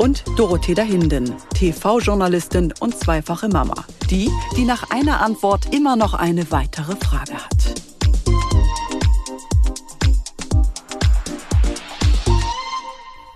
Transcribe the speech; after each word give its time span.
und 0.00 0.24
Dorothea 0.36 0.82
Hinden, 0.82 1.34
TV-Journalistin 1.52 2.72
und 2.80 2.98
zweifache 2.98 3.48
Mama. 3.48 3.84
Die, 4.08 4.30
die 4.56 4.64
nach 4.64 4.90
einer 4.90 5.20
Antwort 5.20 5.74
immer 5.74 5.94
noch 5.94 6.14
eine 6.14 6.50
weitere 6.50 6.96
Frage 6.96 7.34
hat. 7.34 7.50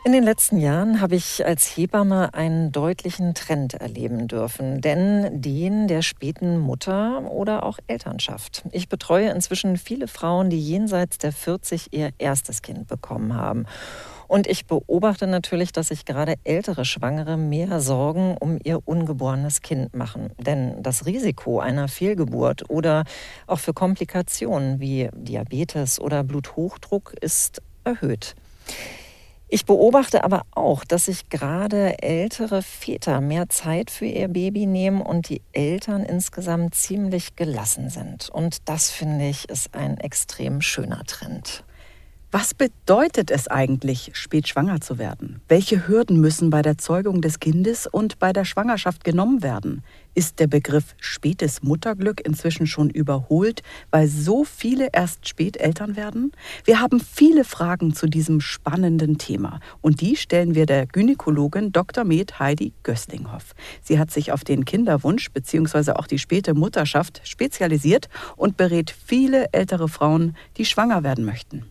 In 0.07 0.13
den 0.13 0.25
letzten 0.25 0.59
Jahren 0.59 1.01
habe 1.01 1.17
ich 1.17 1.45
als 1.45 1.77
Hebamme 1.77 2.33
einen 2.33 2.73
deutlichen 2.73 3.35
Trend 3.35 3.75
erleben 3.75 4.29
dürfen, 4.29 4.81
denn 4.81 5.43
den 5.43 5.87
der 5.87 6.03
späten 6.03 6.59
Mutter 6.59 7.31
oder 7.31 7.65
auch 7.65 7.79
Elternschaft. 7.89 8.65
Ich 8.71 8.89
betreue 8.89 9.31
inzwischen 9.31 9.77
viele 9.77 10.09
Frauen, 10.09 10.51
die 10.51 10.61
jenseits 10.61 11.19
der 11.19 11.33
40 11.33 11.93
ihr 11.93 12.11
erstes 12.19 12.63
Kind 12.63 12.87
bekommen 12.87 13.35
haben. 13.35 13.67
Und 14.29 14.47
ich 14.47 14.67
beobachte 14.67 15.27
natürlich, 15.27 15.73
dass 15.73 15.89
sich 15.89 16.05
gerade 16.05 16.35
ältere 16.45 16.85
Schwangere 16.85 17.37
mehr 17.37 17.81
Sorgen 17.81 18.37
um 18.39 18.59
ihr 18.63 18.81
ungeborenes 18.87 19.61
Kind 19.61 19.95
machen. 19.95 20.31
Denn 20.39 20.83
das 20.83 21.07
Risiko 21.07 21.61
einer 21.61 21.89
Fehlgeburt 21.89 22.69
oder 22.71 23.05
auch 23.47 23.59
für 23.59 23.73
Komplikationen 23.73 24.81
wie 24.81 25.09
Diabetes 25.15 26.01
oder 26.01 26.25
Bluthochdruck 26.25 27.15
ist 27.21 27.63
erhöht. 27.85 28.35
Ich 29.47 29.67
beobachte 29.67 30.25
aber 30.25 30.43
auch, 30.53 30.85
dass 30.85 31.05
sich 31.05 31.29
gerade 31.29 32.03
ältere 32.03 32.63
Väter 32.63 33.21
mehr 33.21 33.49
Zeit 33.51 33.91
für 33.91 34.07
ihr 34.07 34.29
Baby 34.29 34.67
nehmen 34.67 35.01
und 35.01 35.29
die 35.29 35.43
Eltern 35.53 36.03
insgesamt 36.03 36.75
ziemlich 36.75 37.37
gelassen 37.37 37.89
sind. 37.91 38.31
Und 38.31 38.69
das 38.69 38.91
finde 38.91 39.29
ich 39.29 39.49
ist 39.49 39.75
ein 39.75 39.99
extrem 39.99 40.61
schöner 40.61 41.05
Trend. 41.05 41.63
Was 42.37 42.53
bedeutet 42.53 43.31
es 43.31 43.47
eigentlich, 43.47 44.11
spät 44.15 44.49
schwanger 44.49 44.81
zu 44.81 44.99
werden? 44.99 45.41
Welche 45.47 45.87
Hürden 45.87 46.21
müssen 46.21 46.51
bei 46.51 46.63
der 46.63 46.77
Zeugung 46.79 47.21
des 47.21 47.39
Kindes 47.39 47.87
und 47.87 48.19
bei 48.19 48.33
der 48.33 48.45
Schwangerschaft 48.45 49.05
genommen 49.05 49.45
werden? 49.45 49.85
Ist 50.17 50.41
der 50.41 50.49
Begriff 50.49 50.97
spätes 50.99 51.63
Mutterglück 51.63 52.27
inzwischen 52.27 52.67
schon 52.67 52.91
überholt, 52.91 53.63
weil 53.93 54.09
so 54.09 54.43
viele 54.43 54.89
erst 54.93 55.29
spät 55.29 55.59
Eltern 55.59 55.95
werden? 55.95 56.33
Wir 56.65 56.81
haben 56.81 56.99
viele 56.99 57.45
Fragen 57.45 57.95
zu 57.95 58.09
diesem 58.09 58.41
spannenden 58.41 59.17
Thema 59.17 59.61
und 59.81 60.01
die 60.01 60.17
stellen 60.17 60.57
wir 60.57 60.67
der 60.67 60.89
Gynäkologin 60.89 61.71
Dr. 61.71 62.03
Med 62.03 62.41
Heidi 62.41 62.73
Göstinghoff. 62.83 63.55
Sie 63.81 64.01
hat 64.01 64.11
sich 64.11 64.33
auf 64.33 64.43
den 64.43 64.65
Kinderwunsch 64.65 65.31
bzw. 65.31 65.93
auch 65.93 66.09
die 66.09 66.19
späte 66.19 66.55
Mutterschaft 66.55 67.21
spezialisiert 67.23 68.09
und 68.35 68.57
berät 68.57 68.91
viele 68.91 69.53
ältere 69.53 69.87
Frauen, 69.87 70.37
die 70.57 70.65
schwanger 70.65 71.05
werden 71.05 71.25
möchten. 71.25 71.67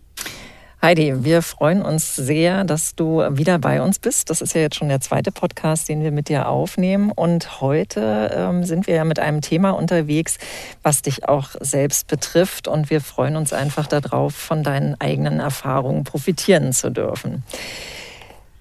Heidi, 0.83 1.23
wir 1.23 1.41
freuen 1.41 1.81
uns 1.81 2.13
sehr, 2.13 2.65
dass 2.65 2.93
du 2.93 3.19
wieder 3.37 3.57
bei 3.57 3.81
uns 3.81 3.99
bist. 3.99 4.29
Das 4.29 4.41
ist 4.41 4.53
ja 4.53 4.59
jetzt 4.59 4.75
schon 4.75 4.89
der 4.89 4.99
zweite 4.99 5.31
Podcast, 5.31 5.87
den 5.87 6.03
wir 6.03 6.11
mit 6.11 6.27
dir 6.27 6.49
aufnehmen. 6.49 7.09
Und 7.09 7.61
heute 7.61 8.29
ähm, 8.35 8.65
sind 8.65 8.85
wir 8.85 8.95
ja 8.95 9.05
mit 9.05 9.17
einem 9.17 9.39
Thema 9.39 9.69
unterwegs, 9.69 10.39
was 10.81 11.01
dich 11.01 11.25
auch 11.25 11.51
selbst 11.61 12.07
betrifft. 12.07 12.67
Und 12.67 12.89
wir 12.89 12.99
freuen 12.99 13.37
uns 13.37 13.53
einfach 13.53 13.87
darauf, 13.87 14.35
von 14.35 14.61
deinen 14.61 14.99
eigenen 14.99 15.39
Erfahrungen 15.39 16.03
profitieren 16.03 16.73
zu 16.73 16.91
dürfen. 16.91 17.43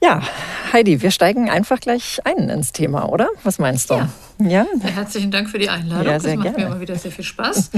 Ja, 0.03 0.21
Heidi, 0.73 1.01
wir 1.01 1.13
steigen 1.13 1.49
einfach 1.49 1.79
gleich 1.79 2.21
ein 2.25 2.49
ins 2.49 2.73
Thema, 2.73 3.09
oder? 3.09 3.29
Was 3.45 3.61
meinst 3.61 3.89
du? 3.89 3.95
Ja. 3.95 4.09
ja? 4.41 4.67
Herzlichen 4.83 5.31
Dank 5.31 5.49
für 5.49 5.61
die 5.61 5.69
Einladung. 5.69 6.07
Ja, 6.07 6.19
sehr 6.19 6.35
das 6.35 6.45
macht 6.45 6.57
gerne. 6.57 6.59
mir 6.59 6.75
immer 6.75 6.81
wieder 6.81 6.97
sehr 6.97 7.13
viel 7.13 7.25
Spaß. 7.25 7.71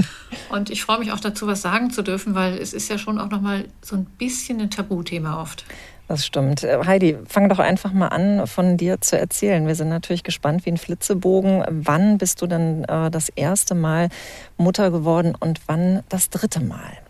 Und 0.49 0.71
ich 0.71 0.81
freue 0.81 0.97
mich 0.97 1.11
auch 1.11 1.19
dazu, 1.19 1.45
was 1.45 1.61
sagen 1.61 1.91
zu 1.91 2.01
dürfen, 2.01 2.33
weil 2.33 2.57
es 2.57 2.73
ist 2.73 2.89
ja 2.89 2.97
schon 2.97 3.19
auch 3.19 3.29
nochmal 3.29 3.65
so 3.81 3.95
ein 3.95 4.05
bisschen 4.05 4.59
ein 4.59 4.71
Tabuthema 4.71 5.39
oft. 5.39 5.65
Das 6.07 6.25
stimmt. 6.25 6.63
Äh, 6.63 6.79
Heidi, 6.85 7.15
fang 7.27 7.47
doch 7.47 7.59
einfach 7.59 7.93
mal 7.93 8.07
an, 8.07 8.47
von 8.47 8.77
dir 8.77 9.01
zu 9.01 9.19
erzählen. 9.19 9.67
Wir 9.67 9.75
sind 9.75 9.89
natürlich 9.89 10.23
gespannt 10.23 10.65
wie 10.65 10.71
ein 10.71 10.77
Flitzebogen. 10.77 11.63
Wann 11.69 12.17
bist 12.17 12.41
du 12.41 12.47
denn 12.47 12.85
äh, 12.85 13.11
das 13.11 13.29
erste 13.29 13.75
Mal 13.75 14.09
Mutter 14.57 14.89
geworden 14.89 15.35
und 15.39 15.61
wann 15.67 16.01
das 16.09 16.31
dritte 16.31 16.59
Mal? 16.59 17.04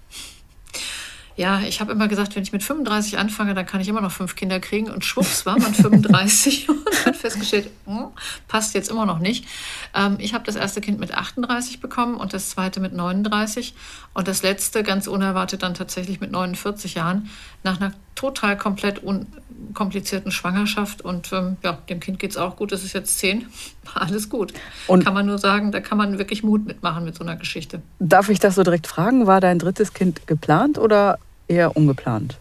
Ja, 1.38 1.59
ich 1.62 1.81
habe 1.81 1.91
immer 1.91 2.07
gesagt, 2.07 2.35
wenn 2.35 2.44
ich 2.44 2.53
mit 2.53 2.63
35 2.63 3.18
anfange, 3.18 3.53
dann 3.53 3.66
kann 3.66 3.81
ich 3.81 3.90
immer 3.90 4.00
noch 4.00 4.12
fünf 4.12 4.35
Kinder 4.35 4.62
kriegen. 4.62 4.90
Und 4.90 5.03
schwupps 5.03 5.46
war 5.46 5.59
man 5.59 5.73
35 5.73 6.69
und 6.69 7.06
hat 7.06 7.16
festgestellt, 7.18 7.69
hm, 7.85 8.07
passt 8.47 8.73
jetzt 8.73 8.90
immer 8.90 9.06
noch 9.06 9.19
nicht. 9.19 9.45
Ähm, 9.94 10.16
ich 10.19 10.34
habe 10.34 10.45
das 10.45 10.56
erste 10.56 10.79
Kind 10.79 11.00
mit 11.00 11.13
38 11.13 11.81
bekommen 11.81 12.16
und 12.16 12.34
das 12.34 12.50
zweite 12.51 12.79
mit 12.79 12.94
39 12.94 13.75
und 14.13 14.29
das 14.29 14.44
letzte 14.44 14.84
ganz 14.84 15.07
unerwartet 15.07 15.62
dann 15.62 15.74
tatsächlich 15.74 16.22
mit 16.22 16.31
49 16.31 16.95
Jahren 16.95 17.29
nach 17.63 17.81
einer 17.81 17.91
total 18.16 18.57
komplett 18.57 19.03
unkomplizierten 19.03 20.31
Schwangerschaft. 20.31 21.01
Und 21.01 21.34
ähm, 21.34 21.57
ja, 21.63 21.74
dem 21.90 22.00
Kind 22.00 22.18
geht 22.19 22.31
es 22.31 22.38
auch 22.38 22.56
gut. 22.56 22.72
Es 22.72 22.85
ist 22.85 22.94
jetzt 22.94 23.19
zehn. 23.19 23.47
Alles 23.94 24.29
gut. 24.29 24.53
Und 24.88 25.03
kann 25.03 25.13
man 25.13 25.25
nur 25.25 25.38
sagen, 25.38 25.74
da 25.74 25.81
kann 25.81 25.97
man 25.97 26.18
wirklich 26.18 26.44
Mut 26.44 26.66
mitmachen 26.66 27.03
mit 27.03 27.16
so 27.16 27.25
einer 27.25 27.35
Geschichte. 27.35 27.81
Darf 28.00 28.29
ich 28.29 28.40
das 28.40 28.56
so 28.56 28.63
direkt 28.63 28.88
fragen? 28.88 29.28
War 29.28 29.41
dein 29.41 29.59
drittes 29.59 29.94
Kind 29.94 30.28
geplant 30.28 30.78
oder 30.78 31.19
eher 31.47 31.75
ungeplant? 31.75 32.38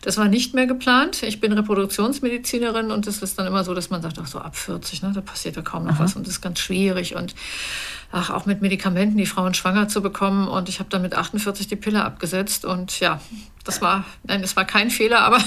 Das 0.00 0.16
war 0.16 0.28
nicht 0.28 0.54
mehr 0.54 0.66
geplant. 0.66 1.22
Ich 1.22 1.40
bin 1.40 1.52
Reproduktionsmedizinerin 1.52 2.90
und 2.90 3.06
es 3.06 3.22
ist 3.22 3.38
dann 3.38 3.46
immer 3.46 3.64
so, 3.64 3.74
dass 3.74 3.90
man 3.90 4.00
sagt, 4.00 4.18
ach 4.18 4.26
so 4.26 4.38
ab 4.38 4.56
40, 4.56 5.02
ne, 5.02 5.12
da 5.14 5.20
passiert 5.20 5.56
ja 5.56 5.62
kaum 5.62 5.84
noch 5.84 5.94
Aha. 5.94 6.04
was 6.04 6.16
und 6.16 6.26
das 6.26 6.34
ist 6.34 6.40
ganz 6.40 6.58
schwierig 6.58 7.14
und 7.14 7.34
ach, 8.10 8.30
auch 8.30 8.46
mit 8.46 8.62
Medikamenten 8.62 9.16
die 9.16 9.26
Frauen 9.26 9.54
schwanger 9.54 9.88
zu 9.88 10.00
bekommen 10.00 10.48
und 10.48 10.68
ich 10.68 10.78
habe 10.78 10.88
dann 10.88 11.02
mit 11.02 11.14
48 11.14 11.66
die 11.68 11.76
Pille 11.76 12.04
abgesetzt 12.04 12.64
und 12.64 13.00
ja, 13.00 13.20
das 13.64 13.82
war, 13.82 14.06
nein, 14.24 14.40
das 14.40 14.56
war 14.56 14.64
kein 14.64 14.88
Fehler, 14.90 15.20
aber 15.20 15.38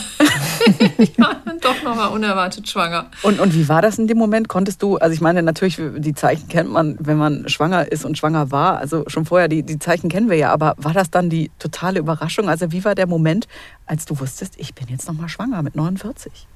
ich 0.99 1.17
war 1.17 1.37
dann 1.43 1.59
doch 1.59 1.81
nochmal 1.81 2.09
unerwartet 2.09 2.69
schwanger. 2.69 3.07
Und, 3.23 3.39
und 3.39 3.55
wie 3.55 3.67
war 3.67 3.81
das 3.81 3.97
in 3.97 4.07
dem 4.07 4.19
Moment? 4.19 4.47
Konntest 4.47 4.83
du, 4.83 4.97
also 4.97 5.13
ich 5.13 5.21
meine 5.21 5.41
natürlich, 5.41 5.79
die 5.97 6.13
Zeichen 6.13 6.47
kennt 6.47 6.69
man, 6.69 6.97
wenn 6.99 7.17
man 7.17 7.49
schwanger 7.49 7.91
ist 7.91 8.05
und 8.05 8.19
schwanger 8.19 8.51
war, 8.51 8.77
also 8.77 9.05
schon 9.07 9.25
vorher, 9.25 9.47
die, 9.47 9.63
die 9.63 9.79
Zeichen 9.79 10.07
kennen 10.07 10.29
wir 10.29 10.37
ja, 10.37 10.53
aber 10.53 10.75
war 10.77 10.93
das 10.93 11.09
dann 11.09 11.31
die 11.31 11.49
totale 11.57 11.99
Überraschung? 11.99 12.47
Also 12.47 12.71
wie 12.71 12.85
war 12.85 12.93
der 12.93 13.07
Moment, 13.07 13.47
als 13.87 14.05
du 14.05 14.19
wusstest, 14.19 14.53
ich 14.57 14.75
bin 14.75 14.87
jetzt 14.89 15.07
nochmal 15.07 15.29
schwanger 15.29 15.63
mit 15.63 15.75
49? 15.75 16.47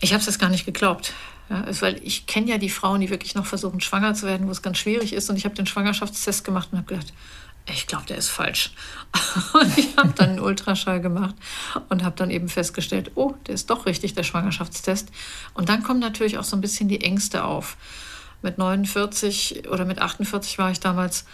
Ich 0.00 0.12
habe 0.12 0.22
es 0.22 0.38
gar 0.38 0.50
nicht 0.50 0.66
geglaubt. 0.66 1.12
Ja, 1.50 1.62
also 1.62 1.82
weil 1.82 2.00
ich 2.04 2.26
kenne 2.26 2.50
ja 2.50 2.58
die 2.58 2.70
Frauen, 2.70 3.00
die 3.00 3.10
wirklich 3.10 3.34
noch 3.34 3.46
versuchen, 3.46 3.80
schwanger 3.80 4.14
zu 4.14 4.26
werden, 4.26 4.46
wo 4.46 4.50
es 4.50 4.62
ganz 4.62 4.78
schwierig 4.78 5.12
ist. 5.12 5.30
Und 5.30 5.36
ich 5.36 5.44
habe 5.44 5.54
den 5.54 5.66
Schwangerschaftstest 5.66 6.44
gemacht 6.44 6.68
und 6.72 6.78
habe 6.78 6.88
gedacht, 6.88 7.12
ich 7.70 7.86
glaube, 7.86 8.06
der 8.06 8.16
ist 8.16 8.28
falsch. 8.28 8.72
Und 9.52 9.76
ich 9.76 9.96
habe 9.96 10.12
dann 10.16 10.30
einen 10.30 10.40
Ultraschall 10.40 11.00
gemacht 11.00 11.34
und 11.90 12.02
habe 12.02 12.16
dann 12.16 12.30
eben 12.30 12.48
festgestellt, 12.48 13.12
oh, 13.14 13.34
der 13.46 13.54
ist 13.54 13.68
doch 13.68 13.84
richtig, 13.86 14.14
der 14.14 14.22
Schwangerschaftstest. 14.22 15.08
Und 15.54 15.68
dann 15.68 15.82
kommen 15.82 16.00
natürlich 16.00 16.38
auch 16.38 16.44
so 16.44 16.56
ein 16.56 16.62
bisschen 16.62 16.88
die 16.88 17.02
Ängste 17.02 17.44
auf. 17.44 17.76
Mit 18.42 18.58
49 18.58 19.68
oder 19.70 19.84
mit 19.84 20.00
48 20.00 20.58
war 20.58 20.70
ich 20.70 20.80
damals 20.80 21.24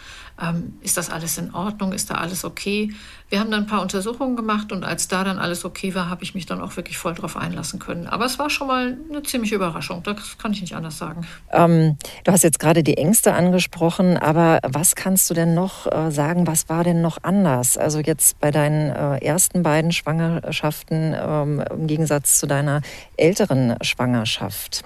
ähm, 0.41 0.73
ist 0.81 0.97
das 0.97 1.09
alles 1.09 1.37
in 1.37 1.53
Ordnung, 1.53 1.93
ist 1.93 2.09
da 2.09 2.15
alles 2.15 2.43
okay. 2.43 2.91
Wir 3.29 3.39
haben 3.39 3.49
dann 3.51 3.63
ein 3.63 3.67
paar 3.67 3.81
Untersuchungen 3.81 4.35
gemacht 4.35 4.71
und 4.71 4.83
als 4.83 5.07
da 5.07 5.23
dann 5.23 5.39
alles 5.39 5.65
okay 5.65 5.95
war, 5.95 6.09
habe 6.09 6.23
ich 6.23 6.35
mich 6.35 6.45
dann 6.45 6.61
auch 6.61 6.75
wirklich 6.75 6.97
voll 6.97 7.13
drauf 7.13 7.37
einlassen 7.37 7.79
können. 7.79 8.07
Aber 8.07 8.25
es 8.25 8.37
war 8.37 8.49
schon 8.49 8.67
mal 8.67 8.97
eine 9.09 9.23
ziemliche 9.23 9.55
Überraschung, 9.55 10.03
das 10.03 10.37
kann 10.37 10.51
ich 10.51 10.61
nicht 10.61 10.75
anders 10.75 10.97
sagen. 10.97 11.25
Ähm, 11.51 11.97
du 12.23 12.31
hast 12.31 12.43
jetzt 12.43 12.59
gerade 12.59 12.83
die 12.83 12.97
Ängste 12.97 13.33
angesprochen, 13.33 14.17
aber 14.17 14.59
was 14.63 14.95
kannst 14.95 15.29
du 15.29 15.33
denn 15.33 15.53
noch 15.53 15.91
äh, 15.91 16.11
sagen, 16.11 16.47
was 16.47 16.69
war 16.69 16.83
denn 16.83 17.01
noch 17.01 17.19
anders? 17.23 17.77
Also 17.77 17.99
jetzt 17.99 18.39
bei 18.39 18.51
deinen 18.51 18.89
äh, 18.89 19.17
ersten 19.25 19.63
beiden 19.63 19.91
Schwangerschaften 19.91 21.15
ähm, 21.17 21.63
im 21.71 21.87
Gegensatz 21.87 22.39
zu 22.39 22.47
deiner 22.47 22.81
älteren 23.15 23.77
Schwangerschaft. 23.81 24.83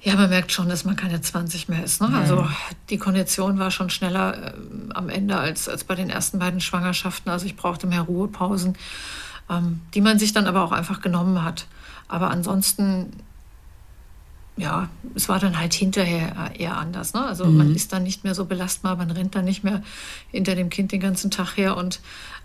Ja, 0.00 0.14
man 0.14 0.30
merkt 0.30 0.52
schon, 0.52 0.68
dass 0.68 0.84
man 0.84 0.94
keine 0.94 1.20
20 1.20 1.68
mehr 1.68 1.82
ist. 1.82 2.00
Ne? 2.00 2.08
Also 2.14 2.48
die 2.88 2.98
Kondition 2.98 3.58
war 3.58 3.70
schon 3.70 3.90
schneller 3.90 4.48
äh, 4.48 4.52
am 4.94 5.08
Ende 5.08 5.36
als, 5.36 5.68
als 5.68 5.84
bei 5.84 5.96
den 5.96 6.08
ersten 6.08 6.38
beiden 6.38 6.60
Schwangerschaften. 6.60 7.30
Also 7.30 7.46
ich 7.46 7.56
brauchte 7.56 7.86
mehr 7.88 8.02
Ruhepausen, 8.02 8.76
ähm, 9.50 9.80
die 9.94 10.00
man 10.00 10.18
sich 10.18 10.32
dann 10.32 10.46
aber 10.46 10.62
auch 10.62 10.72
einfach 10.72 11.00
genommen 11.00 11.42
hat. 11.42 11.66
Aber 12.06 12.30
ansonsten 12.30 13.12
ja, 14.58 14.88
es 15.14 15.28
war 15.28 15.38
dann 15.38 15.58
halt 15.58 15.72
hinterher 15.72 16.50
eher 16.58 16.76
anders. 16.76 17.14
Ne? 17.14 17.24
Also 17.24 17.44
mhm. 17.44 17.56
man 17.58 17.74
ist 17.74 17.92
dann 17.92 18.02
nicht 18.02 18.24
mehr 18.24 18.34
so 18.34 18.44
belastbar, 18.44 18.96
man 18.96 19.10
rennt 19.10 19.34
dann 19.34 19.44
nicht 19.44 19.62
mehr 19.62 19.82
hinter 20.30 20.56
dem 20.56 20.68
Kind 20.68 20.90
den 20.90 21.00
ganzen 21.00 21.30
Tag 21.30 21.56
her 21.56 21.76
und 21.76 22.00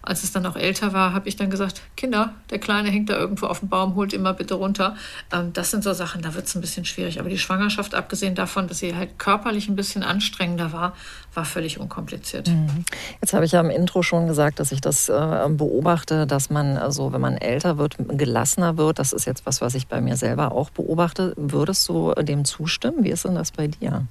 als 0.05 0.23
es 0.23 0.33
dann 0.33 0.45
auch 0.45 0.57
älter 0.57 0.91
war, 0.91 1.13
habe 1.13 1.29
ich 1.29 1.37
dann 1.37 1.49
gesagt, 1.49 1.81
Kinder, 1.95 2.33
der 2.49 2.59
Kleine 2.59 2.89
hängt 2.89 3.09
da 3.09 3.17
irgendwo 3.17 3.45
auf 3.45 3.61
dem 3.61 3.69
Baum, 3.69 3.95
holt 3.95 4.11
ihn 4.11 4.21
mal 4.21 4.33
bitte 4.33 4.55
runter. 4.55 4.97
Ähm, 5.31 5.53
das 5.53 5.71
sind 5.71 5.83
so 5.83 5.93
Sachen, 5.93 6.21
da 6.21 6.33
wird 6.33 6.45
es 6.45 6.55
ein 6.55 6.61
bisschen 6.61 6.83
schwierig. 6.83 7.21
Aber 7.21 7.29
die 7.29 7.37
Schwangerschaft, 7.37 7.95
abgesehen 7.95 8.35
davon, 8.35 8.67
dass 8.67 8.79
sie 8.79 8.95
halt 8.95 9.17
körperlich 9.17 9.69
ein 9.69 9.77
bisschen 9.77 10.03
anstrengender 10.03 10.73
war, 10.73 10.93
war 11.33 11.45
völlig 11.45 11.79
unkompliziert. 11.79 12.49
Mhm. 12.49 12.83
Jetzt 13.21 13.33
habe 13.33 13.45
ich 13.45 13.53
ja 13.53 13.61
im 13.61 13.69
Intro 13.69 14.03
schon 14.03 14.27
gesagt, 14.27 14.59
dass 14.59 14.73
ich 14.73 14.81
das 14.81 15.07
äh, 15.07 15.47
beobachte, 15.49 16.27
dass 16.27 16.49
man, 16.49 16.77
also 16.77 17.13
wenn 17.13 17.21
man 17.21 17.37
älter 17.37 17.77
wird, 17.77 17.95
gelassener 17.97 18.77
wird. 18.77 18.99
Das 18.99 19.13
ist 19.13 19.25
jetzt 19.25 19.45
was, 19.45 19.61
was 19.61 19.73
ich 19.73 19.87
bei 19.87 20.01
mir 20.01 20.17
selber 20.17 20.51
auch 20.51 20.69
beobachte. 20.69 21.33
Würdest 21.37 21.87
du 21.87 22.13
dem 22.15 22.43
zustimmen? 22.43 23.05
Wie 23.05 23.09
ist 23.09 23.23
denn 23.23 23.35
das 23.35 23.51
bei 23.51 23.67
dir? 23.67 24.05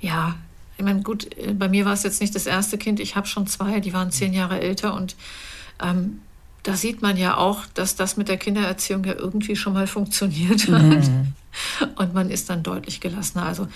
Ja, 0.00 0.34
ich 0.78 0.84
meine, 0.84 1.02
gut, 1.02 1.36
äh, 1.36 1.52
bei 1.52 1.68
mir 1.68 1.84
war 1.84 1.92
es 1.92 2.04
jetzt 2.04 2.20
nicht 2.20 2.34
das 2.34 2.46
erste 2.46 2.78
Kind. 2.78 3.00
Ich 3.00 3.16
habe 3.16 3.26
schon 3.26 3.46
zwei, 3.46 3.80
die 3.80 3.92
waren 3.92 4.10
zehn 4.10 4.32
Jahre 4.32 4.60
älter 4.60 4.94
und 4.94 5.16
ähm, 5.82 6.20
da 6.62 6.74
sieht 6.74 7.02
man 7.02 7.16
ja 7.16 7.36
auch, 7.36 7.66
dass 7.74 7.96
das 7.96 8.16
mit 8.16 8.28
der 8.28 8.36
Kindererziehung 8.36 9.04
ja 9.04 9.14
irgendwie 9.14 9.56
schon 9.56 9.72
mal 9.74 9.86
funktioniert 9.86 10.68
hat. 10.68 10.82
Mhm. 10.82 11.34
Und 11.96 12.14
man 12.14 12.30
ist 12.30 12.50
dann 12.50 12.62
deutlich 12.62 13.00
gelassener. 13.00 13.44
Also 13.44 13.68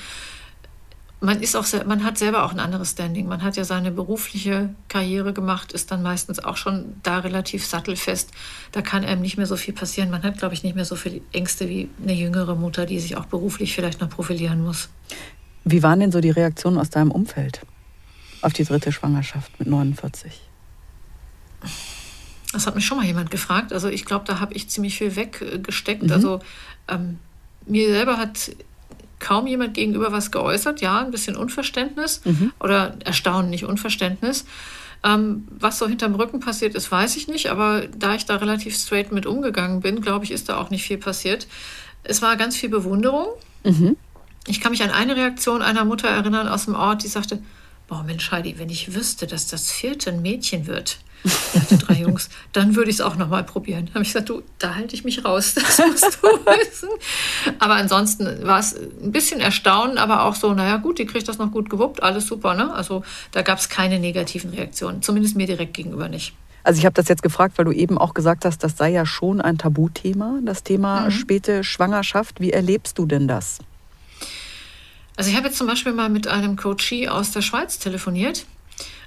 man 1.21 1.41
ist 1.41 1.57
auch, 1.57 1.65
man 1.87 2.05
hat 2.05 2.19
selber 2.19 2.45
auch 2.45 2.53
ein 2.53 2.61
anderes 2.61 2.91
Standing. 2.91 3.29
Man 3.29 3.43
hat 3.43 3.57
ja 3.57 3.65
seine 3.65 3.93
berufliche 3.93 4.75
Karriere 4.89 5.33
gemacht, 5.33 5.73
ist 5.73 5.91
dann 5.91 6.03
meistens 6.03 6.41
auch 6.41 6.57
schon 6.57 6.97
da 7.03 7.21
relativ 7.21 7.65
sattelfest. 7.65 8.31
Da 8.73 8.83
kann 8.83 9.05
einem 9.05 9.23
nicht 9.23 9.37
mehr 9.37 9.47
so 9.47 9.57
viel 9.57 9.73
passieren. 9.73 10.11
Man 10.11 10.23
hat, 10.25 10.39
glaube 10.39 10.55
ich, 10.55 10.63
nicht 10.63 10.75
mehr 10.75 10.85
so 10.85 10.97
viele 10.97 11.21
Ängste 11.33 11.69
wie 11.69 11.89
eine 12.03 12.13
jüngere 12.13 12.57
Mutter, 12.57 12.87
die 12.87 13.01
sich 13.01 13.17
auch 13.17 13.27
beruflich 13.27 13.75
vielleicht 13.75 14.01
noch 14.01 14.11
profilieren 14.11 14.63
muss. 14.63 14.89
Wie 15.65 15.83
waren 15.83 16.01
denn 16.01 16.13
so 16.13 16.21
die 16.21 16.31
Reaktionen 16.31 16.79
aus 16.79 16.91
deinem 16.91 17.11
Umfeld 17.11 17.61
auf 18.41 18.53
die 18.53 18.65
dritte 18.65 18.93
Schwangerschaft 18.93 19.59
mit 19.59 19.69
49? 19.69 20.41
Das 22.53 22.67
hat 22.67 22.75
mich 22.75 22.85
schon 22.85 22.99
mal 22.99 23.07
jemand 23.07 23.31
gefragt. 23.31 23.73
Also 23.73 23.89
ich 23.89 24.05
glaube, 24.05 24.25
da 24.27 24.41
habe 24.41 24.55
ich 24.55 24.69
ziemlich 24.69 24.99
viel 24.99 25.17
weggesteckt. 25.17 26.03
Mhm. 26.03 26.13
Also 26.13 26.41
ähm, 26.89 27.19
mir 27.67 27.89
selber 27.91 28.19
hat 28.19 28.53
kaum 29.21 29.47
jemand 29.47 29.75
gegenüber 29.75 30.11
was 30.11 30.33
geäußert. 30.33 30.81
Ja, 30.81 31.01
ein 31.01 31.13
bisschen 31.13 31.37
Unverständnis 31.37 32.21
mhm. 32.25 32.53
oder 32.59 32.97
Erstaunen, 33.05 33.51
nicht 33.51 33.65
Unverständnis. 33.65 34.45
Ähm, 35.05 35.49
was 35.49 35.79
so 35.79 35.89
hinterm 35.89 36.15
Rücken 36.15 36.41
passiert 36.41 36.75
ist, 36.75 36.91
weiß 36.91 37.17
ich 37.17 37.29
nicht. 37.29 37.51
Aber 37.51 37.87
da 37.97 38.15
ich 38.15 38.27
da 38.27 38.37
relativ 38.37 38.77
straight 38.77 39.13
mit 39.13 39.27
umgegangen 39.27 39.81
bin, 39.81 40.01
glaube 40.01 40.25
ich, 40.25 40.33
ist 40.33 40.49
da 40.49 40.59
auch 40.59 40.71
nicht 40.71 40.85
viel 40.85 40.99
passiert. 40.99 41.47
Es 42.03 42.21
war 42.21 42.37
ganz 42.37 42.57
viel 42.57 42.69
Bewunderung. 42.69 43.29
Mhm 43.65 43.97
ich 44.47 44.61
kann 44.61 44.73
mich 44.73 44.83
an 44.83 44.91
eine 44.91 45.17
Reaktion 45.17 45.63
einer 45.63 45.85
Mutter 45.85 46.09
erinnern 46.09 46.49
aus 46.49 46.65
dem 46.65 46.75
Ort, 46.75 47.05
die 47.05 47.09
sagte, 47.09 47.43
boah 47.89 48.03
Mensch 48.03 48.31
Heidi, 48.31 48.59
wenn 48.59 48.71
ich 48.71 48.95
wüsste, 48.95 49.27
dass 49.27 49.47
das 49.47 49.71
vierte 49.71 50.11
ein 50.11 50.23
Mädchen 50.23 50.67
wird, 50.67 50.99
ich 51.25 51.61
hatte 51.61 51.79
drei 51.79 51.95
Jungs, 51.95 52.29
dann 52.53 52.75
würde 52.75 52.91
ich 52.91 52.97
es 52.97 53.01
auch 53.01 53.17
noch 53.17 53.29
mal 53.29 53.45
probieren. 53.45 53.87
Da 53.87 53.95
habe 53.95 54.03
ich 54.03 54.09
gesagt, 54.09 54.29
du, 54.29 54.43
da 54.59 54.75
halte 54.75 54.95
ich 54.95 55.05
mich 55.05 55.25
raus, 55.25 55.55
das 55.55 55.79
musst 55.79 56.19
du 56.21 56.29
wissen. 56.29 56.89
Aber 57.59 57.75
ansonsten 57.75 58.45
war 58.45 58.59
es 58.59 58.75
ein 58.75 59.13
bisschen 59.13 59.41
erstaunen, 59.41 59.99
aber 59.99 60.25
auch 60.25 60.35
so, 60.35 60.53
naja 60.53 60.79
gut, 60.79 60.99
die 60.99 61.07
kriegt 61.07 61.29
das 61.29 61.39
noch 61.39 61.53
gut 61.53 61.71
gewuppt, 61.71 62.03
alles 62.03 62.27
super. 62.27 62.55
Ne? 62.55 62.73
Also 62.73 63.05
da 63.31 63.43
gab 63.43 63.59
es 63.59 63.69
keine 63.69 63.99
negativen 63.99 64.51
Reaktionen, 64.51 65.03
zumindest 65.03 65.37
mir 65.37 65.47
direkt 65.47 65.75
gegenüber 65.75 66.09
nicht. 66.09 66.35
Also 66.65 66.79
ich 66.79 66.87
habe 66.87 66.95
das 66.95 67.09
jetzt 67.09 67.23
gefragt, 67.23 67.59
weil 67.59 67.65
du 67.65 67.73
eben 67.73 67.99
auch 67.99 68.15
gesagt 68.15 68.45
hast, 68.45 68.63
das 68.63 68.77
sei 68.77 68.91
ja 68.91 69.05
schon 69.05 69.41
ein 69.41 69.59
Tabuthema, 69.59 70.39
das 70.45 70.63
Thema 70.63 71.03
mhm. 71.03 71.11
späte 71.11 71.65
Schwangerschaft. 71.65 72.41
Wie 72.41 72.53
erlebst 72.53 72.99
du 72.99 73.07
denn 73.07 73.27
das? 73.27 73.59
Also 75.17 75.31
ich 75.31 75.37
habe 75.37 75.49
jetzt 75.49 75.59
zum 75.59 75.67
Beispiel 75.67 75.93
mal 75.93 76.09
mit 76.09 76.27
einem 76.27 76.57
Coachie 76.57 77.09
aus 77.09 77.33
der 77.33 77.43
Schweiz 77.43 77.79
telefoniert 77.79 78.47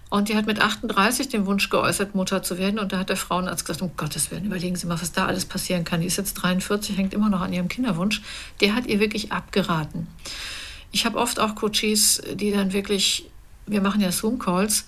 und 0.10 0.30
die 0.30 0.36
hat 0.36 0.46
mit 0.46 0.62
38 0.62 1.30
den 1.30 1.46
Wunsch 1.46 1.70
geäußert, 1.70 2.14
Mutter 2.14 2.44
zu 2.44 2.58
werden. 2.58 2.80
Und 2.80 2.94
da 2.94 3.00
hat 3.00 3.10
der 3.10 3.18
Frauenarzt 3.18 3.66
gesagt, 3.66 3.82
um 3.82 3.98
Gottes 3.98 4.30
Willen, 4.30 4.46
überlegen 4.46 4.76
Sie 4.76 4.86
mal, 4.86 5.02
was 5.02 5.12
da 5.12 5.26
alles 5.26 5.46
passieren 5.46 5.84
kann. 5.84 6.02
Die 6.02 6.08
ist 6.08 6.18
jetzt 6.18 6.36
43, 6.36 6.98
hängt 6.98 7.14
immer 7.14 7.30
noch 7.30 7.42
an 7.42 7.52
ihrem 7.52 7.68
Kinderwunsch. 7.68 8.22
Der 8.62 8.76
hat 8.76 8.86
ihr 8.86 9.00
wirklich 9.00 9.32
abgeraten. 9.32 10.08
Ich 10.92 11.06
habe 11.06 11.18
oft 11.18 11.40
auch 11.40 11.56
Coaches, 11.56 12.22
die 12.34 12.52
dann 12.52 12.72
wirklich, 12.72 13.30
wir 13.66 13.82
machen 13.82 14.00
ja 14.00 14.12
Zoom-Calls, 14.12 14.86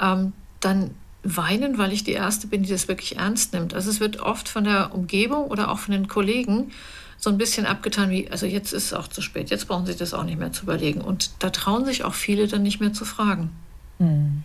ähm, 0.00 0.32
dann 0.60 0.90
weinen, 1.22 1.78
weil 1.78 1.92
ich 1.92 2.04
die 2.04 2.12
Erste 2.12 2.46
bin, 2.46 2.62
die 2.62 2.70
das 2.70 2.88
wirklich 2.88 3.16
ernst 3.16 3.52
nimmt. 3.52 3.74
Also 3.74 3.90
es 3.90 4.00
wird 4.00 4.20
oft 4.20 4.48
von 4.48 4.64
der 4.64 4.94
Umgebung 4.94 5.44
oder 5.44 5.70
auch 5.70 5.78
von 5.78 5.92
den 5.92 6.08
Kollegen 6.08 6.72
so 7.24 7.30
ein 7.30 7.38
bisschen 7.38 7.66
abgetan 7.66 8.10
wie, 8.10 8.30
also 8.30 8.46
jetzt 8.46 8.72
ist 8.72 8.84
es 8.84 8.92
auch 8.92 9.08
zu 9.08 9.22
spät, 9.22 9.50
jetzt 9.50 9.66
brauchen 9.66 9.86
Sie 9.86 9.96
das 9.96 10.14
auch 10.14 10.24
nicht 10.24 10.38
mehr 10.38 10.52
zu 10.52 10.64
überlegen. 10.64 11.00
Und 11.00 11.30
da 11.42 11.50
trauen 11.50 11.84
sich 11.84 12.04
auch 12.04 12.14
viele 12.14 12.46
dann 12.46 12.62
nicht 12.62 12.80
mehr 12.80 12.92
zu 12.92 13.04
fragen. 13.04 13.50
Hm. 13.98 14.44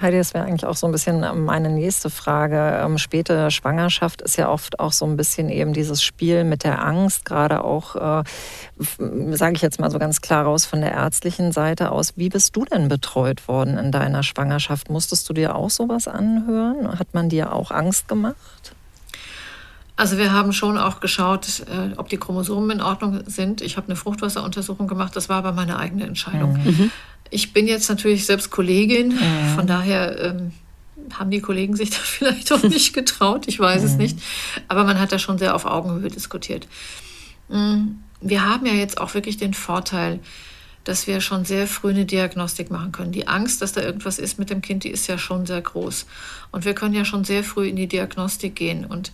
Heidi, 0.00 0.16
das 0.16 0.32
wäre 0.32 0.46
eigentlich 0.46 0.64
auch 0.64 0.76
so 0.76 0.86
ein 0.86 0.92
bisschen 0.92 1.44
meine 1.44 1.68
nächste 1.68 2.08
Frage. 2.08 2.80
Ähm, 2.82 2.96
späte 2.96 3.50
Schwangerschaft 3.50 4.22
ist 4.22 4.38
ja 4.38 4.48
oft 4.48 4.80
auch 4.80 4.92
so 4.92 5.04
ein 5.04 5.18
bisschen 5.18 5.50
eben 5.50 5.74
dieses 5.74 6.02
Spiel 6.02 6.44
mit 6.44 6.64
der 6.64 6.82
Angst, 6.82 7.26
gerade 7.26 7.62
auch, 7.62 7.96
äh, 7.96 8.24
sage 9.36 9.56
ich 9.56 9.60
jetzt 9.60 9.78
mal 9.78 9.90
so 9.90 9.98
ganz 9.98 10.22
klar 10.22 10.44
raus 10.44 10.64
von 10.64 10.80
der 10.80 10.92
ärztlichen 10.92 11.52
Seite 11.52 11.92
aus. 11.92 12.14
Wie 12.16 12.30
bist 12.30 12.56
du 12.56 12.64
denn 12.64 12.88
betreut 12.88 13.46
worden 13.46 13.76
in 13.76 13.92
deiner 13.92 14.22
Schwangerschaft? 14.22 14.88
Musstest 14.88 15.28
du 15.28 15.34
dir 15.34 15.54
auch 15.54 15.68
sowas 15.68 16.08
anhören? 16.08 16.98
Hat 16.98 17.12
man 17.12 17.28
dir 17.28 17.52
auch 17.52 17.70
Angst 17.70 18.08
gemacht? 18.08 18.74
Also 20.00 20.16
wir 20.16 20.32
haben 20.32 20.54
schon 20.54 20.78
auch 20.78 21.00
geschaut, 21.00 21.60
äh, 21.68 21.94
ob 21.98 22.08
die 22.08 22.16
Chromosomen 22.16 22.70
in 22.70 22.80
Ordnung 22.80 23.20
sind. 23.26 23.60
Ich 23.60 23.76
habe 23.76 23.88
eine 23.88 23.96
Fruchtwasseruntersuchung 23.96 24.88
gemacht, 24.88 25.14
das 25.14 25.28
war 25.28 25.36
aber 25.36 25.52
meine 25.52 25.78
eigene 25.78 26.06
Entscheidung. 26.06 26.54
Mhm. 26.54 26.64
mhm. 26.64 26.90
Ich 27.28 27.52
bin 27.52 27.68
jetzt 27.68 27.90
natürlich 27.90 28.24
selbst 28.24 28.50
Kollegin, 28.50 29.08
mhm. 29.08 29.54
von 29.54 29.66
daher 29.66 30.18
ähm, 30.18 30.52
haben 31.12 31.30
die 31.30 31.42
Kollegen 31.42 31.76
sich 31.76 31.90
da 31.90 31.98
vielleicht 31.98 32.50
auch 32.50 32.62
nicht 32.62 32.94
getraut, 32.94 33.46
ich 33.46 33.60
weiß 33.60 33.82
mhm. 33.82 33.88
es 33.88 33.96
nicht. 33.96 34.18
Aber 34.68 34.84
man 34.84 34.98
hat 34.98 35.12
da 35.12 35.18
schon 35.18 35.36
sehr 35.36 35.54
auf 35.54 35.66
Augenhöhe 35.66 36.08
diskutiert. 36.08 36.66
Mm, 37.50 37.96
wir 38.22 38.48
haben 38.48 38.64
ja 38.64 38.72
jetzt 38.72 39.02
auch 39.02 39.12
wirklich 39.12 39.36
den 39.36 39.52
Vorteil, 39.52 40.20
dass 40.84 41.06
wir 41.06 41.20
schon 41.20 41.44
sehr 41.44 41.66
früh 41.66 41.90
eine 41.90 42.06
Diagnostik 42.06 42.70
machen 42.70 42.90
können. 42.90 43.12
Die 43.12 43.28
Angst, 43.28 43.60
dass 43.60 43.72
da 43.72 43.82
irgendwas 43.82 44.18
ist 44.18 44.38
mit 44.38 44.48
dem 44.48 44.62
Kind, 44.62 44.84
die 44.84 44.90
ist 44.90 45.08
ja 45.08 45.18
schon 45.18 45.44
sehr 45.44 45.60
groß. 45.60 46.06
Und 46.52 46.64
wir 46.64 46.72
können 46.72 46.94
ja 46.94 47.04
schon 47.04 47.24
sehr 47.24 47.44
früh 47.44 47.68
in 47.68 47.76
die 47.76 47.86
Diagnostik 47.86 48.56
gehen. 48.56 48.86
Und 48.86 49.12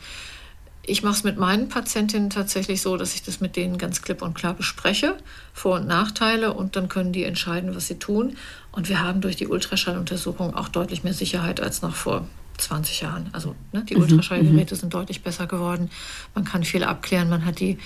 ich 0.87 1.03
mache 1.03 1.15
es 1.15 1.25
mit 1.25 1.37
meinen 1.37 1.69
Patientinnen 1.69 2.31
tatsächlich 2.31 2.81
so, 2.81 2.97
dass 2.97 3.15
ich 3.15 3.23
das 3.23 3.41
mit 3.41 3.57
denen 3.57 3.77
ganz 3.77 4.03
klipp 4.03 4.23
und 4.23 4.35
klar 4.35 4.55
bespreche, 4.55 5.17
Vor- 5.53 5.77
und 5.77 5.87
Nachteile, 5.87 6.55
und 6.55 6.77
dann 6.77 6.89
können 6.89 7.13
die 7.13 7.25
entscheiden, 7.25 7.75
was 7.75 7.89
sie 7.89 7.99
tun. 7.99 8.37
Und 8.71 8.89
wir 8.89 9.03
haben 9.03 9.21
durch 9.21 9.37
die 9.37 9.49
Ultraschalluntersuchung 9.49 10.55
auch 10.55 10.69
deutlich 10.69 11.03
mehr 11.03 11.15
Sicherheit 11.15 11.61
als 11.61 11.83
noch 11.83 11.95
vor 11.95 12.27
20 12.59 13.01
Jahren. 13.01 13.29
Also 13.33 13.55
ne, 13.73 13.85
die 13.85 13.97
mhm, 13.97 14.03
Ultraschallgeräte 14.03 14.75
mhm. 14.75 14.79
sind 14.79 14.95
deutlich 14.95 15.23
besser 15.23 15.47
geworden. 15.47 15.91
Man 16.35 16.45
kann 16.45 16.63
viel 16.63 16.85
abklären. 16.85 17.29
Man 17.29 17.45
hat 17.45 17.59
die 17.59 17.79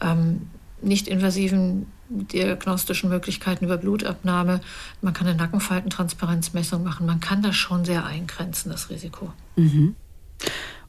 ähm, 0.00 0.50
nicht 0.82 1.08
invasiven 1.08 1.86
diagnostischen 2.08 3.08
Möglichkeiten 3.08 3.64
über 3.64 3.78
Blutabnahme. 3.78 4.60
Man 5.00 5.14
kann 5.14 5.26
eine 5.26 5.36
Nackenfaltentransparenzmessung 5.36 6.82
machen. 6.82 7.06
Man 7.06 7.20
kann 7.20 7.42
das 7.42 7.56
schon 7.56 7.86
sehr 7.86 8.04
eingrenzen, 8.04 8.70
das 8.70 8.90
Risiko. 8.90 9.32
Mhm. 9.56 9.96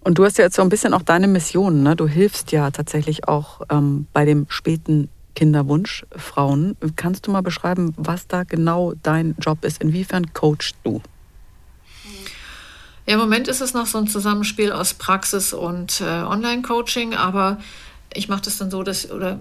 Und 0.04 0.18
du 0.18 0.26
hast 0.26 0.38
ja 0.38 0.44
jetzt 0.46 0.56
so 0.56 0.62
ein 0.62 0.70
bisschen 0.70 0.94
auch 0.94 1.02
deine 1.02 1.28
Mission. 1.28 1.84
Ne? 1.84 1.96
Du 1.96 2.08
hilfst 2.08 2.52
ja 2.52 2.72
tatsächlich 2.72 3.28
auch 3.28 3.62
ähm, 3.70 4.08
bei 4.12 4.26
dem 4.26 4.46
späten 4.50 5.10
Kinderwunsch 5.36 6.06
Frauen. 6.16 6.76
Kannst 6.96 7.26
du 7.26 7.32
mal 7.32 7.42
beschreiben, 7.42 7.94
was 7.98 8.28
da 8.28 8.44
genau 8.44 8.94
dein 9.02 9.36
Job 9.40 9.64
ist? 9.64 9.82
Inwiefern 9.82 10.34
coachst 10.34 10.76
du? 10.84 11.02
Ja, 13.06 13.16
Im 13.16 13.20
Moment 13.20 13.48
ist 13.48 13.62
es 13.62 13.74
noch 13.74 13.86
so 13.86 13.98
ein 13.98 14.08
Zusammenspiel 14.08 14.72
aus 14.72 14.94
Praxis 14.94 15.54
und 15.54 16.02
äh, 16.02 16.06
Online-Coaching, 16.06 17.16
aber 17.16 17.60
ich 18.14 18.30
mache 18.30 18.44
das 18.44 18.58
dann 18.58 18.72
so, 18.72 18.84
dass, 18.84 19.12
oder 19.12 19.40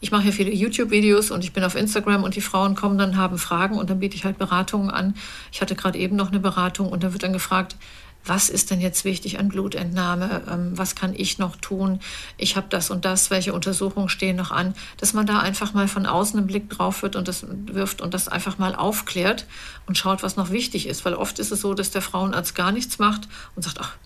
ich 0.00 0.10
mache 0.10 0.26
ja 0.26 0.32
viele 0.32 0.50
YouTube-Videos 0.50 1.30
und 1.30 1.44
ich 1.44 1.52
bin 1.52 1.64
auf 1.64 1.76
Instagram 1.76 2.24
und 2.24 2.34
die 2.34 2.40
Frauen 2.40 2.74
kommen 2.74 2.98
dann, 2.98 3.16
haben 3.16 3.38
Fragen 3.38 3.78
und 3.78 3.88
dann 3.88 4.00
biete 4.00 4.16
ich 4.16 4.24
halt 4.24 4.38
Beratungen 4.38 4.90
an. 4.90 5.14
Ich 5.52 5.60
hatte 5.60 5.76
gerade 5.76 5.98
eben 5.98 6.16
noch 6.16 6.30
eine 6.30 6.40
Beratung 6.40 6.88
und 6.88 7.02
da 7.02 7.12
wird 7.12 7.22
dann 7.22 7.32
gefragt, 7.32 7.76
was 8.24 8.48
ist 8.48 8.70
denn 8.70 8.80
jetzt 8.80 9.04
wichtig 9.04 9.38
an 9.38 9.48
Blutentnahme, 9.48 10.42
ähm, 10.48 10.76
was 10.76 10.94
kann 10.94 11.14
ich 11.16 11.38
noch 11.38 11.56
tun, 11.56 12.00
ich 12.36 12.56
habe 12.56 12.66
das 12.70 12.90
und 12.90 13.04
das, 13.04 13.30
welche 13.30 13.52
Untersuchungen 13.52 14.08
stehen 14.08 14.36
noch 14.36 14.50
an, 14.50 14.74
dass 14.98 15.12
man 15.12 15.26
da 15.26 15.40
einfach 15.40 15.72
mal 15.72 15.88
von 15.88 16.06
außen 16.06 16.38
einen 16.38 16.46
Blick 16.46 16.68
drauf 16.70 17.02
wird 17.02 17.16
und 17.16 17.28
das 17.28 17.46
wirft 17.66 18.00
und 18.00 18.14
das 18.14 18.28
einfach 18.28 18.58
mal 18.58 18.74
aufklärt 18.74 19.46
und 19.86 19.96
schaut, 19.96 20.22
was 20.22 20.36
noch 20.36 20.50
wichtig 20.50 20.86
ist, 20.86 21.04
weil 21.04 21.14
oft 21.14 21.38
ist 21.38 21.50
es 21.50 21.60
so, 21.60 21.74
dass 21.74 21.90
der 21.90 22.02
Frauenarzt 22.02 22.54
gar 22.54 22.72
nichts 22.72 22.98
macht 22.98 23.28
und 23.56 23.62
sagt, 23.62 23.78
ach, 23.80 23.96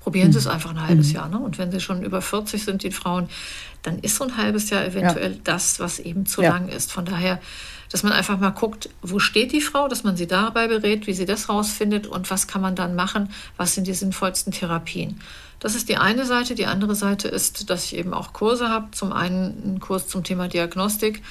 probieren 0.00 0.32
Sie 0.32 0.38
es 0.38 0.46
mhm. 0.46 0.52
einfach 0.52 0.70
ein 0.70 0.86
halbes 0.86 1.08
mhm. 1.08 1.14
Jahr. 1.14 1.28
Ne? 1.28 1.38
Und 1.38 1.58
wenn 1.58 1.70
Sie 1.70 1.80
schon 1.80 2.02
über 2.02 2.20
40 2.20 2.64
sind, 2.64 2.82
die 2.82 2.90
Frauen, 2.90 3.28
dann 3.82 3.98
ist 4.00 4.16
so 4.16 4.24
ein 4.24 4.36
halbes 4.36 4.70
Jahr 4.70 4.84
eventuell 4.84 5.32
ja. 5.32 5.38
das, 5.44 5.80
was 5.80 5.98
eben 5.98 6.26
zu 6.26 6.42
ja. 6.42 6.50
lang 6.50 6.68
ist. 6.68 6.92
Von 6.92 7.04
daher 7.04 7.40
dass 7.92 8.02
man 8.02 8.12
einfach 8.12 8.38
mal 8.38 8.50
guckt, 8.50 8.88
wo 9.02 9.18
steht 9.18 9.52
die 9.52 9.60
Frau, 9.60 9.86
dass 9.86 10.02
man 10.02 10.16
sie 10.16 10.26
dabei 10.26 10.66
berät, 10.66 11.06
wie 11.06 11.12
sie 11.12 11.26
das 11.26 11.50
rausfindet 11.50 12.06
und 12.06 12.30
was 12.30 12.46
kann 12.46 12.62
man 12.62 12.74
dann 12.74 12.96
machen, 12.96 13.28
was 13.58 13.74
sind 13.74 13.86
die 13.86 13.92
sinnvollsten 13.92 14.50
Therapien. 14.50 15.20
Das 15.60 15.76
ist 15.76 15.88
die 15.88 15.98
eine 15.98 16.24
Seite. 16.24 16.54
Die 16.54 16.66
andere 16.66 16.94
Seite 16.94 17.28
ist, 17.28 17.70
dass 17.70 17.84
ich 17.84 17.96
eben 17.96 18.14
auch 18.14 18.32
Kurse 18.32 18.68
habe. 18.68 18.90
Zum 18.90 19.12
einen 19.12 19.62
einen 19.62 19.80
Kurs 19.80 20.08
zum 20.08 20.24
Thema 20.24 20.48
Diagnostik. 20.48 21.22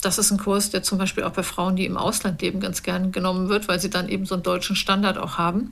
Das 0.00 0.18
ist 0.18 0.30
ein 0.30 0.38
Kurs, 0.38 0.70
der 0.70 0.82
zum 0.82 0.98
Beispiel 0.98 1.24
auch 1.24 1.32
bei 1.32 1.42
Frauen, 1.42 1.76
die 1.76 1.84
im 1.84 1.96
Ausland 1.96 2.40
leben, 2.40 2.58
ganz 2.58 2.82
gern 2.82 3.12
genommen 3.12 3.48
wird, 3.48 3.68
weil 3.68 3.78
sie 3.78 3.90
dann 3.90 4.08
eben 4.08 4.26
so 4.26 4.34
einen 4.34 4.42
deutschen 4.42 4.76
Standard 4.76 5.18
auch 5.18 5.38
haben. 5.38 5.70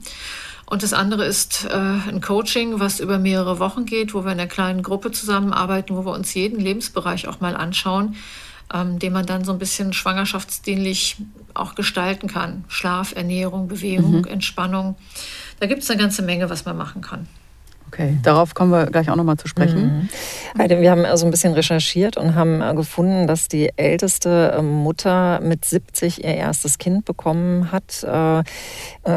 Und 0.65 0.83
das 0.83 0.93
andere 0.93 1.25
ist 1.25 1.65
äh, 1.65 1.73
ein 1.73 2.21
Coaching, 2.21 2.79
was 2.79 2.99
über 2.99 3.17
mehrere 3.19 3.59
Wochen 3.59 3.85
geht, 3.85 4.13
wo 4.13 4.23
wir 4.23 4.31
in 4.31 4.39
einer 4.39 4.47
kleinen 4.47 4.83
Gruppe 4.83 5.11
zusammenarbeiten, 5.11 5.95
wo 5.95 6.05
wir 6.05 6.11
uns 6.13 6.33
jeden 6.33 6.59
Lebensbereich 6.59 7.27
auch 7.27 7.39
mal 7.39 7.55
anschauen, 7.55 8.15
ähm, 8.73 8.99
den 8.99 9.13
man 9.13 9.25
dann 9.25 9.45
so 9.45 9.51
ein 9.51 9.59
bisschen 9.59 9.93
schwangerschaftsdienlich 9.93 11.17
auch 11.53 11.75
gestalten 11.75 12.27
kann. 12.27 12.65
Schlaf, 12.67 13.15
Ernährung, 13.15 13.67
Bewegung, 13.67 14.19
mhm. 14.19 14.25
Entspannung. 14.25 14.95
Da 15.59 15.67
gibt 15.67 15.83
es 15.83 15.89
eine 15.89 15.99
ganze 15.99 16.21
Menge, 16.21 16.49
was 16.49 16.65
man 16.65 16.77
machen 16.77 17.01
kann. 17.01 17.27
Okay, 17.87 18.17
darauf 18.21 18.53
kommen 18.53 18.71
wir 18.71 18.87
gleich 18.87 19.09
auch 19.09 19.15
nochmal 19.15 19.37
zu 19.37 19.47
sprechen. 19.47 20.09
Mhm. 20.57 20.69
Wir 20.81 20.91
haben 20.91 21.05
also 21.05 21.25
ein 21.25 21.31
bisschen 21.31 21.53
recherchiert 21.53 22.17
und 22.17 22.35
haben 22.35 22.61
äh, 22.61 22.73
gefunden, 22.75 23.27
dass 23.27 23.47
die 23.47 23.71
älteste 23.77 24.55
äh, 24.57 24.61
Mutter 24.61 25.39
mit 25.41 25.63
70 25.63 26.23
ihr 26.23 26.35
erstes 26.35 26.79
Kind 26.79 27.05
bekommen 27.05 27.71
hat. 27.71 28.03
Äh, 28.03 28.43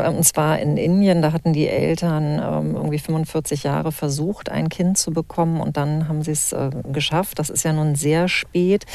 und 0.08 0.24
zwar 0.24 0.60
in 0.60 0.76
Indien. 0.76 1.20
Da 1.20 1.32
hatten 1.32 1.52
die 1.52 1.66
Eltern 1.66 2.40
ähm, 2.42 2.76
irgendwie 2.76 2.98
45 2.98 3.64
Jahre 3.64 3.90
versucht, 3.90 4.50
ein 4.50 4.68
Kind 4.68 4.98
zu 4.98 5.10
bekommen 5.10 5.60
und 5.60 5.76
dann 5.76 6.08
haben 6.08 6.22
sie 6.22 6.32
es 6.32 6.54
geschafft. 6.92 7.38
Das 7.38 7.50
ist 7.50 7.64
ja 7.64 7.72
nun 7.72 7.96
sehr 7.96 8.28
spät. 8.28 8.86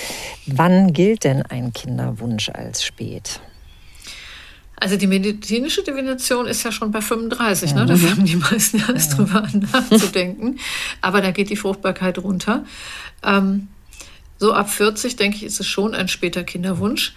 Wann 0.47 0.93
gilt 0.93 1.23
denn 1.23 1.41
ein 1.41 1.73
Kinderwunsch 1.73 2.49
als 2.49 2.83
spät? 2.83 3.41
Also 4.77 4.97
die 4.97 5.07
medizinische 5.07 5.83
Definition 5.83 6.47
ist 6.47 6.63
ja 6.63 6.71
schon 6.71 6.91
bei 6.91 7.01
35, 7.01 7.75
ne? 7.75 7.85
da 7.85 7.95
fangen 7.95 8.25
die 8.25 8.35
meisten 8.35 8.79
ja 8.79 8.93
erst 8.93 9.17
drüber 9.17 9.43
an 9.43 9.67
nachzudenken. 9.71 10.59
Aber 11.01 11.21
da 11.21 11.31
geht 11.31 11.49
die 11.49 11.55
Fruchtbarkeit 11.55 12.17
runter. 12.19 12.65
Ähm, 13.23 13.69
so 14.37 14.53
ab 14.53 14.69
40, 14.69 15.15
denke 15.15 15.37
ich, 15.37 15.43
ist 15.43 15.59
es 15.59 15.67
schon 15.67 15.95
ein 15.95 16.07
später 16.07 16.43
Kinderwunsch. 16.43 17.13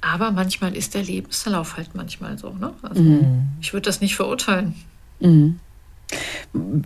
Aber 0.00 0.30
manchmal 0.30 0.76
ist 0.76 0.94
der 0.94 1.02
Lebenslauf 1.02 1.76
halt 1.76 1.94
manchmal 1.94 2.38
so. 2.38 2.50
Ne? 2.50 2.72
Also 2.82 3.02
mhm. 3.02 3.48
Ich 3.60 3.72
würde 3.72 3.86
das 3.86 4.00
nicht 4.00 4.16
verurteilen. 4.16 4.74
Mhm. 5.20 5.58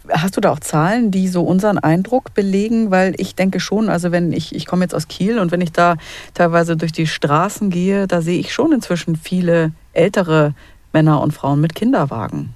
Hast 0.08 0.36
du 0.36 0.40
da 0.40 0.50
auch 0.50 0.60
Zahlen, 0.60 1.10
die 1.10 1.28
so 1.28 1.42
unseren 1.42 1.78
Eindruck 1.78 2.34
belegen? 2.34 2.90
Weil 2.90 3.14
ich 3.18 3.34
denke 3.34 3.60
schon, 3.60 3.88
also 3.88 4.10
wenn 4.10 4.32
ich, 4.32 4.54
ich 4.54 4.66
komme 4.66 4.84
jetzt 4.84 4.94
aus 4.94 5.08
Kiel 5.08 5.38
und 5.38 5.52
wenn 5.52 5.60
ich 5.60 5.72
da 5.72 5.96
teilweise 6.34 6.76
durch 6.76 6.92
die 6.92 7.06
Straßen 7.06 7.70
gehe, 7.70 8.06
da 8.08 8.20
sehe 8.20 8.40
ich 8.40 8.52
schon 8.52 8.72
inzwischen 8.72 9.16
viele 9.16 9.72
ältere 9.92 10.54
Männer 10.92 11.20
und 11.20 11.32
Frauen 11.32 11.60
mit 11.60 11.74
Kinderwagen. 11.74 12.54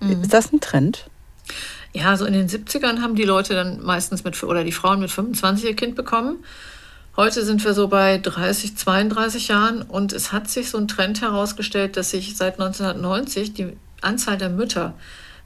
Mhm. 0.00 0.22
Ist 0.22 0.32
das 0.32 0.52
ein 0.52 0.60
Trend? 0.60 1.06
Ja, 1.92 2.16
so 2.16 2.24
in 2.24 2.32
den 2.32 2.48
70ern 2.48 3.00
haben 3.00 3.14
die 3.14 3.24
Leute 3.24 3.54
dann 3.54 3.82
meistens 3.82 4.24
mit, 4.24 4.42
oder 4.42 4.64
die 4.64 4.72
Frauen 4.72 5.00
mit 5.00 5.10
25 5.10 5.64
ihr 5.64 5.76
Kind 5.76 5.94
bekommen. 5.94 6.38
Heute 7.16 7.44
sind 7.44 7.62
wir 7.64 7.74
so 7.74 7.88
bei 7.88 8.16
30, 8.16 8.76
32 8.76 9.48
Jahren 9.48 9.82
und 9.82 10.14
es 10.14 10.32
hat 10.32 10.48
sich 10.48 10.70
so 10.70 10.78
ein 10.78 10.88
Trend 10.88 11.20
herausgestellt, 11.20 11.98
dass 11.98 12.10
sich 12.10 12.36
seit 12.36 12.54
1990 12.54 13.52
die 13.52 13.76
Anzahl 14.00 14.38
der 14.38 14.48
Mütter 14.48 14.94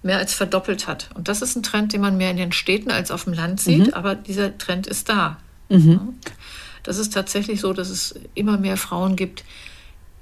mehr 0.05 0.19
als 0.19 0.33
verdoppelt 0.33 0.87
hat. 0.87 1.09
Und 1.15 1.27
das 1.27 1.43
ist 1.43 1.57
ein 1.57 1.65
Trend, 1.65 1.93
den 1.93 2.01
man 2.01 2.17
mehr 2.17 2.31
in 2.31 2.37
den 2.37 2.53
Städten 2.53 2.93
als 2.93 3.11
auf 3.11 3.25
dem 3.25 3.33
Land 3.33 3.61
sieht, 3.61 3.89
mhm. 3.89 3.95
aber 3.95 4.15
dieser 4.15 4.57
Trend 4.57 4.87
ist 4.87 5.09
da. 5.09 5.39
Mhm. 5.69 6.15
Das 6.85 6.99
ist 6.99 7.13
tatsächlich 7.13 7.61
so, 7.61 7.73
dass 7.73 7.91
es 7.91 8.15
immer 8.35 8.59
mehr 8.59 8.77
Frauen 8.77 9.17
gibt, 9.17 9.43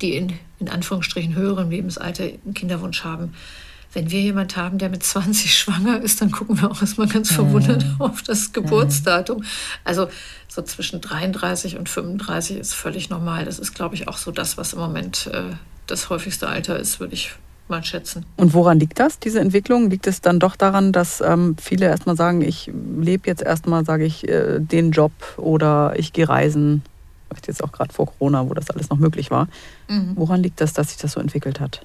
die 0.00 0.16
in, 0.16 0.38
in 0.58 0.68
Anführungsstrichen 0.68 1.34
höherem 1.34 1.70
Lebensalter 1.70 2.24
einen 2.24 2.54
Kinderwunsch 2.54 3.04
haben. 3.04 3.34
Wenn 3.92 4.10
wir 4.10 4.20
jemand 4.20 4.56
haben, 4.56 4.78
der 4.78 4.88
mit 4.88 5.02
20 5.02 5.54
schwanger 5.58 6.00
ist, 6.00 6.20
dann 6.20 6.30
gucken 6.30 6.60
wir 6.60 6.70
auch 6.70 6.80
erstmal 6.80 7.08
ganz 7.08 7.30
mhm. 7.30 7.34
verwundert 7.34 7.84
mhm. 7.84 7.96
auf 8.00 8.22
das 8.22 8.52
Geburtsdatum. 8.52 9.44
Also 9.84 10.08
so 10.48 10.62
zwischen 10.62 11.00
33 11.00 11.78
und 11.78 11.88
35 11.88 12.58
ist 12.58 12.74
völlig 12.74 13.10
normal. 13.10 13.44
Das 13.44 13.58
ist, 13.58 13.74
glaube 13.74 13.94
ich, 13.94 14.08
auch 14.08 14.16
so 14.16 14.30
das, 14.30 14.56
was 14.58 14.72
im 14.72 14.80
Moment 14.80 15.28
äh, 15.32 15.50
das 15.86 16.10
häufigste 16.10 16.48
Alter 16.48 16.78
ist, 16.78 17.00
würde 17.00 17.14
ich 17.14 17.32
mal 17.68 17.82
schätzen. 17.84 18.26
Und 18.36 18.54
woran 18.54 18.78
liegt 18.78 18.98
das, 18.98 19.18
diese 19.18 19.40
Entwicklung? 19.40 19.90
Liegt 19.90 20.06
es 20.06 20.20
dann 20.20 20.38
doch 20.38 20.56
daran, 20.56 20.92
dass 20.92 21.20
ähm, 21.20 21.56
viele 21.60 21.86
erstmal 21.86 22.16
sagen, 22.16 22.42
ich 22.42 22.70
lebe 23.00 23.26
jetzt 23.26 23.42
erstmal, 23.42 23.84
sage 23.84 24.04
ich, 24.04 24.28
äh, 24.28 24.58
den 24.60 24.90
Job 24.90 25.12
oder 25.36 25.94
ich 25.96 26.12
gehe 26.12 26.28
reisen? 26.28 26.82
Vielleicht 27.34 27.48
jetzt 27.48 27.64
auch 27.64 27.72
gerade 27.72 27.92
vor 27.92 28.06
Corona, 28.06 28.48
wo 28.48 28.54
das 28.54 28.70
alles 28.70 28.88
noch 28.90 28.98
möglich 28.98 29.30
war. 29.30 29.48
Mhm. 29.88 30.12
Woran 30.14 30.42
liegt 30.42 30.60
das, 30.60 30.72
dass 30.72 30.88
sich 30.88 30.98
das 30.98 31.12
so 31.12 31.20
entwickelt 31.20 31.60
hat? 31.60 31.84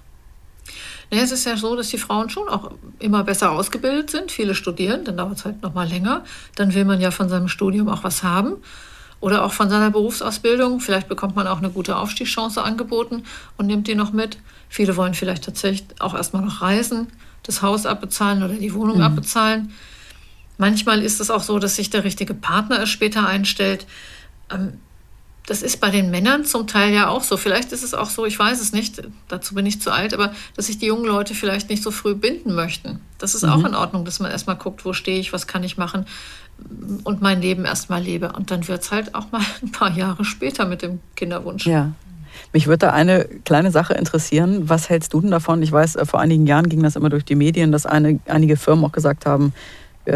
Naja, 1.12 1.24
es 1.24 1.32
ist 1.32 1.46
ja 1.46 1.58
so, 1.58 1.76
dass 1.76 1.90
die 1.90 1.98
Frauen 1.98 2.30
schon 2.30 2.48
auch 2.48 2.72
immer 3.00 3.24
besser 3.24 3.52
ausgebildet 3.52 4.12
sind. 4.12 4.32
Viele 4.32 4.54
studieren, 4.54 5.06
dann 5.06 5.18
dauert 5.18 5.38
es 5.38 5.46
halt 5.46 5.62
noch 5.64 5.74
mal 5.74 5.88
länger. 5.88 6.24
Dann 6.56 6.74
will 6.74 6.86
man 6.86 7.02
ja 7.02 7.12
von 7.12 7.30
seinem 7.30 7.48
Studium 7.48 7.90
auch 7.90 8.04
was 8.04 8.24
haben 8.24 8.58
oder 9.20 9.44
auch 9.44 9.54
von 9.54 9.70
seiner 9.70 9.90
Berufsausbildung. 9.90 10.80
Vielleicht 10.80 11.08
bekommt 11.08 11.36
man 11.36 11.48
auch 11.48 11.58
eine 11.58 11.72
gute 11.72 11.96
Aufstiegschance 11.96 12.62
angeboten 12.62 13.24
und 13.58 13.66
nimmt 13.66 13.88
die 13.88 13.96
noch 13.96 14.14
mit. 14.14 14.38
Viele 14.70 14.96
wollen 14.98 15.16
vielleicht 15.16 15.46
tatsächlich 15.46 16.00
auch 16.00 16.14
erstmal 16.14 16.44
noch 16.44 16.62
reisen, 16.62 17.08
das 17.44 17.64
Haus 17.64 17.88
abbezahlen 17.88 18.44
oder 18.44 18.54
die 18.54 18.74
Wohnung 18.74 18.98
mhm. 18.98 19.04
abbezahlen. 19.04 19.74
Manchmal 20.58 21.02
ist 21.02 21.22
es 21.22 21.32
auch 21.32 21.42
so, 21.42 21.58
dass 21.58 21.78
sich 21.78 21.90
der 21.90 22.04
richtige 22.04 22.34
Partner 22.34 22.80
erst 22.80 22.92
später 22.92 23.26
einstellt. 23.26 23.88
Ähm, 24.52 24.74
das 25.50 25.64
ist 25.64 25.82
bei 25.82 25.90
den 25.90 26.12
Männern 26.12 26.46
zum 26.46 26.68
Teil 26.68 26.94
ja 26.94 27.08
auch 27.08 27.24
so. 27.24 27.36
Vielleicht 27.36 27.72
ist 27.72 27.84
es 27.84 27.96
auch 27.96 28.12
so, 28.12 28.28
ich 28.28 28.38
weiß 28.38 28.62
es 28.62 28.72
nicht, 28.72 29.02
dazu 29.30 29.56
bin 29.56 29.66
ich 29.66 29.82
zu 29.82 29.92
alt, 29.92 30.14
aber 30.14 30.32
dass 30.56 30.68
sich 30.68 30.78
die 30.78 30.86
jungen 30.86 31.06
Leute 31.06 31.34
vielleicht 31.34 31.72
nicht 31.72 31.82
so 31.82 31.90
früh 31.90 32.14
binden 32.14 32.54
möchten. 32.54 33.00
Das 33.18 33.34
ist 33.34 33.42
mhm. 33.42 33.50
auch 33.50 33.64
in 33.66 33.74
Ordnung, 33.74 34.06
dass 34.06 34.20
man 34.20 34.30
erstmal 34.30 34.58
guckt, 34.58 34.86
wo 34.86 34.94
stehe 34.94 35.20
ich, 35.20 35.34
was 35.34 35.48
kann 35.48 35.64
ich 35.64 35.76
machen 35.76 36.06
und 37.04 37.22
mein 37.22 37.42
Leben 37.42 37.66
erstmal 37.66 38.04
lebe. 38.04 38.32
Und 38.34 38.52
dann 38.52 38.68
wird 38.68 38.84
es 38.84 38.92
halt 38.92 39.16
auch 39.16 39.32
mal 39.32 39.42
ein 39.64 39.72
paar 39.72 39.92
Jahre 39.92 40.24
später 40.24 40.68
mit 40.68 40.84
dem 40.84 41.00
Kinderwunsch. 41.16 41.66
Ja. 41.66 41.94
Mich 42.54 42.68
würde 42.68 42.86
da 42.86 42.90
eine 42.92 43.26
kleine 43.44 43.72
Sache 43.72 43.96
interessieren. 43.96 44.70
Was 44.70 44.88
hältst 44.88 45.14
du 45.14 45.22
denn 45.22 45.32
davon? 45.32 45.64
Ich 45.64 45.72
weiß, 45.72 45.96
äh, 45.96 46.06
vor 46.06 46.20
einigen 46.20 46.46
Jahren 46.46 46.70
ging 46.70 46.84
das 46.84 46.96
immer 46.96 47.10
durch 47.10 47.26
die 47.26 47.36
Medien, 47.36 47.72
dass 47.72 47.88
eine, 47.88 48.20
einige 48.28 48.56
Firmen 48.56 48.86
auch 48.86 48.92
gesagt 48.92 49.26
haben, 49.26 49.52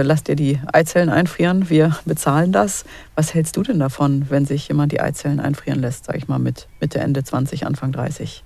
lass 0.02 0.24
dir 0.24 0.36
die 0.36 0.60
Eizellen 0.72 1.10
einfrieren, 1.10 1.70
wir 1.70 1.98
bezahlen 2.06 2.52
das. 2.52 2.86
Was 3.16 3.34
hältst 3.34 3.56
du 3.58 3.64
denn 3.64 3.80
davon, 3.80 4.30
wenn 4.30 4.46
sich 4.46 4.68
jemand 4.68 4.92
die 4.92 5.02
Eizellen 5.02 5.40
einfrieren 5.40 5.80
lässt, 5.80 6.06
sage 6.06 6.18
ich 6.18 6.28
mal 6.28 6.40
mit 6.40 6.68
Mitte, 6.80 7.00
Ende 7.00 7.24
20, 7.24 7.66
Anfang 7.68 7.92
30? 7.92 8.44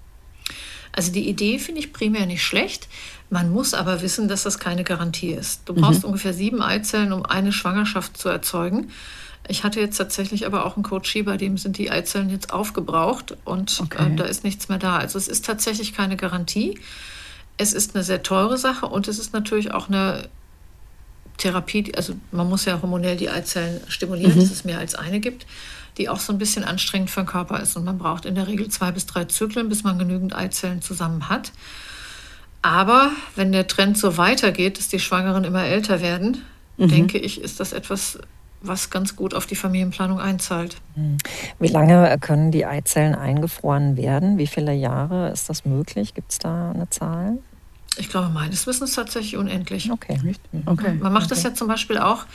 Also 0.91 1.11
die 1.11 1.29
Idee 1.29 1.59
finde 1.59 1.79
ich 1.79 1.93
primär 1.93 2.25
nicht 2.25 2.43
schlecht. 2.43 2.89
Man 3.29 3.51
muss 3.51 3.73
aber 3.73 4.01
wissen, 4.01 4.27
dass 4.27 4.43
das 4.43 4.57
keine 4.57 4.83
Garantie 4.83 5.31
ist. 5.31 5.61
Du 5.65 5.75
brauchst 5.75 6.01
mhm. 6.01 6.07
ungefähr 6.07 6.33
sieben 6.33 6.61
Eizellen, 6.61 7.13
um 7.13 7.25
eine 7.25 7.51
Schwangerschaft 7.51 8.17
zu 8.17 8.29
erzeugen. 8.29 8.89
Ich 9.47 9.63
hatte 9.63 9.79
jetzt 9.79 9.97
tatsächlich 9.97 10.45
aber 10.45 10.65
auch 10.65 10.75
einen 10.75 10.83
Coachie, 10.83 11.23
bei 11.23 11.37
dem 11.37 11.57
sind 11.57 11.77
die 11.77 11.91
Eizellen 11.91 12.29
jetzt 12.29 12.51
aufgebraucht 12.51 13.37
und 13.45 13.79
okay. 13.81 14.11
äh, 14.11 14.15
da 14.15 14.25
ist 14.25 14.43
nichts 14.43 14.69
mehr 14.69 14.77
da. 14.77 14.97
Also 14.97 15.17
es 15.17 15.27
ist 15.27 15.45
tatsächlich 15.45 15.93
keine 15.93 16.17
Garantie. 16.17 16.79
Es 17.57 17.73
ist 17.73 17.95
eine 17.95 18.03
sehr 18.03 18.23
teure 18.23 18.57
Sache 18.57 18.87
und 18.87 19.07
es 19.07 19.19
ist 19.19 19.33
natürlich 19.33 19.71
auch 19.71 19.87
eine 19.87 20.29
Therapie, 21.37 21.93
also 21.95 22.13
man 22.31 22.49
muss 22.49 22.65
ja 22.65 22.81
hormonell 22.81 23.15
die 23.15 23.29
Eizellen 23.29 23.81
stimulieren, 23.87 24.35
mhm. 24.35 24.39
dass 24.39 24.51
es 24.51 24.63
mehr 24.63 24.79
als 24.79 24.95
eine 24.95 25.19
gibt, 25.19 25.45
die 25.97 26.09
auch 26.09 26.19
so 26.19 26.33
ein 26.33 26.39
bisschen 26.39 26.63
anstrengend 26.63 27.09
für 27.09 27.21
den 27.21 27.27
Körper 27.27 27.59
ist. 27.61 27.75
Und 27.77 27.85
man 27.85 27.97
braucht 27.97 28.25
in 28.25 28.35
der 28.35 28.47
Regel 28.47 28.69
zwei 28.69 28.91
bis 28.91 29.05
drei 29.05 29.25
Zyklen, 29.25 29.69
bis 29.69 29.83
man 29.83 29.97
genügend 29.99 30.35
Eizellen 30.35 30.81
zusammen 30.81 31.29
hat. 31.29 31.51
Aber 32.61 33.11
wenn 33.35 33.51
der 33.51 33.67
Trend 33.67 33.97
so 33.97 34.17
weitergeht, 34.17 34.77
dass 34.77 34.87
die 34.87 34.99
Schwangeren 34.99 35.43
immer 35.43 35.63
älter 35.63 36.01
werden, 36.01 36.41
mhm. 36.77 36.89
denke 36.89 37.17
ich, 37.17 37.41
ist 37.41 37.59
das 37.59 37.71
etwas, 37.71 38.19
was 38.61 38.89
ganz 38.89 39.15
gut 39.15 39.33
auf 39.33 39.45
die 39.45 39.55
Familienplanung 39.55 40.19
einzahlt. 40.19 40.77
Mhm. 40.95 41.17
Wie 41.59 41.67
lange 41.67 42.17
können 42.19 42.51
die 42.51 42.65
Eizellen 42.65 43.15
eingefroren 43.15 43.95
werden? 43.95 44.37
Wie 44.37 44.47
viele 44.47 44.73
Jahre 44.73 45.29
ist 45.29 45.49
das 45.49 45.65
möglich? 45.65 46.13
Gibt 46.13 46.31
es 46.31 46.39
da 46.39 46.71
eine 46.71 46.89
Zahl? 46.89 47.37
Ich 47.97 48.09
glaube, 48.09 48.29
meines 48.29 48.67
Wissens 48.67 48.93
tatsächlich 48.93 49.37
unendlich. 49.37 49.91
Okay. 49.91 50.35
okay. 50.65 50.93
Man 50.93 51.13
macht 51.13 51.25
okay. 51.25 51.35
das 51.35 51.43
ja 51.43 51.53
zum 51.53 51.67
Beispiel 51.67 51.97
auch 51.97 52.25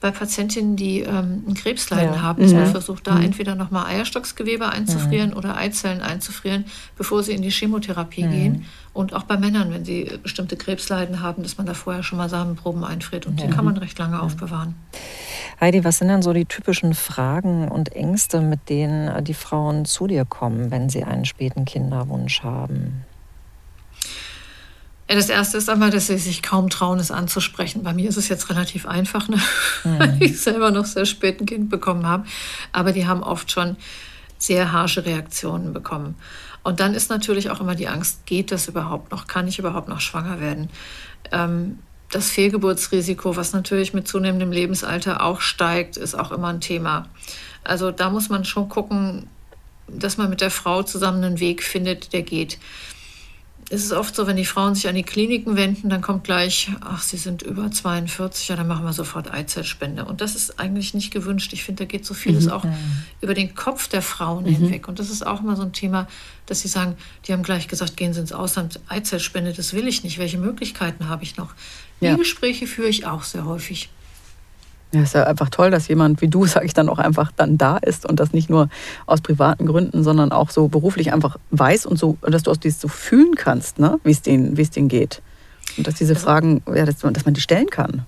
bei 0.00 0.10
Patientinnen, 0.10 0.76
die 0.76 1.00
ähm, 1.00 1.44
ein 1.46 1.54
Krebsleiden 1.54 2.14
ja. 2.14 2.22
haben, 2.22 2.42
dass 2.42 2.52
man 2.52 2.66
versucht, 2.66 3.06
da 3.06 3.16
mhm. 3.16 3.24
entweder 3.24 3.54
nochmal 3.54 3.86
Eierstocksgewebe 3.86 4.68
einzufrieren 4.68 5.30
mhm. 5.30 5.36
oder 5.36 5.56
Eizellen 5.56 6.00
einzufrieren, 6.00 6.64
bevor 6.96 7.22
sie 7.22 7.32
in 7.32 7.42
die 7.42 7.50
Chemotherapie 7.50 8.24
mhm. 8.24 8.30
gehen. 8.30 8.66
Und 8.92 9.14
auch 9.14 9.24
bei 9.24 9.36
Männern, 9.36 9.70
wenn 9.72 9.84
sie 9.84 10.18
bestimmte 10.22 10.56
Krebsleiden 10.56 11.20
haben, 11.20 11.42
dass 11.42 11.58
man 11.58 11.66
da 11.66 11.74
vorher 11.74 12.02
schon 12.02 12.18
mal 12.18 12.28
Samenproben 12.28 12.82
einfriert 12.82 13.26
und 13.26 13.40
die 13.40 13.46
kann 13.46 13.64
man 13.64 13.76
recht 13.76 13.98
lange 13.98 14.20
aufbewahren. 14.20 14.74
Heidi, 15.60 15.84
was 15.84 15.98
sind 15.98 16.08
denn 16.08 16.22
so 16.22 16.32
die 16.32 16.46
typischen 16.46 16.94
Fragen 16.94 17.68
und 17.68 17.92
Ängste, 17.92 18.40
mit 18.40 18.68
denen 18.68 19.22
die 19.22 19.34
Frauen 19.34 19.84
zu 19.84 20.06
dir 20.06 20.24
kommen, 20.24 20.70
wenn 20.70 20.88
sie 20.88 21.04
einen 21.04 21.24
späten 21.24 21.66
Kinderwunsch 21.66 22.42
haben? 22.42 23.04
Ja, 25.10 25.16
das 25.16 25.28
erste 25.28 25.58
ist 25.58 25.68
einmal, 25.68 25.90
dass 25.90 26.06
sie 26.06 26.18
sich 26.18 26.40
kaum 26.40 26.70
trauen, 26.70 27.00
es 27.00 27.10
anzusprechen. 27.10 27.82
Bei 27.82 27.92
mir 27.92 28.08
ist 28.08 28.16
es 28.16 28.28
jetzt 28.28 28.48
relativ 28.48 28.86
einfach, 28.86 29.28
ne? 29.28 29.38
mhm. 29.84 29.98
weil 29.98 30.22
ich 30.22 30.40
selber 30.40 30.70
noch 30.70 30.84
sehr 30.84 31.04
spät 31.04 31.40
ein 31.40 31.46
Kind 31.46 31.68
bekommen 31.68 32.06
habe. 32.06 32.26
Aber 32.70 32.92
die 32.92 33.08
haben 33.08 33.24
oft 33.24 33.50
schon 33.50 33.76
sehr 34.38 34.70
harsche 34.70 35.04
Reaktionen 35.04 35.72
bekommen. 35.72 36.14
Und 36.62 36.78
dann 36.78 36.94
ist 36.94 37.10
natürlich 37.10 37.50
auch 37.50 37.60
immer 37.60 37.74
die 37.74 37.88
Angst, 37.88 38.24
geht 38.24 38.52
das 38.52 38.68
überhaupt 38.68 39.10
noch? 39.10 39.26
Kann 39.26 39.48
ich 39.48 39.58
überhaupt 39.58 39.88
noch 39.88 40.00
schwanger 40.00 40.38
werden? 40.40 40.70
Ähm, 41.32 41.80
das 42.12 42.30
Fehlgeburtsrisiko, 42.30 43.34
was 43.34 43.52
natürlich 43.52 43.92
mit 43.92 44.06
zunehmendem 44.06 44.52
Lebensalter 44.52 45.24
auch 45.24 45.40
steigt, 45.40 45.96
ist 45.96 46.14
auch 46.14 46.30
immer 46.30 46.48
ein 46.48 46.60
Thema. 46.60 47.08
Also 47.64 47.90
da 47.90 48.10
muss 48.10 48.28
man 48.28 48.44
schon 48.44 48.68
gucken, 48.68 49.26
dass 49.88 50.18
man 50.18 50.30
mit 50.30 50.40
der 50.40 50.52
Frau 50.52 50.84
zusammen 50.84 51.24
einen 51.24 51.40
Weg 51.40 51.64
findet, 51.64 52.12
der 52.12 52.22
geht 52.22 52.58
ist 53.70 53.84
es 53.84 53.92
oft 53.92 54.16
so, 54.16 54.26
wenn 54.26 54.36
die 54.36 54.44
Frauen 54.44 54.74
sich 54.74 54.88
an 54.88 54.96
die 54.96 55.04
Kliniken 55.04 55.56
wenden, 55.56 55.90
dann 55.90 56.02
kommt 56.02 56.24
gleich, 56.24 56.72
ach, 56.80 57.02
sie 57.02 57.16
sind 57.16 57.42
über 57.42 57.70
42, 57.70 58.48
ja, 58.48 58.56
dann 58.56 58.66
machen 58.66 58.84
wir 58.84 58.92
sofort 58.92 59.32
Eizellspende. 59.32 60.04
Und 60.04 60.20
das 60.20 60.34
ist 60.34 60.58
eigentlich 60.58 60.92
nicht 60.92 61.12
gewünscht. 61.12 61.52
Ich 61.52 61.62
finde, 61.62 61.84
da 61.84 61.88
geht 61.88 62.04
so 62.04 62.12
vieles 62.12 62.46
mhm. 62.46 62.50
auch 62.50 62.64
über 63.20 63.32
den 63.32 63.54
Kopf 63.54 63.86
der 63.86 64.02
Frauen 64.02 64.42
mhm. 64.42 64.56
hinweg. 64.56 64.88
Und 64.88 64.98
das 64.98 65.08
ist 65.08 65.24
auch 65.24 65.40
immer 65.40 65.54
so 65.54 65.62
ein 65.62 65.72
Thema, 65.72 66.08
dass 66.46 66.62
sie 66.62 66.68
sagen, 66.68 66.96
die 67.26 67.32
haben 67.32 67.44
gleich 67.44 67.68
gesagt, 67.68 67.96
gehen 67.96 68.12
Sie 68.12 68.20
ins 68.20 68.32
Ausland, 68.32 68.80
Eizellspende, 68.88 69.52
das 69.52 69.72
will 69.72 69.86
ich 69.86 70.02
nicht. 70.02 70.18
Welche 70.18 70.38
Möglichkeiten 70.38 71.08
habe 71.08 71.22
ich 71.22 71.36
noch? 71.36 71.54
Ja. 72.00 72.14
Die 72.14 72.18
Gespräche 72.18 72.66
führe 72.66 72.88
ich 72.88 73.06
auch 73.06 73.22
sehr 73.22 73.44
häufig. 73.44 73.88
Ja, 74.92 75.02
ist 75.02 75.14
ja 75.14 75.24
einfach 75.24 75.50
toll, 75.50 75.70
dass 75.70 75.86
jemand 75.88 76.20
wie 76.20 76.28
du, 76.28 76.46
sage 76.46 76.66
ich 76.66 76.74
dann, 76.74 76.88
auch 76.88 76.98
einfach 76.98 77.32
dann 77.36 77.58
da 77.58 77.76
ist 77.76 78.06
und 78.06 78.20
das 78.20 78.32
nicht 78.32 78.50
nur 78.50 78.68
aus 79.06 79.20
privaten 79.20 79.66
Gründen, 79.66 80.02
sondern 80.02 80.32
auch 80.32 80.50
so 80.50 80.68
beruflich 80.68 81.12
einfach 81.12 81.36
weiß 81.50 81.86
und 81.86 81.98
so, 81.98 82.16
dass 82.22 82.42
du 82.42 82.50
aus 82.50 82.60
dies 82.60 82.80
so 82.80 82.88
fühlen 82.88 83.34
kannst, 83.34 83.78
ne? 83.78 84.00
wie 84.04 84.10
es 84.10 84.22
denen, 84.22 84.56
wie 84.56 84.62
es 84.62 84.70
denen 84.70 84.88
geht. 84.88 85.22
Und 85.76 85.86
dass 85.86 85.94
diese 85.94 86.14
also, 86.14 86.24
Fragen, 86.24 86.62
ja, 86.74 86.84
dass, 86.84 87.02
man, 87.02 87.14
dass 87.14 87.24
man 87.24 87.34
die 87.34 87.40
stellen 87.40 87.70
kann. 87.70 88.04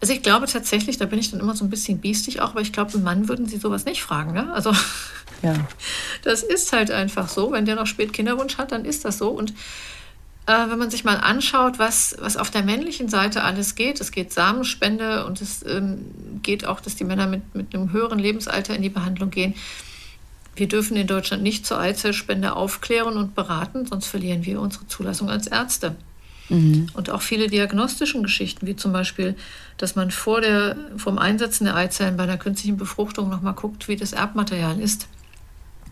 Also 0.00 0.14
ich 0.14 0.22
glaube 0.22 0.46
tatsächlich, 0.46 0.96
da 0.98 1.06
bin 1.06 1.18
ich 1.18 1.30
dann 1.32 1.40
immer 1.40 1.56
so 1.56 1.64
ein 1.64 1.70
bisschen 1.70 1.98
biestig 1.98 2.40
auch, 2.40 2.50
aber 2.50 2.60
ich 2.60 2.72
glaube, 2.72 2.92
einen 2.94 3.02
Mann 3.02 3.28
würden 3.28 3.46
sie 3.46 3.56
sowas 3.56 3.84
nicht 3.84 4.02
fragen. 4.02 4.32
Ne? 4.32 4.52
Also 4.52 4.72
ja. 5.42 5.54
das 6.22 6.42
ist 6.42 6.72
halt 6.72 6.90
einfach 6.90 7.28
so. 7.28 7.50
Wenn 7.50 7.64
der 7.64 7.74
noch 7.74 7.86
spät 7.86 8.12
Kinderwunsch 8.12 8.58
hat, 8.58 8.70
dann 8.70 8.84
ist 8.84 9.04
das 9.04 9.18
so. 9.18 9.30
Und 9.30 9.52
äh, 10.48 10.70
wenn 10.70 10.78
man 10.78 10.90
sich 10.90 11.04
mal 11.04 11.16
anschaut, 11.16 11.78
was, 11.78 12.16
was 12.20 12.38
auf 12.38 12.50
der 12.50 12.62
männlichen 12.62 13.10
Seite 13.10 13.44
alles 13.44 13.74
geht, 13.74 14.00
es 14.00 14.10
geht 14.10 14.32
Samenspende 14.32 15.26
und 15.26 15.42
es 15.42 15.62
ähm, 15.66 16.06
geht 16.42 16.64
auch, 16.64 16.80
dass 16.80 16.96
die 16.96 17.04
Männer 17.04 17.26
mit, 17.26 17.54
mit 17.54 17.74
einem 17.74 17.92
höheren 17.92 18.18
Lebensalter 18.18 18.74
in 18.74 18.80
die 18.80 18.88
Behandlung 18.88 19.30
gehen. 19.30 19.54
Wir 20.56 20.66
dürfen 20.66 20.96
in 20.96 21.06
Deutschland 21.06 21.42
nicht 21.42 21.66
zur 21.66 21.78
Eizellspende 21.78 22.56
aufklären 22.56 23.18
und 23.18 23.34
beraten, 23.34 23.84
sonst 23.84 24.06
verlieren 24.06 24.46
wir 24.46 24.60
unsere 24.60 24.86
Zulassung 24.86 25.28
als 25.28 25.46
Ärzte. 25.46 25.96
Mhm. 26.48 26.88
Und 26.94 27.10
auch 27.10 27.20
viele 27.20 27.48
diagnostischen 27.48 28.22
Geschichten, 28.22 28.66
wie 28.66 28.74
zum 28.74 28.90
Beispiel, 28.90 29.36
dass 29.76 29.96
man 29.96 30.10
vor 30.10 30.40
der, 30.40 30.76
vom 30.96 31.18
Einsetzen 31.18 31.66
der 31.66 31.76
Eizellen 31.76 32.16
bei 32.16 32.22
einer 32.22 32.38
künstlichen 32.38 32.78
Befruchtung 32.78 33.28
nochmal 33.28 33.52
guckt, 33.52 33.86
wie 33.86 33.96
das 33.96 34.14
Erbmaterial 34.14 34.80
ist. 34.80 35.08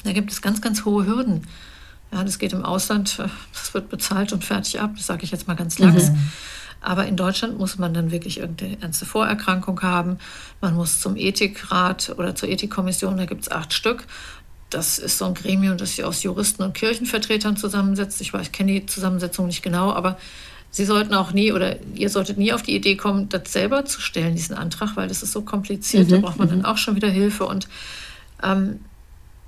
Da 0.04 0.12
gibt 0.12 0.32
es 0.32 0.40
ganz, 0.40 0.62
ganz 0.62 0.86
hohe 0.86 1.04
Hürden. 1.04 1.42
Ja, 2.12 2.24
das 2.24 2.38
geht 2.38 2.52
im 2.52 2.64
Ausland, 2.64 3.18
das 3.52 3.74
wird 3.74 3.88
bezahlt 3.88 4.32
und 4.32 4.44
fertig 4.44 4.80
ab, 4.80 4.92
das 4.96 5.06
sage 5.06 5.24
ich 5.24 5.30
jetzt 5.30 5.48
mal 5.48 5.54
ganz 5.54 5.78
lax. 5.78 6.10
Mhm. 6.10 6.30
Aber 6.80 7.06
in 7.06 7.16
Deutschland 7.16 7.58
muss 7.58 7.78
man 7.78 7.94
dann 7.94 8.10
wirklich 8.12 8.38
irgendeine 8.38 8.80
ernste 8.80 9.06
Vorerkrankung 9.06 9.82
haben. 9.82 10.18
Man 10.60 10.74
muss 10.74 11.00
zum 11.00 11.16
Ethikrat 11.16 12.14
oder 12.16 12.34
zur 12.34 12.48
Ethikkommission, 12.48 13.16
da 13.16 13.24
gibt 13.24 13.42
es 13.42 13.50
acht 13.50 13.74
Stück. 13.74 14.04
Das 14.70 14.98
ist 14.98 15.18
so 15.18 15.24
ein 15.24 15.34
Gremium, 15.34 15.78
das 15.78 15.90
sich 15.96 16.04
aus 16.04 16.22
Juristen 16.22 16.62
und 16.62 16.74
Kirchenvertretern 16.74 17.56
zusammensetzt. 17.56 18.20
Ich 18.20 18.32
weiß, 18.32 18.46
ich 18.46 18.52
kenne 18.52 18.72
die 18.72 18.86
Zusammensetzung 18.86 19.46
nicht 19.46 19.62
genau, 19.62 19.92
aber 19.92 20.16
Sie 20.76 20.84
sollten 20.84 21.14
auch 21.14 21.32
nie 21.32 21.52
oder 21.52 21.76
ihr 21.94 22.10
solltet 22.10 22.36
nie 22.36 22.52
auf 22.52 22.62
die 22.62 22.76
Idee 22.76 22.96
kommen, 22.96 23.30
das 23.30 23.50
selber 23.50 23.86
zu 23.86 24.02
stellen, 24.02 24.34
diesen 24.34 24.54
Antrag, 24.54 24.94
weil 24.94 25.08
das 25.08 25.22
ist 25.22 25.32
so 25.32 25.40
kompliziert. 25.40 26.08
Mhm. 26.08 26.10
Da 26.10 26.18
braucht 26.18 26.38
man 26.38 26.48
dann 26.48 26.58
mhm. 26.58 26.64
auch 26.66 26.76
schon 26.76 26.96
wieder 26.96 27.08
Hilfe. 27.08 27.46
Und 27.46 27.66
ähm, 28.42 28.80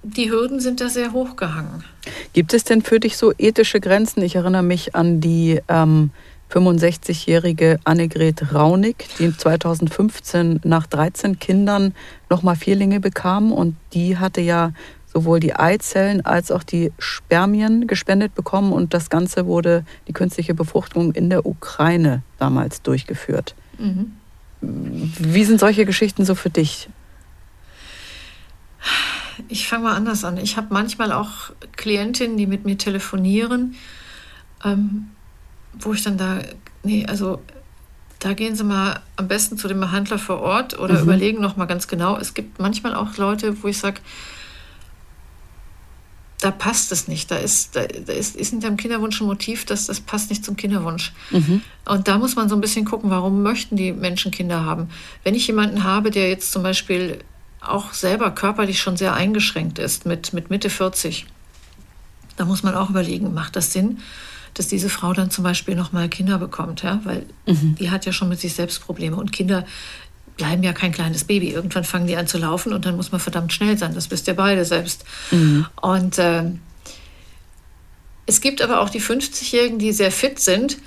die 0.03 0.31
Hürden 0.31 0.61
sind 0.61 0.81
da 0.81 0.89
sehr 0.89 1.13
hoch 1.13 1.37
gehangen. 1.37 1.85
Gibt 2.33 2.55
es 2.55 2.65
denn 2.65 2.83
für 2.83 3.01
dich 3.01 3.17
so 3.17 3.33
ethische 3.37 3.81
Grenzen? 3.81 4.23
Ich 4.23 4.37
erinnere 4.37 4.63
mich 4.63 4.95
an 4.95 5.21
die 5.21 5.61
ähm, 5.69 6.11
65-jährige 6.51 7.79
Annegret 7.85 8.55
Raunig, 8.55 9.09
die 9.19 9.37
2015 9.37 10.61
nach 10.65 10.87
13 10.87 11.39
Kindern 11.39 11.95
nochmal 12.31 12.57
Vierlinge 12.57 13.01
bekam. 13.01 13.53
Und 13.53 13.77
die 13.93 14.17
hatte 14.19 14.41
ja 14.41 14.73
sowohl 15.13 15.41
die 15.41 15.55
Eizellen 15.55 16.25
als 16.25 16.51
auch 16.51 16.63
die 16.63 16.93
Spermien 16.99 17.87
gespendet 17.87 18.35
bekommen. 18.35 18.73
Und 18.73 18.95
das 18.95 19.11
Ganze 19.11 19.47
wurde, 19.47 19.85
die 20.07 20.13
künstliche 20.13 20.55
Befruchtung 20.55 21.13
in 21.13 21.29
der 21.29 21.45
Ukraine 21.45 22.23
damals 22.39 22.83
durchgeführt. 22.83 23.55
Mhm. 23.79 24.13
Wie 24.61 25.45
sind 25.45 25.61
solche 25.61 25.85
Geschichten 25.85 26.25
so 26.25 26.35
für 26.35 26.51
dich? 26.51 26.89
Ich 29.49 29.69
fange 29.69 29.85
mal 29.85 29.95
anders 29.95 30.25
an. 30.25 30.37
Ich 30.37 30.57
habe 30.57 30.69
manchmal 30.71 31.13
auch 31.13 31.51
Klientinnen, 31.77 32.37
die 32.37 32.47
mit 32.47 32.65
mir 32.65 32.79
telefonieren, 32.79 33.75
ähm, 34.65 35.09
wo 35.79 35.93
ich 35.93 36.03
dann 36.03 36.19
da, 36.19 36.41
nee, 36.83 37.07
also 37.07 37.41
da 38.19 38.35
gehen 38.35 38.57
Sie 38.57 38.65
mal 38.65 39.01
am 39.17 39.29
besten 39.29 39.59
zu 39.59 39.69
dem 39.69 39.81
Behandler 39.81 40.19
vor 40.19 40.41
Ort 40.41 40.79
oder 40.79 40.95
mhm. 40.95 41.03
überlegen 41.03 41.41
noch 41.41 41.57
mal 41.57 41.67
ganz 41.67 41.87
genau. 41.87 42.17
Es 42.17 42.35
gibt 42.35 42.59
manchmal 42.59 42.95
auch 42.95 43.17
Leute, 43.17 43.63
wo 43.63 43.69
ich 43.69 43.79
sage, 43.79 44.01
da 46.41 46.51
passt 46.51 46.93
es 46.93 47.09
nicht. 47.09 47.31
Da 47.31 47.37
ist, 47.37 47.75
da, 47.75 47.83
ist, 47.83 48.37
ist 48.37 48.51
hinter 48.51 48.69
dem 48.69 48.77
Kinderwunsch 48.77 49.21
ein 49.21 49.27
Motiv, 49.27 49.65
dass 49.65 49.87
das 49.87 50.01
passt 50.01 50.31
nicht 50.31 50.45
zum 50.45 50.57
Kinderwunsch. 50.57 51.13
Mhm. 51.31 51.63
Und 51.85 52.09
da 52.09 52.19
muss 52.19 52.37
man 52.37 52.49
so 52.49 52.55
ein 52.55 52.61
bisschen 52.61 52.85
gucken, 52.85 53.11
warum 53.11 53.43
möchten 53.43 53.77
die 53.77 53.93
Menschen 53.93 54.31
Kinder 54.31 54.65
haben. 54.65 54.89
Wenn 55.25 55.35
ich 55.35 55.47
jemanden 55.47 55.85
habe, 55.85 56.11
der 56.11 56.29
jetzt 56.29 56.53
zum 56.53 56.63
Beispiel 56.63 57.21
auch 57.61 57.93
selber 57.93 58.31
körperlich 58.31 58.81
schon 58.81 58.97
sehr 58.97 59.15
eingeschränkt 59.15 59.79
ist 59.79 60.07
mit, 60.07 60.33
mit 60.33 60.51
Mitte 60.51 60.71
40. 60.71 61.27
Da 62.37 62.45
muss 62.45 62.63
man 62.63 62.75
auch 62.75 62.91
überlegen, 62.91 63.35
macht 63.35 63.57
das 63.57 63.73
Sinn, 63.73 63.99
dass 64.55 64.69
diese 64.69 64.89
Frau 64.89 65.13
dann 65.13 65.31
zum 65.31 65.45
Beispiel 65.45 65.75
nochmal 65.75 66.09
Kinder 66.09 66.39
bekommt, 66.39 66.83
ja? 66.83 67.01
weil 67.05 67.27
mhm. 67.47 67.75
die 67.77 67.91
hat 67.91 68.07
ja 68.07 68.13
schon 68.13 68.29
mit 68.29 68.41
sich 68.41 68.55
selbst 68.55 68.81
Probleme 68.81 69.17
und 69.17 69.33
Kinder 69.33 69.65
bleiben 70.37 70.63
ja 70.63 70.73
kein 70.73 70.93
kleines 70.93 71.25
Baby. 71.25 71.51
Irgendwann 71.51 71.85
fangen 71.85 72.07
die 72.07 72.17
an 72.17 72.29
zu 72.29 72.39
laufen 72.39 72.73
und 72.73 72.87
dann 72.87 72.97
muss 72.97 73.11
man 73.11 73.21
verdammt 73.21 73.53
schnell 73.53 73.77
sein. 73.77 73.95
Das 73.95 74.11
wisst 74.11 74.29
ihr 74.29 74.35
beide 74.35 74.65
selbst. 74.65 75.05
Mhm. 75.33 75.67
Und 75.83 76.19
äh, 76.19 76.45
es 78.25 78.41
gibt 78.41 78.63
aber 78.63 78.81
auch 78.81 78.89
die 78.89 79.03
50-Jährigen, 79.03 79.79
die 79.79 79.93
sehr 79.93 80.13
fit 80.13 80.39
sind. 80.39 80.79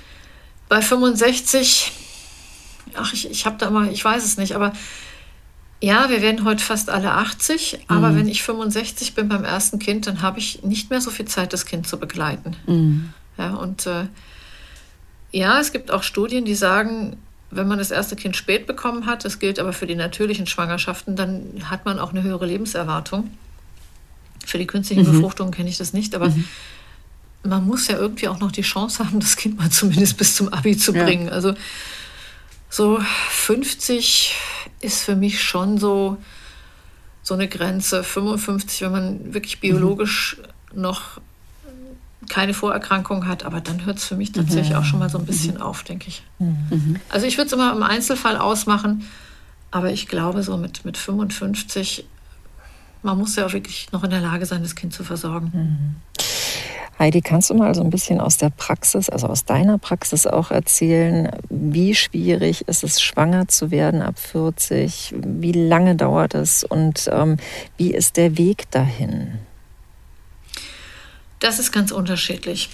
Bei 0.68 0.80
65, 0.80 1.92
ach, 2.94 3.12
ich, 3.12 3.30
ich 3.30 3.44
habe 3.46 3.58
da 3.58 3.70
mal, 3.70 3.92
ich 3.92 4.02
weiß 4.02 4.24
es 4.24 4.38
nicht, 4.38 4.54
aber 4.54 4.72
ja, 5.82 6.08
wir 6.10 6.22
werden 6.22 6.44
heute 6.44 6.62
fast 6.62 6.90
alle 6.90 7.10
80, 7.10 7.80
aber 7.88 8.10
mhm. 8.10 8.16
wenn 8.16 8.28
ich 8.28 8.44
65 8.44 9.16
bin 9.16 9.28
beim 9.28 9.42
ersten 9.42 9.80
Kind, 9.80 10.06
dann 10.06 10.22
habe 10.22 10.38
ich 10.38 10.62
nicht 10.62 10.90
mehr 10.90 11.00
so 11.00 11.10
viel 11.10 11.26
Zeit, 11.26 11.52
das 11.52 11.66
Kind 11.66 11.88
zu 11.88 11.98
begleiten. 11.98 12.54
Mhm. 12.68 13.12
Ja, 13.36 13.54
und 13.54 13.86
äh, 13.88 14.06
ja, 15.32 15.58
es 15.58 15.72
gibt 15.72 15.90
auch 15.90 16.04
Studien, 16.04 16.44
die 16.44 16.54
sagen, 16.54 17.16
wenn 17.50 17.66
man 17.66 17.78
das 17.78 17.90
erste 17.90 18.14
Kind 18.14 18.36
spät 18.36 18.68
bekommen 18.68 19.06
hat, 19.06 19.24
das 19.24 19.40
gilt 19.40 19.58
aber 19.58 19.72
für 19.72 19.88
die 19.88 19.96
natürlichen 19.96 20.46
Schwangerschaften, 20.46 21.16
dann 21.16 21.64
hat 21.68 21.84
man 21.84 21.98
auch 21.98 22.12
eine 22.12 22.22
höhere 22.22 22.46
Lebenserwartung. 22.46 23.30
Für 24.46 24.58
die 24.58 24.68
künstlichen 24.68 25.02
mhm. 25.02 25.14
Befruchtungen 25.14 25.52
kenne 25.52 25.68
ich 25.68 25.78
das 25.78 25.92
nicht, 25.92 26.14
aber 26.14 26.28
mhm. 26.28 26.44
man 27.42 27.66
muss 27.66 27.88
ja 27.88 27.98
irgendwie 27.98 28.28
auch 28.28 28.38
noch 28.38 28.52
die 28.52 28.62
Chance 28.62 29.04
haben, 29.04 29.18
das 29.18 29.34
Kind 29.34 29.58
mal 29.58 29.70
zumindest 29.72 30.16
bis 30.16 30.36
zum 30.36 30.48
Abi 30.52 30.76
zu 30.76 30.92
bringen. 30.92 31.26
Ja. 31.26 31.32
Also 31.32 31.54
so 32.70 33.00
50 33.30 34.36
ist 34.82 35.02
für 35.02 35.16
mich 35.16 35.42
schon 35.42 35.78
so, 35.78 36.18
so 37.22 37.34
eine 37.34 37.48
Grenze. 37.48 38.04
55, 38.04 38.82
wenn 38.82 38.92
man 38.92 39.34
wirklich 39.34 39.60
biologisch 39.60 40.36
mhm. 40.74 40.82
noch 40.82 41.20
keine 42.28 42.54
Vorerkrankung 42.54 43.26
hat, 43.26 43.44
aber 43.44 43.60
dann 43.60 43.84
hört 43.84 43.98
es 43.98 44.04
für 44.04 44.16
mich 44.16 44.32
tatsächlich 44.32 44.70
mhm. 44.70 44.76
auch 44.76 44.84
schon 44.84 44.98
mal 44.98 45.10
so 45.10 45.18
ein 45.18 45.26
bisschen 45.26 45.56
mhm. 45.56 45.62
auf, 45.62 45.82
denke 45.82 46.08
ich. 46.08 46.22
Mhm. 46.38 46.96
Also 47.08 47.26
ich 47.26 47.36
würde 47.36 47.46
es 47.46 47.52
immer 47.52 47.72
im 47.72 47.82
Einzelfall 47.82 48.36
ausmachen, 48.36 49.04
aber 49.70 49.90
ich 49.90 50.08
glaube 50.08 50.42
so 50.42 50.56
mit, 50.56 50.84
mit 50.84 50.96
55, 50.96 52.06
man 53.02 53.18
muss 53.18 53.36
ja 53.36 53.46
auch 53.46 53.52
wirklich 53.52 53.90
noch 53.92 54.04
in 54.04 54.10
der 54.10 54.20
Lage 54.20 54.46
sein, 54.46 54.62
das 54.62 54.74
Kind 54.74 54.92
zu 54.92 55.02
versorgen. 55.02 56.00
Heidi, 57.02 57.20
kannst 57.20 57.50
du 57.50 57.54
mal 57.54 57.74
so 57.74 57.82
ein 57.82 57.90
bisschen 57.90 58.20
aus 58.20 58.36
der 58.36 58.50
Praxis, 58.50 59.08
also 59.08 59.26
aus 59.26 59.44
deiner 59.44 59.76
Praxis 59.76 60.24
auch 60.24 60.52
erzählen, 60.52 61.32
wie 61.50 61.96
schwierig 61.96 62.68
ist 62.68 62.84
es, 62.84 63.02
schwanger 63.02 63.48
zu 63.48 63.72
werden 63.72 64.02
ab 64.02 64.20
40? 64.20 65.12
Wie 65.16 65.50
lange 65.50 65.96
dauert 65.96 66.36
es 66.36 66.62
und 66.62 67.10
ähm, 67.12 67.38
wie 67.76 67.92
ist 67.92 68.16
der 68.16 68.38
Weg 68.38 68.70
dahin? 68.70 69.40
Das 71.40 71.58
ist 71.58 71.72
ganz 71.72 71.90
unterschiedlich. 71.90 72.70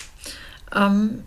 Ähm, 0.76 1.24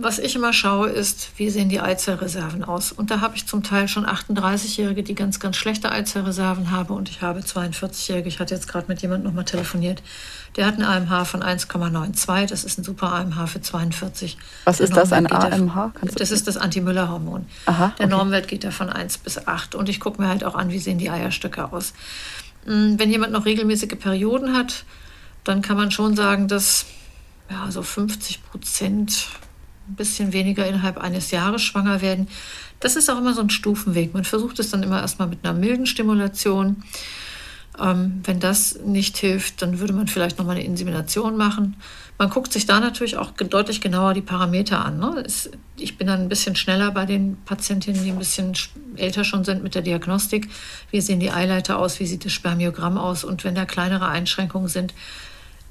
was 0.00 0.18
ich 0.18 0.34
immer 0.36 0.52
schaue, 0.52 0.88
ist, 0.88 1.30
wie 1.36 1.50
sehen 1.50 1.68
die 1.68 1.80
Eizellreserven 1.80 2.64
aus. 2.64 2.92
Und 2.92 3.10
da 3.10 3.20
habe 3.20 3.36
ich 3.36 3.46
zum 3.46 3.62
Teil 3.62 3.88
schon 3.88 4.06
38-Jährige, 4.06 5.02
die 5.02 5.14
ganz, 5.14 5.40
ganz 5.40 5.56
schlechte 5.56 5.90
Eizellreserven 5.90 6.70
haben. 6.70 6.94
Und 6.94 7.08
ich 7.08 7.22
habe 7.22 7.40
42-Jährige, 7.40 8.28
ich 8.28 8.40
hatte 8.40 8.54
jetzt 8.54 8.68
gerade 8.68 8.86
mit 8.88 9.02
jemandem 9.02 9.28
nochmal 9.28 9.44
telefoniert, 9.44 10.02
der 10.56 10.66
hat 10.66 10.78
ein 10.78 10.82
AMH 10.82 11.24
von 11.24 11.42
1,92. 11.42 12.46
Das 12.46 12.64
ist 12.64 12.78
ein 12.78 12.84
super 12.84 13.12
AMH 13.12 13.46
für 13.46 13.60
42. 13.60 14.38
Was 14.64 14.80
ist 14.80 14.96
das, 14.96 15.12
ein 15.12 15.30
AMH? 15.30 15.92
das 16.16 16.30
ist 16.30 16.46
das 16.46 16.56
Anti-Müller-Hormon. 16.56 17.46
Der 17.66 17.92
okay. 17.94 18.06
Normwert 18.06 18.48
geht 18.48 18.64
da 18.64 18.70
von 18.70 18.90
1 18.90 19.18
bis 19.18 19.46
8. 19.46 19.74
Und 19.74 19.88
ich 19.88 20.00
gucke 20.00 20.22
mir 20.22 20.28
halt 20.28 20.44
auch 20.44 20.54
an, 20.54 20.70
wie 20.70 20.78
sehen 20.78 20.98
die 20.98 21.10
Eierstöcke 21.10 21.72
aus. 21.72 21.92
Hm, 22.64 22.98
wenn 22.98 23.10
jemand 23.10 23.32
noch 23.32 23.44
regelmäßige 23.44 23.98
Perioden 23.98 24.56
hat, 24.56 24.84
dann 25.44 25.62
kann 25.62 25.76
man 25.76 25.90
schon 25.90 26.16
sagen, 26.16 26.48
dass 26.48 26.86
ja, 27.50 27.70
so 27.70 27.82
50 27.82 28.44
Prozent 28.44 29.28
ein 29.88 29.94
bisschen 29.96 30.32
weniger 30.32 30.66
innerhalb 30.66 30.98
eines 30.98 31.30
Jahres 31.30 31.62
schwanger 31.62 32.00
werden. 32.00 32.28
Das 32.80 32.96
ist 32.96 33.10
auch 33.10 33.18
immer 33.18 33.34
so 33.34 33.40
ein 33.40 33.50
Stufenweg. 33.50 34.14
Man 34.14 34.24
versucht 34.24 34.58
es 34.58 34.70
dann 34.70 34.82
immer 34.82 35.00
erstmal 35.00 35.28
mit 35.28 35.44
einer 35.44 35.58
milden 35.58 35.86
Stimulation. 35.86 36.82
Ähm, 37.80 38.22
wenn 38.24 38.40
das 38.40 38.78
nicht 38.84 39.16
hilft, 39.18 39.62
dann 39.62 39.78
würde 39.78 39.92
man 39.92 40.08
vielleicht 40.08 40.38
nochmal 40.38 40.56
eine 40.56 40.64
Insemination 40.64 41.36
machen. 41.36 41.76
Man 42.18 42.30
guckt 42.30 42.52
sich 42.52 42.66
da 42.66 42.80
natürlich 42.80 43.16
auch 43.16 43.30
deutlich 43.30 43.80
genauer 43.80 44.14
die 44.14 44.20
Parameter 44.20 44.84
an. 44.84 44.98
Ne? 44.98 45.22
Es, 45.24 45.50
ich 45.76 45.96
bin 45.96 46.08
dann 46.08 46.20
ein 46.22 46.28
bisschen 46.28 46.56
schneller 46.56 46.90
bei 46.90 47.06
den 47.06 47.36
Patientinnen, 47.44 48.02
die 48.02 48.10
ein 48.10 48.18
bisschen 48.18 48.54
älter 48.96 49.22
schon 49.22 49.44
sind 49.44 49.62
mit 49.62 49.76
der 49.76 49.82
Diagnostik. 49.82 50.48
Wie 50.90 51.00
sehen 51.00 51.20
die 51.20 51.30
Eileiter 51.30 51.78
aus? 51.78 52.00
Wie 52.00 52.06
sieht 52.06 52.24
das 52.24 52.32
Spermiogramm 52.32 52.98
aus? 52.98 53.22
Und 53.22 53.44
wenn 53.44 53.54
da 53.54 53.64
kleinere 53.64 54.08
Einschränkungen 54.08 54.68
sind, 54.68 54.94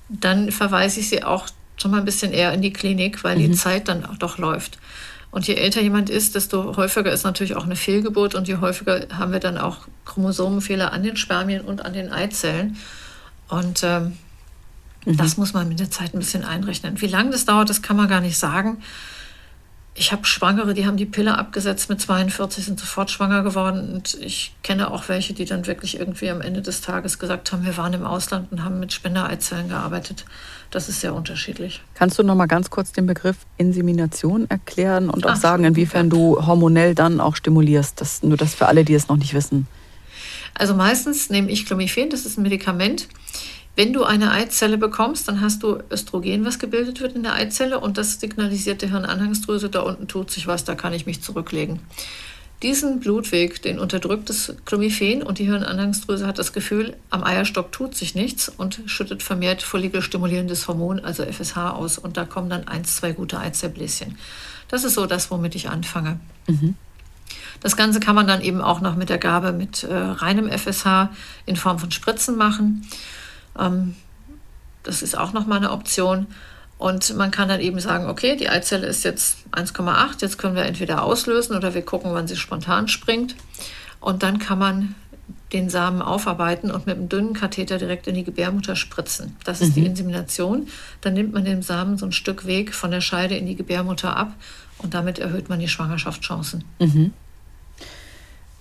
dann 0.08 0.52
verweise 0.52 1.02
ich 1.02 1.10
sie 1.10 1.24
auch 1.26 1.50
schon 1.78 1.92
mal 1.92 2.00
ein 2.00 2.06
bisschen 2.06 2.34
eher 2.34 2.54
in 2.54 2.62
die 2.62 2.74
Klinik, 2.74 3.24
weil 3.24 3.38
mhm. 3.38 3.44
die 3.44 3.52
Zeit 3.54 3.88
dann 3.88 4.06
auch 4.06 4.18
doch 4.18 4.38
läuft. 4.38 4.78
Und 5.30 5.48
je 5.48 5.56
älter 5.56 5.82
jemand 5.82 6.10
ist, 6.10 6.36
desto 6.36 6.78
häufiger 6.78 7.12
ist 7.12 7.24
natürlich 7.24 7.56
auch 7.56 7.66
eine 7.66 7.76
Fehlgeburt 7.76 8.34
und 8.34 8.48
je 8.48 8.58
häufiger 8.58 9.08
haben 9.14 9.32
wir 9.32 9.40
dann 9.40 9.58
auch 9.58 9.88
Chromosomenfehler 10.06 10.94
an 10.94 11.04
den 11.04 11.18
Spermien 11.18 11.62
und 11.62 11.86
an 11.86 11.94
den 11.94 12.12
Eizellen. 12.12 12.78
Und 13.50 13.84
ähm, 13.84 14.18
mhm. 15.06 15.18
das 15.18 15.38
muss 15.38 15.54
man 15.54 15.68
mit 15.68 15.80
der 15.80 15.92
Zeit 15.92 16.14
ein 16.14 16.20
bisschen 16.20 16.44
einrechnen. 16.44 17.02
Wie 17.02 17.08
lange 17.08 17.32
das 17.32 17.46
dauert, 17.46 17.70
das 17.70 17.82
kann 17.82 17.98
man 17.98 18.08
gar 18.08 18.22
nicht 18.22 18.38
sagen. 18.38 18.82
Ich 20.00 20.12
habe 20.12 20.26
Schwangere, 20.26 20.74
die 20.74 20.86
haben 20.86 20.98
die 20.98 21.08
Pille 21.08 21.38
abgesetzt 21.38 21.90
mit 21.90 22.00
42, 22.00 22.66
sind 22.66 22.80
sofort 22.80 23.12
schwanger 23.12 23.44
geworden. 23.44 23.94
Und 23.94 24.14
ich 24.22 24.56
kenne 24.64 24.92
auch 24.92 25.10
welche, 25.10 25.34
die 25.34 25.46
dann 25.46 25.68
wirklich 25.68 26.00
irgendwie 26.00 26.30
am 26.30 26.40
Ende 26.40 26.62
des 26.62 26.82
Tages 26.82 27.20
gesagt 27.20 27.52
haben, 27.52 27.66
wir 27.66 27.78
waren 27.78 27.94
im 27.94 28.06
Ausland 28.06 28.52
und 28.52 28.64
haben 28.64 28.80
mit 28.80 28.94
Spendereizellen 28.94 29.70
gearbeitet. 29.70 30.24
Das 30.72 30.90
ist 30.90 31.02
sehr 31.02 31.14
unterschiedlich. 31.14 31.82
Kannst 31.94 32.20
du 32.20 32.24
noch 32.24 32.36
mal 32.36 32.46
ganz 32.46 32.70
kurz 32.70 32.92
den 32.92 33.06
Begriff 33.06 33.38
Insemination 33.58 34.50
erklären 34.50 35.10
und 35.10 35.26
auch 35.26 35.32
Ach, 35.32 35.38
sagen, 35.38 35.64
inwiefern 35.64 36.10
du 36.10 36.46
hormonell 36.46 36.94
dann 36.94 37.20
auch 37.20 37.36
stimulierst? 37.36 38.02
Das, 38.02 38.22
nur 38.24 38.38
das 38.38 38.54
für 38.54 38.68
alle, 38.68 38.84
die 38.84 38.94
es 38.94 39.08
noch 39.08 39.18
nicht 39.18 39.34
wissen. 39.34 39.68
Also 40.54 40.74
meistens 40.74 41.30
nehme 41.30 41.50
ich 41.52 41.66
Clomiphen, 41.66 42.10
das 42.10 42.26
ist 42.26 42.38
ein 42.38 42.42
Medikament. 42.42 43.08
Wenn 43.76 43.94
du 43.94 44.04
eine 44.04 44.32
Eizelle 44.32 44.80
bekommst, 44.80 45.28
dann 45.28 45.40
hast 45.40 45.62
du 45.62 45.78
Östrogen, 45.92 46.44
was 46.44 46.58
gebildet 46.58 47.00
wird 47.00 47.16
in 47.16 47.22
der 47.22 47.34
Eizelle 47.34 47.80
und 47.80 48.00
das 48.00 48.20
signalisiert 48.20 48.82
der 48.82 48.90
Hirnanhangsdrüse, 48.90 49.70
da 49.70 49.82
unten 49.82 50.08
tut 50.08 50.32
sich 50.32 50.48
was, 50.48 50.64
da 50.64 50.74
kann 50.74 50.94
ich 50.94 51.06
mich 51.06 51.22
zurücklegen. 51.22 51.80
Diesen 52.64 53.00
Blutweg, 53.00 53.62
den 53.62 53.78
unterdrückt 53.78 54.30
das 54.30 54.56
Clomiphen 54.66 55.22
und 55.22 55.38
die 55.38 55.46
Hirnanhangsdrüse 55.46 56.26
hat 56.26 56.40
das 56.40 56.54
Gefühl, 56.54 56.98
am 57.12 57.24
Eierstock 57.24 57.72
tut 57.72 57.94
sich 57.94 58.16
nichts 58.16 58.50
und 58.50 58.82
schüttet 58.88 59.22
vermehrt 59.22 59.62
follikelstimulierendes 59.62 60.68
Hormon, 60.68 61.00
also 61.00 61.24
FSH, 61.24 61.58
aus. 61.58 62.00
Und 62.00 62.18
da 62.18 62.26
kommen 62.26 62.50
dann 62.50 62.68
eins, 62.68 62.96
zwei 62.96 63.12
gute 63.12 63.40
Eizellbläschen. 63.40 64.18
Das 64.70 64.84
ist 64.84 64.96
so 64.96 65.06
das, 65.06 65.30
womit 65.30 65.54
ich 65.54 65.70
anfange. 65.70 66.20
Mhm. 66.48 66.76
Das 67.60 67.78
Ganze 67.78 68.00
kann 68.00 68.16
man 68.16 68.28
dann 68.28 68.42
eben 68.42 68.62
auch 68.62 68.82
noch 68.82 68.96
mit 68.96 69.10
der 69.10 69.20
Gabe 69.20 69.52
mit 69.52 69.84
äh, 69.84 69.96
reinem 69.96 70.50
FSH 70.50 71.10
in 71.46 71.56
Form 71.56 71.78
von 71.78 71.92
Spritzen 71.92 72.38
machen. 72.38 72.88
Ähm, 73.58 73.96
das 74.82 75.04
ist 75.04 75.16
auch 75.16 75.34
nochmal 75.34 75.58
eine 75.58 75.72
Option. 75.72 76.26
Und 76.78 77.16
man 77.16 77.32
kann 77.32 77.50
dann 77.50 77.60
eben 77.60 77.80
sagen, 77.80 78.08
okay, 78.08 78.36
die 78.36 78.50
Eizelle 78.50 78.86
ist 78.86 79.04
jetzt 79.04 79.38
1,8, 79.52 80.22
jetzt 80.22 80.38
können 80.38 80.56
wir 80.56 80.64
entweder 80.64 81.04
auslösen 81.04 81.56
oder 81.56 81.74
wir 81.74 81.82
gucken, 81.82 82.14
wann 82.14 82.28
sie 82.28 82.36
spontan 82.36 82.88
springt. 82.88 83.36
Und 84.00 84.22
dann 84.22 84.38
kann 84.38 84.60
man 84.60 84.96
den 85.54 85.70
Samen 85.70 86.02
aufarbeiten 86.02 86.72
und 86.72 86.86
mit 86.86 86.98
einem 86.98 87.10
dünnen 87.10 87.34
Katheter 87.34 87.78
direkt 87.78 88.08
in 88.08 88.16
die 88.16 88.24
Gebärmutter 88.24 88.76
spritzen. 88.76 89.36
Das 89.44 89.62
ist 89.62 89.70
mhm. 89.70 89.74
die 89.74 89.86
Insemination. 89.86 90.68
Dann 91.02 91.14
nimmt 91.14 91.34
man 91.34 91.46
dem 91.46 91.62
Samen 91.62 91.98
so 91.98 92.06
ein 92.06 92.12
Stück 92.12 92.46
Weg 92.46 92.74
von 92.74 92.92
der 92.92 93.02
Scheide 93.02 93.36
in 93.36 93.46
die 93.46 93.56
Gebärmutter 93.56 94.16
ab 94.16 94.34
und 94.78 94.94
damit 94.94 95.20
erhöht 95.20 95.50
man 95.50 95.60
die 95.60 95.70
Schwangerschaftschancen. 95.70 96.64
Mhm. 96.80 97.14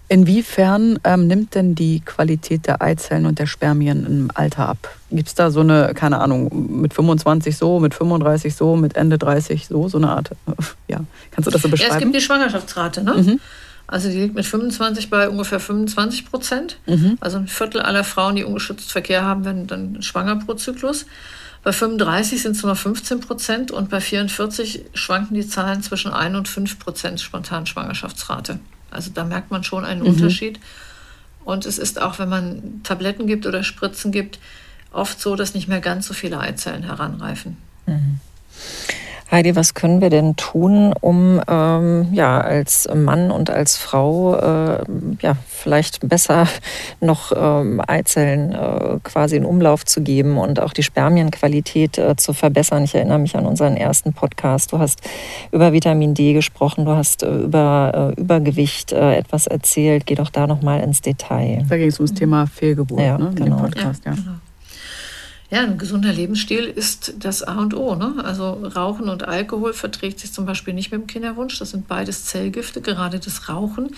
Inwiefern 0.09 1.01
ähm, 1.03 1.27
nimmt 1.27 1.57
denn 1.57 1.75
die 1.75 2.01
Qualität 2.01 2.67
der 2.69 2.81
Eizellen 2.81 3.27
und 3.27 3.41
der 3.41 3.47
Spermien 3.47 4.07
im 4.07 4.31
Alter 4.35 4.69
ab? 4.69 4.97
Gibt 5.11 5.29
es 5.29 5.35
da 5.35 5.51
so 5.51 5.61
eine, 5.61 5.95
keine 5.95 6.21
Ahnung, 6.21 6.81
mit 6.81 6.95
25 6.95 7.57
so, 7.57 7.81
mit 7.81 7.93
35 7.93 8.55
so, 8.55 8.77
mit 8.77 8.95
Ende 8.95 9.19
30 9.19 9.67
so, 9.67 9.89
so 9.89 9.99
eine 9.99 10.11
Art, 10.11 10.31
ja, 10.89 11.01
kannst 11.33 11.49
du 11.49 11.51
das 11.51 11.63
so 11.63 11.69
beschreiben? 11.69 11.91
Ja, 11.91 11.97
es 11.97 12.03
gibt 12.03 12.15
die 12.15 12.21
Schwangerschaftsrate, 12.21 13.03
ne? 13.03 13.15
Mhm. 13.15 13.41
Also 13.89 14.09
die 14.09 14.21
liegt 14.21 14.35
mit 14.35 14.45
25 14.45 15.11
bei 15.11 15.29
ungefähr 15.29 15.61
25 15.61 16.31
Prozent. 16.31 16.79
Mhm. 16.87 17.19
Also 17.21 17.39
ein 17.39 17.49
Viertel 17.49 17.81
aller 17.83 18.05
Frauen, 18.05 18.37
die 18.37 18.45
ungeschützt 18.45 18.91
Verkehr 18.91 19.25
haben, 19.25 19.45
werden 19.45 19.67
dann 19.67 20.03
schwanger 20.03 20.37
pro 20.37 20.55
Zyklus. 20.55 21.07
Bei 21.63 21.73
35 21.73 22.43
sind 22.43 22.57
es 22.57 22.63
nur 22.63 22.73
noch 22.73 22.79
15 22.79 23.21
Prozent 23.21 23.71
und 23.73 23.91
bei 23.91 24.01
44 24.01 24.85
schwanken 24.95 25.35
die 25.35 25.47
Zahlen 25.49 25.83
zwischen 25.83 26.13
1 26.13 26.37
und 26.37 26.49
5 26.49 26.79
Prozent 26.79 27.21
Spontanschwangerschaftsrate. 27.21 28.61
Also 28.97 29.11
da 29.15 29.25
merkt 29.25 29.51
man 29.51 29.63
schon 29.63 29.85
einen 29.85 30.01
mhm. 30.01 30.09
Unterschied. 30.09 30.59
Und 31.45 31.65
es 31.65 31.79
ist 31.79 32.03
auch, 32.03 32.19
wenn 32.19 32.29
man 32.29 32.81
Tabletten 32.83 33.29
gibt 33.29 33.47
oder 33.47 33.63
Spritzen 33.63 34.11
gibt, 34.11 34.41
oft 34.93 35.21
so, 35.21 35.37
dass 35.37 35.55
nicht 35.55 35.69
mehr 35.69 35.81
ganz 35.81 36.09
so 36.09 36.15
viele 36.15 36.41
Eizellen 36.41 36.83
heranreifen. 36.83 37.57
Mhm. 37.87 38.19
Heidi, 39.29 39.57
was 39.57 39.75
können 39.75 40.01
wir 40.01 40.09
denn 40.09 40.37
tun, 40.37 40.95
um 41.01 41.41
ähm, 41.49 42.09
ja 42.13 42.41
als 42.41 42.89
Mann 42.95 43.33
und 43.33 43.51
als 43.51 43.77
Frau 43.77 44.37
äh, 44.37 44.85
ja 45.21 45.37
vielleicht 45.49 46.09
besser 46.09 46.47
noch 47.01 47.33
ähm, 47.37 47.83
Eizellen 47.87 48.53
äh, 48.53 48.99
quasi 49.03 49.37
in 49.37 49.45
Umlauf 49.45 49.85
zu 49.85 50.01
geben 50.01 50.39
und 50.39 50.61
auch 50.61 50.73
die 50.73 50.85
Spermienqualität 50.85 51.99
äh, 51.99 52.15
zu 52.17 52.35
verbessern? 52.35 52.85
Ich 52.85 52.95
erinnere 52.95 53.19
mich 53.19 53.37
an 53.37 53.47
unseren 53.47 53.77
ersten 53.77 54.13
Podcast. 54.13 54.73
Du 54.73 54.79
hast 54.79 55.01
über 55.51 55.73
Vitamin 55.73 56.15
D 56.15 56.33
gesprochen, 56.33 56.85
du 56.85 56.93
hast 56.93 57.25
äh, 57.25 57.37
über 57.39 58.13
äh, 58.17 58.21
Übergewicht 58.21 58.93
äh, 58.93 59.17
etwas 59.17 59.49
erzählt. 59.49 60.07
Geh 60.07 60.15
doch 60.15 60.31
da 60.31 60.47
noch 60.47 60.63
mal 60.63 60.81
ins 60.81 61.01
Detail. 61.01 61.67
Da 61.69 61.77
ging 61.77 61.89
es 61.89 61.99
ums 61.99 62.15
Thema 62.15 62.47
Fehlgeburt 62.47 63.01
ja, 63.01 63.19
ne, 63.19 63.33
genau. 63.35 63.57
Podcast. 63.57 64.05
Ja, 64.05 64.13
genau. 64.13 64.37
Ja, 65.49 65.63
ein 65.63 65.79
gesunder 65.79 66.13
Lebensstil 66.13 66.65
ist 66.65 67.15
das 67.21 67.43
A 67.45 67.59
und 67.61 67.75
O. 67.75 67.95
Ne? 67.95 68.15
Also 68.25 68.51
Rauchen 68.51 69.09
und 69.09 69.29
Alkohol 69.29 69.75
verträgt 69.75 70.19
sich 70.19 70.33
zum 70.33 70.45
Beispiel 70.45 70.75
nicht 70.75 70.91
mit 70.91 71.01
dem 71.01 71.07
Kinderwunsch. 71.07 71.59
Das 71.59 71.71
sind 71.71 71.87
beides 71.87 72.25
Zellgifte. 72.25 72.81
Gerade 72.81 73.21
das 73.21 73.49
Rauchen 73.49 73.95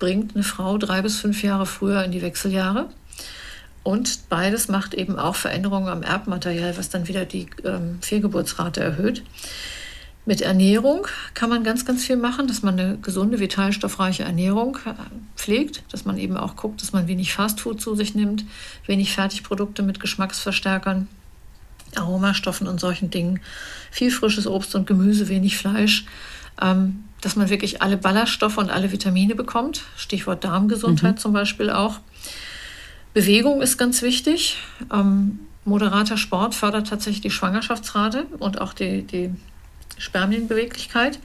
bringt 0.00 0.34
eine 0.34 0.42
Frau 0.42 0.78
drei 0.78 1.02
bis 1.02 1.20
fünf 1.20 1.44
Jahre 1.44 1.66
früher 1.66 2.02
in 2.02 2.10
die 2.10 2.22
Wechseljahre. 2.22 2.88
Und 3.84 4.28
beides 4.28 4.68
macht 4.68 4.94
eben 4.94 5.18
auch 5.18 5.36
Veränderungen 5.36 5.88
am 5.88 6.02
Erbmaterial, 6.02 6.76
was 6.76 6.88
dann 6.88 7.06
wieder 7.06 7.24
die 7.24 7.46
ähm, 7.64 7.98
Fehlgeburtsrate 8.00 8.80
erhöht. 8.80 9.22
Mit 10.24 10.40
Ernährung 10.40 11.08
kann 11.34 11.50
man 11.50 11.64
ganz, 11.64 11.84
ganz 11.84 12.04
viel 12.04 12.16
machen, 12.16 12.46
dass 12.46 12.62
man 12.62 12.78
eine 12.78 12.96
gesunde, 12.98 13.40
vitalstoffreiche 13.40 14.22
Ernährung 14.22 14.78
äh, 14.86 14.94
pflegt, 15.36 15.82
dass 15.90 16.04
man 16.04 16.16
eben 16.16 16.36
auch 16.36 16.54
guckt, 16.54 16.80
dass 16.80 16.92
man 16.92 17.08
wenig 17.08 17.32
Fastfood 17.32 17.80
zu 17.80 17.96
sich 17.96 18.14
nimmt, 18.14 18.44
wenig 18.86 19.12
Fertigprodukte 19.12 19.82
mit 19.82 19.98
Geschmacksverstärkern, 19.98 21.08
Aromastoffen 21.96 22.68
und 22.68 22.78
solchen 22.78 23.10
Dingen, 23.10 23.40
viel 23.90 24.12
frisches 24.12 24.46
Obst 24.46 24.76
und 24.76 24.86
Gemüse, 24.86 25.28
wenig 25.28 25.58
Fleisch, 25.58 26.06
ähm, 26.60 27.02
dass 27.20 27.34
man 27.34 27.50
wirklich 27.50 27.82
alle 27.82 27.96
Ballaststoffe 27.96 28.58
und 28.58 28.70
alle 28.70 28.92
Vitamine 28.92 29.34
bekommt, 29.34 29.82
Stichwort 29.96 30.44
Darmgesundheit 30.44 31.16
mhm. 31.16 31.20
zum 31.20 31.32
Beispiel 31.32 31.68
auch. 31.68 31.98
Bewegung 33.12 33.60
ist 33.60 33.76
ganz 33.76 34.02
wichtig. 34.02 34.56
Ähm, 34.92 35.40
moderater 35.64 36.16
Sport 36.16 36.54
fördert 36.54 36.88
tatsächlich 36.88 37.20
die 37.22 37.30
Schwangerschaftsrate 37.30 38.26
und 38.38 38.60
auch 38.60 38.72
die, 38.72 39.02
die 39.02 39.34
Spermienbeweglichkeit. 40.02 41.18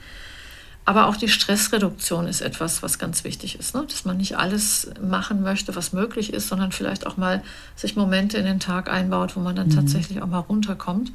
Aber 0.86 1.08
auch 1.08 1.18
die 1.18 1.28
Stressreduktion 1.28 2.28
ist 2.28 2.40
etwas, 2.40 2.82
was 2.82 2.98
ganz 2.98 3.26
wichtig 3.26 3.60
ist. 3.60 3.76
Ne? 3.76 3.86
Dass 3.90 4.06
man 4.06 4.16
nicht 4.16 4.38
alles 4.38 4.90
machen 5.02 5.42
möchte, 5.44 5.76
was 5.76 5.92
möglich 5.92 6.32
ist, 6.32 6.48
sondern 6.48 6.72
vielleicht 6.72 7.06
auch 7.06 7.18
mal 7.18 7.44
sich 7.76 7.98
Momente 7.98 8.38
in 8.38 8.46
den 8.46 8.62
Tag 8.62 8.90
einbaut, 8.90 9.36
wo 9.36 9.42
man 9.42 9.54
dann 9.54 9.68
mhm. 9.68 9.76
tatsächlich 9.76 10.22
auch 10.22 10.28
mal 10.28 10.40
runterkommt, 10.40 11.12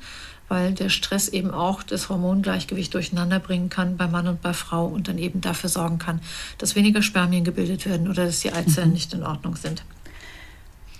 weil 0.48 0.75
der 0.75 0.90
Stress 0.90 1.29
eben 1.29 1.53
auch 1.53 1.83
das 1.83 2.11
Hormongleichgewicht 2.11 2.92
durcheinander 2.92 3.38
bringen 3.38 3.70
kann 3.70 3.96
bei 3.96 4.09
Mann 4.09 4.29
und 4.29 4.42
bei 4.42 4.53
Frau 4.53 4.85
und 4.85 5.09
dann 5.09 5.16
eben 5.16 5.40
dafür 5.40 5.70
sorgen 5.70 5.98
kann, 5.98 6.20
dass 6.59 6.77
weniger 6.77 7.01
Spermien 7.01 7.44
gebildet 7.44 7.87
werden 7.87 8.11
oder 8.11 8.27
dass 8.27 8.40
die 8.40 8.53
Eizellen 8.53 8.88
mhm. 8.88 8.94
nicht 8.94 9.14
in 9.14 9.22
Ordnung 9.22 9.57
sind. 9.57 9.85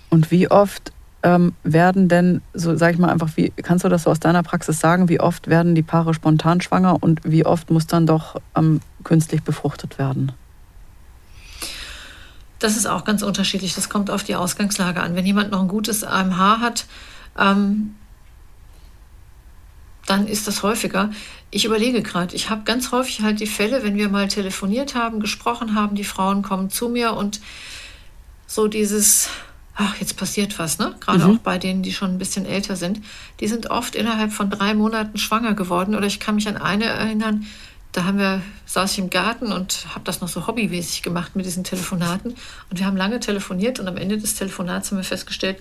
Und 0.09 0.31
wie 0.31 0.49
oft 0.49 0.91
ähm, 1.23 1.53
werden 1.63 2.09
denn, 2.09 2.41
so 2.53 2.75
sag 2.75 2.93
ich 2.93 2.99
mal 2.99 3.09
einfach, 3.09 3.29
wie 3.35 3.49
kannst 3.49 3.85
du 3.85 3.89
das 3.89 4.03
so 4.03 4.11
aus 4.11 4.19
deiner 4.19 4.43
Praxis 4.43 4.79
sagen, 4.79 5.09
wie 5.09 5.19
oft 5.19 5.47
werden 5.47 5.73
die 5.73 5.81
Paare 5.81 6.13
spontan 6.13 6.61
schwanger 6.61 7.01
und 7.01 7.21
wie 7.23 7.45
oft 7.45 7.71
muss 7.71 7.87
dann 7.87 8.05
doch 8.05 8.41
ähm, 8.55 8.81
künstlich 9.03 9.41
befruchtet 9.41 9.97
werden? 9.97 10.33
Das 12.59 12.77
ist 12.77 12.85
auch 12.85 13.03
ganz 13.03 13.23
unterschiedlich. 13.23 13.73
Das 13.73 13.89
kommt 13.89 14.09
auf 14.09 14.23
die 14.23 14.35
Ausgangslage 14.35 15.01
an. 15.01 15.15
Wenn 15.15 15.25
jemand 15.25 15.51
noch 15.51 15.61
ein 15.61 15.67
gutes 15.67 16.03
AMH 16.03 16.59
hat, 16.59 16.85
ähm, 17.37 17.95
dann 20.05 20.27
ist 20.27 20.47
das 20.47 20.63
häufiger. 20.63 21.09
Ich 21.51 21.65
überlege 21.65 22.01
gerade, 22.01 22.35
ich 22.35 22.49
habe 22.49 22.63
ganz 22.63 22.91
häufig 22.91 23.21
halt 23.21 23.39
die 23.39 23.47
Fälle, 23.47 23.83
wenn 23.83 23.95
wir 23.95 24.09
mal 24.09 24.27
telefoniert 24.27 24.95
haben, 24.95 25.19
gesprochen 25.19 25.75
haben, 25.75 25.95
die 25.95 26.03
Frauen 26.03 26.41
kommen 26.41 26.69
zu 26.69 26.89
mir 26.89 27.13
und 27.13 27.39
so 28.45 28.67
dieses 28.67 29.29
ach, 29.75 29.95
jetzt 29.97 30.17
passiert 30.17 30.59
was, 30.59 30.77
ne? 30.77 30.95
Gerade 30.99 31.25
mhm. 31.25 31.35
auch 31.35 31.39
bei 31.39 31.57
denen, 31.57 31.81
die 31.81 31.93
schon 31.93 32.11
ein 32.11 32.17
bisschen 32.17 32.45
älter 32.45 32.75
sind. 32.75 33.01
Die 33.39 33.47
sind 33.47 33.69
oft 33.71 33.95
innerhalb 33.95 34.31
von 34.31 34.49
drei 34.49 34.73
Monaten 34.73 35.17
schwanger 35.17 35.53
geworden. 35.53 35.95
Oder 35.95 36.05
ich 36.05 36.19
kann 36.19 36.35
mich 36.35 36.47
an 36.47 36.57
eine 36.57 36.85
erinnern, 36.85 37.45
da 37.91 38.05
haben 38.05 38.17
wir, 38.17 38.41
saß 38.65 38.91
ich 38.93 38.99
im 38.99 39.09
Garten 39.09 39.51
und 39.51 39.85
habe 39.93 40.03
das 40.03 40.19
noch 40.19 40.27
so 40.27 40.47
hobbymäßig 40.47 41.03
gemacht 41.03 41.35
mit 41.35 41.45
diesen 41.45 41.63
Telefonaten. 41.63 42.35
Und 42.69 42.79
wir 42.79 42.85
haben 42.85 42.97
lange 42.97 43.19
telefoniert 43.19 43.79
und 43.79 43.87
am 43.87 43.97
Ende 43.97 44.17
des 44.17 44.35
Telefonats 44.35 44.89
haben 44.89 44.97
wir 44.97 45.03
festgestellt, 45.03 45.57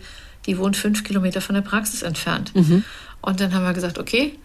die 0.47 0.59
wohnt 0.59 0.77
fünf 0.77 1.05
Kilometer 1.05 1.41
von 1.41 1.55
der 1.55 1.63
Praxis 1.63 2.03
entfernt. 2.03 2.55
Mhm. 2.55 2.85
Und 3.21 3.41
dann 3.41 3.55
haben 3.55 3.65
wir 3.65 3.75
gesagt, 3.75 3.99
okay, 3.99 4.39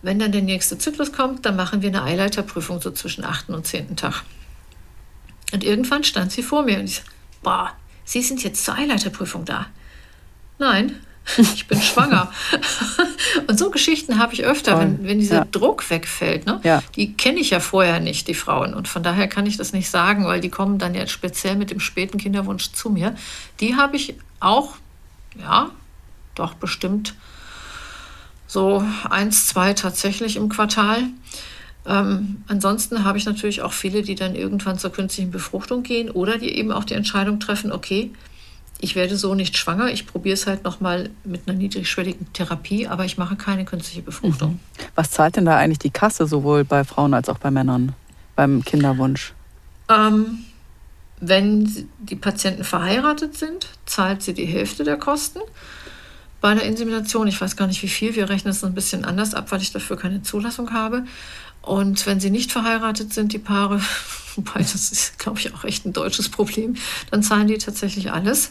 wenn 0.00 0.18
dann 0.18 0.32
der 0.32 0.42
nächste 0.42 0.78
Zyklus 0.78 1.12
kommt, 1.12 1.46
dann 1.46 1.54
machen 1.54 1.82
wir 1.82 1.90
eine 1.90 2.02
Eileiterprüfung 2.02 2.80
so 2.80 2.90
zwischen 2.90 3.24
achten 3.24 3.54
und 3.54 3.66
zehnten 3.66 3.94
Tag. 3.94 4.22
Und 5.52 5.62
irgendwann 5.64 6.02
stand 6.02 6.32
sie 6.32 6.42
vor 6.42 6.64
mir 6.64 6.78
und 6.78 6.86
ich 6.86 6.96
so, 6.96 7.02
boah, 7.42 7.72
Sie 8.04 8.22
sind 8.22 8.42
jetzt 8.42 8.64
zur 8.64 8.74
Eileiterprüfung 8.74 9.44
da. 9.44 9.66
Nein, 10.58 10.96
ich 11.38 11.66
bin 11.66 11.80
schwanger. 11.80 12.32
und 13.46 13.58
so 13.58 13.70
Geschichten 13.70 14.18
habe 14.18 14.34
ich 14.34 14.44
öfter, 14.44 14.78
wenn, 14.78 15.04
wenn 15.04 15.18
dieser 15.18 15.38
ja. 15.38 15.46
Druck 15.50 15.88
wegfällt. 15.90 16.46
Ne? 16.46 16.60
Ja. 16.64 16.82
Die 16.96 17.14
kenne 17.14 17.40
ich 17.40 17.50
ja 17.50 17.60
vorher 17.60 18.00
nicht, 18.00 18.28
die 18.28 18.34
Frauen. 18.34 18.74
Und 18.74 18.88
von 18.88 19.02
daher 19.02 19.28
kann 19.28 19.46
ich 19.46 19.56
das 19.56 19.72
nicht 19.72 19.88
sagen, 19.88 20.26
weil 20.26 20.40
die 20.40 20.50
kommen 20.50 20.78
dann 20.78 20.94
jetzt 20.94 21.12
speziell 21.12 21.56
mit 21.56 21.70
dem 21.70 21.80
späten 21.80 22.18
Kinderwunsch 22.18 22.72
zu 22.72 22.90
mir. 22.90 23.14
Die 23.60 23.76
habe 23.76 23.96
ich 23.96 24.14
auch, 24.40 24.76
ja, 25.38 25.70
doch 26.34 26.54
bestimmt 26.54 27.14
so 28.46 28.84
eins, 29.08 29.46
zwei 29.46 29.72
tatsächlich 29.72 30.36
im 30.36 30.48
Quartal. 30.48 31.04
Ähm, 31.84 32.42
ansonsten 32.46 33.04
habe 33.04 33.18
ich 33.18 33.26
natürlich 33.26 33.62
auch 33.62 33.72
viele, 33.72 34.02
die 34.02 34.14
dann 34.14 34.34
irgendwann 34.34 34.78
zur 34.78 34.92
künstlichen 34.92 35.30
Befruchtung 35.30 35.82
gehen 35.82 36.10
oder 36.10 36.38
die 36.38 36.56
eben 36.56 36.70
auch 36.70 36.84
die 36.84 36.94
Entscheidung 36.94 37.40
treffen, 37.40 37.72
okay, 37.72 38.12
ich 38.82 38.96
werde 38.96 39.16
so 39.16 39.34
nicht 39.34 39.56
schwanger, 39.56 39.92
ich 39.92 40.06
probiere 40.06 40.34
es 40.34 40.46
halt 40.46 40.64
nochmal 40.64 41.10
mit 41.24 41.46
einer 41.46 41.56
niedrigschwelligen 41.56 42.32
Therapie, 42.32 42.88
aber 42.88 43.04
ich 43.04 43.16
mache 43.16 43.36
keine 43.36 43.64
künstliche 43.64 44.02
Befruchtung. 44.02 44.52
Mhm. 44.52 44.60
Was 44.96 45.10
zahlt 45.10 45.36
denn 45.36 45.44
da 45.44 45.56
eigentlich 45.56 45.78
die 45.78 45.90
Kasse 45.90 46.26
sowohl 46.26 46.64
bei 46.64 46.82
Frauen 46.84 47.14
als 47.14 47.28
auch 47.28 47.38
bei 47.38 47.50
Männern 47.50 47.94
beim 48.34 48.64
Kinderwunsch? 48.64 49.34
Ähm, 49.88 50.38
wenn 51.20 51.88
die 52.00 52.16
Patienten 52.16 52.64
verheiratet 52.64 53.36
sind, 53.36 53.68
zahlt 53.86 54.22
sie 54.22 54.34
die 54.34 54.46
Hälfte 54.46 54.82
der 54.82 54.96
Kosten. 54.96 55.38
Bei 56.40 56.48
einer 56.48 56.62
Insemination, 56.62 57.28
ich 57.28 57.40
weiß 57.40 57.56
gar 57.56 57.68
nicht 57.68 57.80
wie 57.84 57.88
viel, 57.88 58.16
wir 58.16 58.28
rechnen 58.28 58.50
es 58.50 58.64
ein 58.64 58.74
bisschen 58.74 59.04
anders 59.04 59.32
ab, 59.32 59.52
weil 59.52 59.62
ich 59.62 59.70
dafür 59.70 59.96
keine 59.96 60.24
Zulassung 60.24 60.72
habe. 60.72 61.04
Und 61.62 62.06
wenn 62.06 62.20
sie 62.20 62.30
nicht 62.30 62.52
verheiratet 62.52 63.14
sind, 63.14 63.32
die 63.32 63.38
Paare, 63.38 63.80
wobei 64.36 64.60
das 64.60 64.74
ist, 64.74 65.18
glaube 65.18 65.38
ich, 65.38 65.54
auch 65.54 65.64
echt 65.64 65.86
ein 65.86 65.92
deutsches 65.92 66.28
Problem, 66.28 66.74
dann 67.10 67.22
zahlen 67.22 67.46
die 67.46 67.58
tatsächlich 67.58 68.12
alles. 68.12 68.50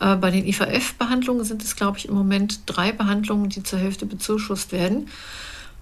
Äh, 0.00 0.16
bei 0.16 0.30
den 0.30 0.46
IVF-Behandlungen 0.46 1.44
sind 1.44 1.62
es, 1.62 1.76
glaube 1.76 1.98
ich, 1.98 2.08
im 2.08 2.14
Moment 2.14 2.60
drei 2.66 2.92
Behandlungen, 2.92 3.50
die 3.50 3.62
zur 3.62 3.78
Hälfte 3.78 4.06
bezuschusst 4.06 4.72
werden. 4.72 5.08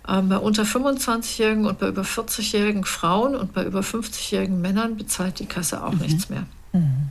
Ähm, 0.09 0.31
bei 0.31 0.39
unter 0.39 0.63
25-Jährigen 0.63 1.67
und 1.67 1.79
bei 1.79 1.89
über 1.89 2.03
40-jährigen 2.03 2.85
Frauen 2.85 3.37
und 3.37 3.53
bei 3.53 3.65
über 3.65 3.81
50-jährigen 3.81 4.61
Männern 4.61 4.97
bezahlt 4.97 5.39
die 5.39 5.47
Kasse 5.47 5.85
auch 5.85 5.93
mhm. 5.93 6.01
nichts 6.01 6.31
mehr. 6.31 6.47
Mhm. 6.73 7.09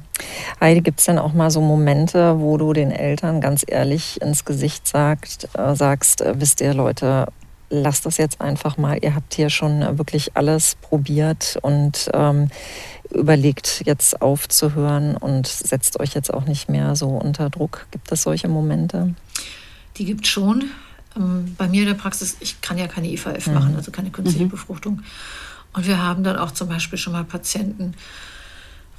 Heidi, 0.60 0.82
gibt 0.82 1.00
es 1.00 1.06
denn 1.06 1.20
auch 1.20 1.34
mal 1.34 1.52
so 1.52 1.62
Momente, 1.62 2.40
wo 2.40 2.58
du 2.58 2.74
den 2.74 2.92
Eltern 2.92 3.40
ganz 3.40 3.64
ehrlich 3.68 4.20
ins 4.22 4.46
Gesicht 4.46 4.88
sagst, 4.88 5.48
äh, 5.54 5.76
sagst, 5.76 6.22
äh, 6.22 6.34
wisst 6.40 6.60
ihr 6.62 6.74
Leute, 6.74 7.28
lasst 7.70 8.06
das 8.06 8.18
jetzt 8.18 8.42
einfach 8.42 8.78
mal. 8.78 8.98
Ihr 9.02 9.16
habt 9.16 9.34
hier 9.34 9.50
schon 9.50 9.98
wirklich 9.98 10.36
alles 10.36 10.76
probiert 10.82 11.58
und 11.62 12.10
ähm, 12.14 12.50
überlegt 13.12 13.84
jetzt 13.86 14.22
aufzuhören 14.22 15.18
und 15.18 15.48
setzt 15.48 16.00
euch 16.00 16.14
jetzt 16.14 16.34
auch 16.34 16.46
nicht 16.46 16.70
mehr 16.70 16.96
so 16.96 17.10
unter 17.10 17.50
Druck. 17.50 17.88
Gibt 17.92 18.12
es 18.12 18.24
solche 18.24 18.48
Momente? 18.48 19.14
Die 19.98 20.06
gibt 20.06 20.26
es 20.26 20.32
schon. 20.32 20.66
Ähm, 21.16 21.56
bei 21.58 21.68
mir 21.68 21.82
in 21.82 21.88
der 21.88 21.96
Praxis, 21.96 22.38
ich 22.40 22.62
kann 22.62 22.78
ja 22.78 22.88
keine 22.88 23.10
IVF 23.10 23.48
mhm. 23.48 23.54
machen, 23.54 23.76
also 23.76 23.92
keine 23.92 24.12
künstliche 24.12 24.46
mhm. 24.46 24.50
Befruchtung. 24.50 25.02
Und 25.74 25.88
wir 25.88 26.02
haben 26.02 26.24
dann 26.24 26.38
auch 26.38 26.52
zum 26.52 26.70
Beispiel 26.70 26.98
schon 26.98 27.14
mal 27.14 27.24
Patienten, 27.24 27.94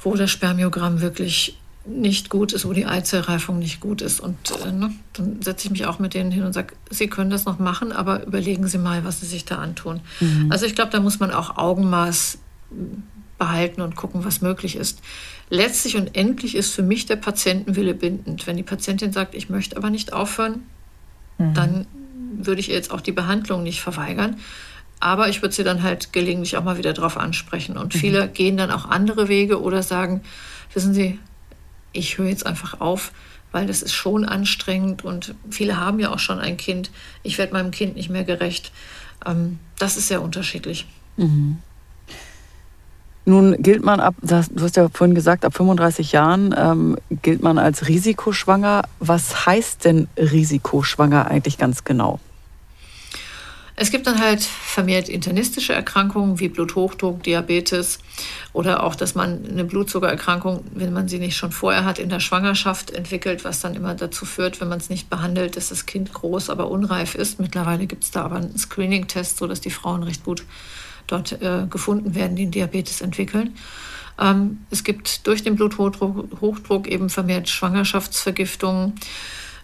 wo 0.02 0.14
das 0.14 0.30
Spermiogramm 0.30 1.00
wirklich 1.00 1.58
nicht 1.88 2.28
gut 2.28 2.52
ist, 2.52 2.66
wo 2.66 2.72
die 2.72 2.86
Eizellreifung 2.86 3.58
nicht 3.58 3.80
gut 3.80 4.02
ist. 4.02 4.20
Und 4.20 4.36
äh, 4.64 4.72
ne, 4.72 4.92
dann 5.14 5.42
setze 5.42 5.66
ich 5.66 5.70
mich 5.70 5.86
auch 5.86 5.98
mit 5.98 6.14
denen 6.14 6.30
hin 6.30 6.44
und 6.44 6.52
sage, 6.52 6.74
Sie 6.90 7.08
können 7.08 7.30
das 7.30 7.44
noch 7.44 7.58
machen, 7.58 7.92
aber 7.92 8.26
überlegen 8.26 8.66
Sie 8.68 8.78
mal, 8.78 9.04
was 9.04 9.20
Sie 9.20 9.26
sich 9.26 9.44
da 9.44 9.56
antun. 9.56 10.00
Mhm. 10.20 10.48
Also 10.50 10.66
ich 10.66 10.74
glaube, 10.74 10.90
da 10.90 11.00
muss 11.00 11.18
man 11.18 11.30
auch 11.30 11.56
Augenmaß 11.56 12.38
behalten 13.38 13.80
und 13.80 13.96
gucken, 13.96 14.24
was 14.24 14.40
möglich 14.42 14.76
ist. 14.76 15.00
Letztlich 15.48 15.96
und 15.96 16.14
endlich 16.14 16.54
ist 16.54 16.74
für 16.74 16.82
mich 16.82 17.06
der 17.06 17.16
Patientenwille 17.16 17.94
bindend. 17.94 18.46
Wenn 18.46 18.56
die 18.56 18.62
Patientin 18.62 19.12
sagt, 19.12 19.34
ich 19.34 19.48
möchte 19.48 19.76
aber 19.76 19.90
nicht 19.90 20.12
aufhören, 20.12 20.64
mhm. 21.38 21.54
dann 21.54 21.86
würde 22.32 22.60
ich 22.60 22.68
ihr 22.68 22.74
jetzt 22.74 22.90
auch 22.90 23.00
die 23.00 23.12
Behandlung 23.12 23.62
nicht 23.62 23.80
verweigern. 23.80 24.36
Aber 25.00 25.28
ich 25.28 25.42
würde 25.42 25.54
sie 25.54 25.64
dann 25.64 25.84
halt 25.84 26.12
gelegentlich 26.12 26.56
auch 26.56 26.64
mal 26.64 26.76
wieder 26.76 26.92
darauf 26.92 27.16
ansprechen. 27.16 27.78
Und 27.78 27.94
mhm. 27.94 27.98
viele 27.98 28.28
gehen 28.28 28.56
dann 28.56 28.70
auch 28.70 28.84
andere 28.84 29.28
Wege 29.28 29.62
oder 29.62 29.82
sagen, 29.82 30.22
wissen 30.74 30.92
Sie, 30.92 31.18
ich 31.92 32.18
höre 32.18 32.28
jetzt 32.28 32.46
einfach 32.46 32.80
auf, 32.80 33.12
weil 33.52 33.66
das 33.66 33.82
ist 33.82 33.92
schon 33.92 34.24
anstrengend 34.24 35.04
und 35.04 35.34
viele 35.50 35.78
haben 35.78 36.00
ja 36.00 36.12
auch 36.12 36.18
schon 36.18 36.38
ein 36.38 36.56
Kind. 36.56 36.90
Ich 37.22 37.38
werde 37.38 37.52
meinem 37.52 37.70
Kind 37.70 37.96
nicht 37.96 38.10
mehr 38.10 38.24
gerecht. 38.24 38.72
Ähm, 39.26 39.58
das 39.78 39.96
ist 39.96 40.08
sehr 40.08 40.22
unterschiedlich. 40.22 40.86
Mhm. 41.16 41.58
Nun 43.24 43.62
gilt 43.62 43.84
man 43.84 44.00
ab, 44.00 44.14
du 44.22 44.34
hast 44.34 44.76
ja 44.76 44.88
vorhin 44.88 45.14
gesagt, 45.14 45.44
ab 45.44 45.54
35 45.54 46.12
Jahren 46.12 46.54
ähm, 46.56 46.96
gilt 47.20 47.42
man 47.42 47.58
als 47.58 47.86
risikoschwanger. 47.86 48.84
Was 49.00 49.44
heißt 49.44 49.84
denn 49.84 50.08
risikoschwanger 50.16 51.26
eigentlich 51.26 51.58
ganz 51.58 51.84
genau? 51.84 52.20
Es 53.80 53.92
gibt 53.92 54.08
dann 54.08 54.18
halt 54.18 54.42
vermehrt 54.42 55.08
internistische 55.08 55.72
Erkrankungen 55.72 56.40
wie 56.40 56.48
Bluthochdruck, 56.48 57.22
Diabetes 57.22 58.00
oder 58.52 58.82
auch, 58.82 58.96
dass 58.96 59.14
man 59.14 59.46
eine 59.48 59.64
Blutzuckererkrankung, 59.64 60.64
wenn 60.74 60.92
man 60.92 61.06
sie 61.06 61.20
nicht 61.20 61.36
schon 61.36 61.52
vorher 61.52 61.84
hat, 61.84 62.00
in 62.00 62.08
der 62.08 62.18
Schwangerschaft 62.18 62.90
entwickelt, 62.90 63.44
was 63.44 63.60
dann 63.60 63.76
immer 63.76 63.94
dazu 63.94 64.26
führt, 64.26 64.60
wenn 64.60 64.66
man 64.66 64.78
es 64.78 64.90
nicht 64.90 65.08
behandelt, 65.08 65.56
dass 65.56 65.68
das 65.68 65.86
Kind 65.86 66.12
groß, 66.12 66.50
aber 66.50 66.68
unreif 66.72 67.14
ist. 67.14 67.38
Mittlerweile 67.38 67.86
gibt 67.86 68.02
es 68.02 68.10
da 68.10 68.24
aber 68.24 68.36
einen 68.36 68.58
Screening-Test, 68.58 69.38
sodass 69.38 69.60
die 69.60 69.70
Frauen 69.70 70.02
recht 70.02 70.24
gut 70.24 70.42
dort 71.06 71.40
äh, 71.40 71.66
gefunden 71.70 72.16
werden, 72.16 72.34
die 72.34 72.42
einen 72.42 72.50
Diabetes 72.50 73.00
entwickeln. 73.00 73.54
Ähm, 74.18 74.58
es 74.70 74.82
gibt 74.82 75.24
durch 75.28 75.44
den 75.44 75.54
Bluthochdruck 75.54 76.88
eben 76.88 77.10
vermehrt 77.10 77.48
Schwangerschaftsvergiftungen. 77.48 78.94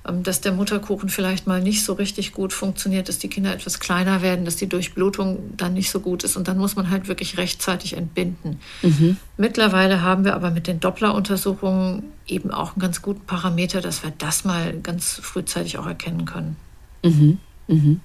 Ähm, 0.06 0.22
dass 0.22 0.40
der 0.40 0.52
Mutterkuchen 0.52 1.08
vielleicht 1.08 1.46
mal 1.46 1.62
nicht 1.62 1.82
so 1.82 1.94
richtig 1.94 2.32
gut 2.32 2.52
funktioniert, 2.52 3.08
dass 3.08 3.18
die 3.18 3.28
Kinder 3.28 3.54
etwas 3.54 3.80
kleiner 3.80 4.20
werden, 4.20 4.44
dass 4.44 4.56
die 4.56 4.68
Durchblutung 4.68 5.38
dann 5.56 5.72
nicht 5.72 5.90
so 5.90 6.00
gut 6.00 6.24
ist. 6.24 6.36
Und 6.36 6.46
dann 6.46 6.58
muss 6.58 6.76
man 6.76 6.90
halt 6.90 7.08
wirklich 7.08 7.38
rechtzeitig 7.38 7.96
entbinden. 7.96 8.60
Mhm. 8.82 9.16
Mittlerweile 9.38 10.02
haben 10.02 10.24
wir 10.24 10.34
aber 10.34 10.50
mit 10.50 10.66
den 10.66 10.78
Doppler-Untersuchungen 10.78 12.02
eben 12.26 12.50
auch 12.50 12.72
einen 12.72 12.80
ganz 12.80 13.00
guten 13.00 13.24
Parameter, 13.26 13.80
dass 13.80 14.02
wir 14.02 14.12
das 14.16 14.44
mal 14.44 14.78
ganz 14.80 15.20
frühzeitig 15.22 15.78
auch 15.78 15.86
erkennen 15.86 16.26
können. 16.26 16.56
Mhm. 17.02 17.38
Mhm. 17.68 18.00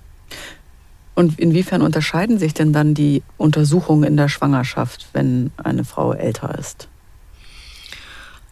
Und 1.15 1.37
inwiefern 1.37 1.81
unterscheiden 1.81 2.39
sich 2.39 2.53
denn 2.53 2.71
dann 2.71 2.93
die 2.93 3.23
Untersuchungen 3.37 4.05
in 4.05 4.15
der 4.15 4.29
Schwangerschaft, 4.29 5.09
wenn 5.11 5.51
eine 5.57 5.83
Frau 5.83 6.13
älter 6.13 6.57
ist? 6.57 6.87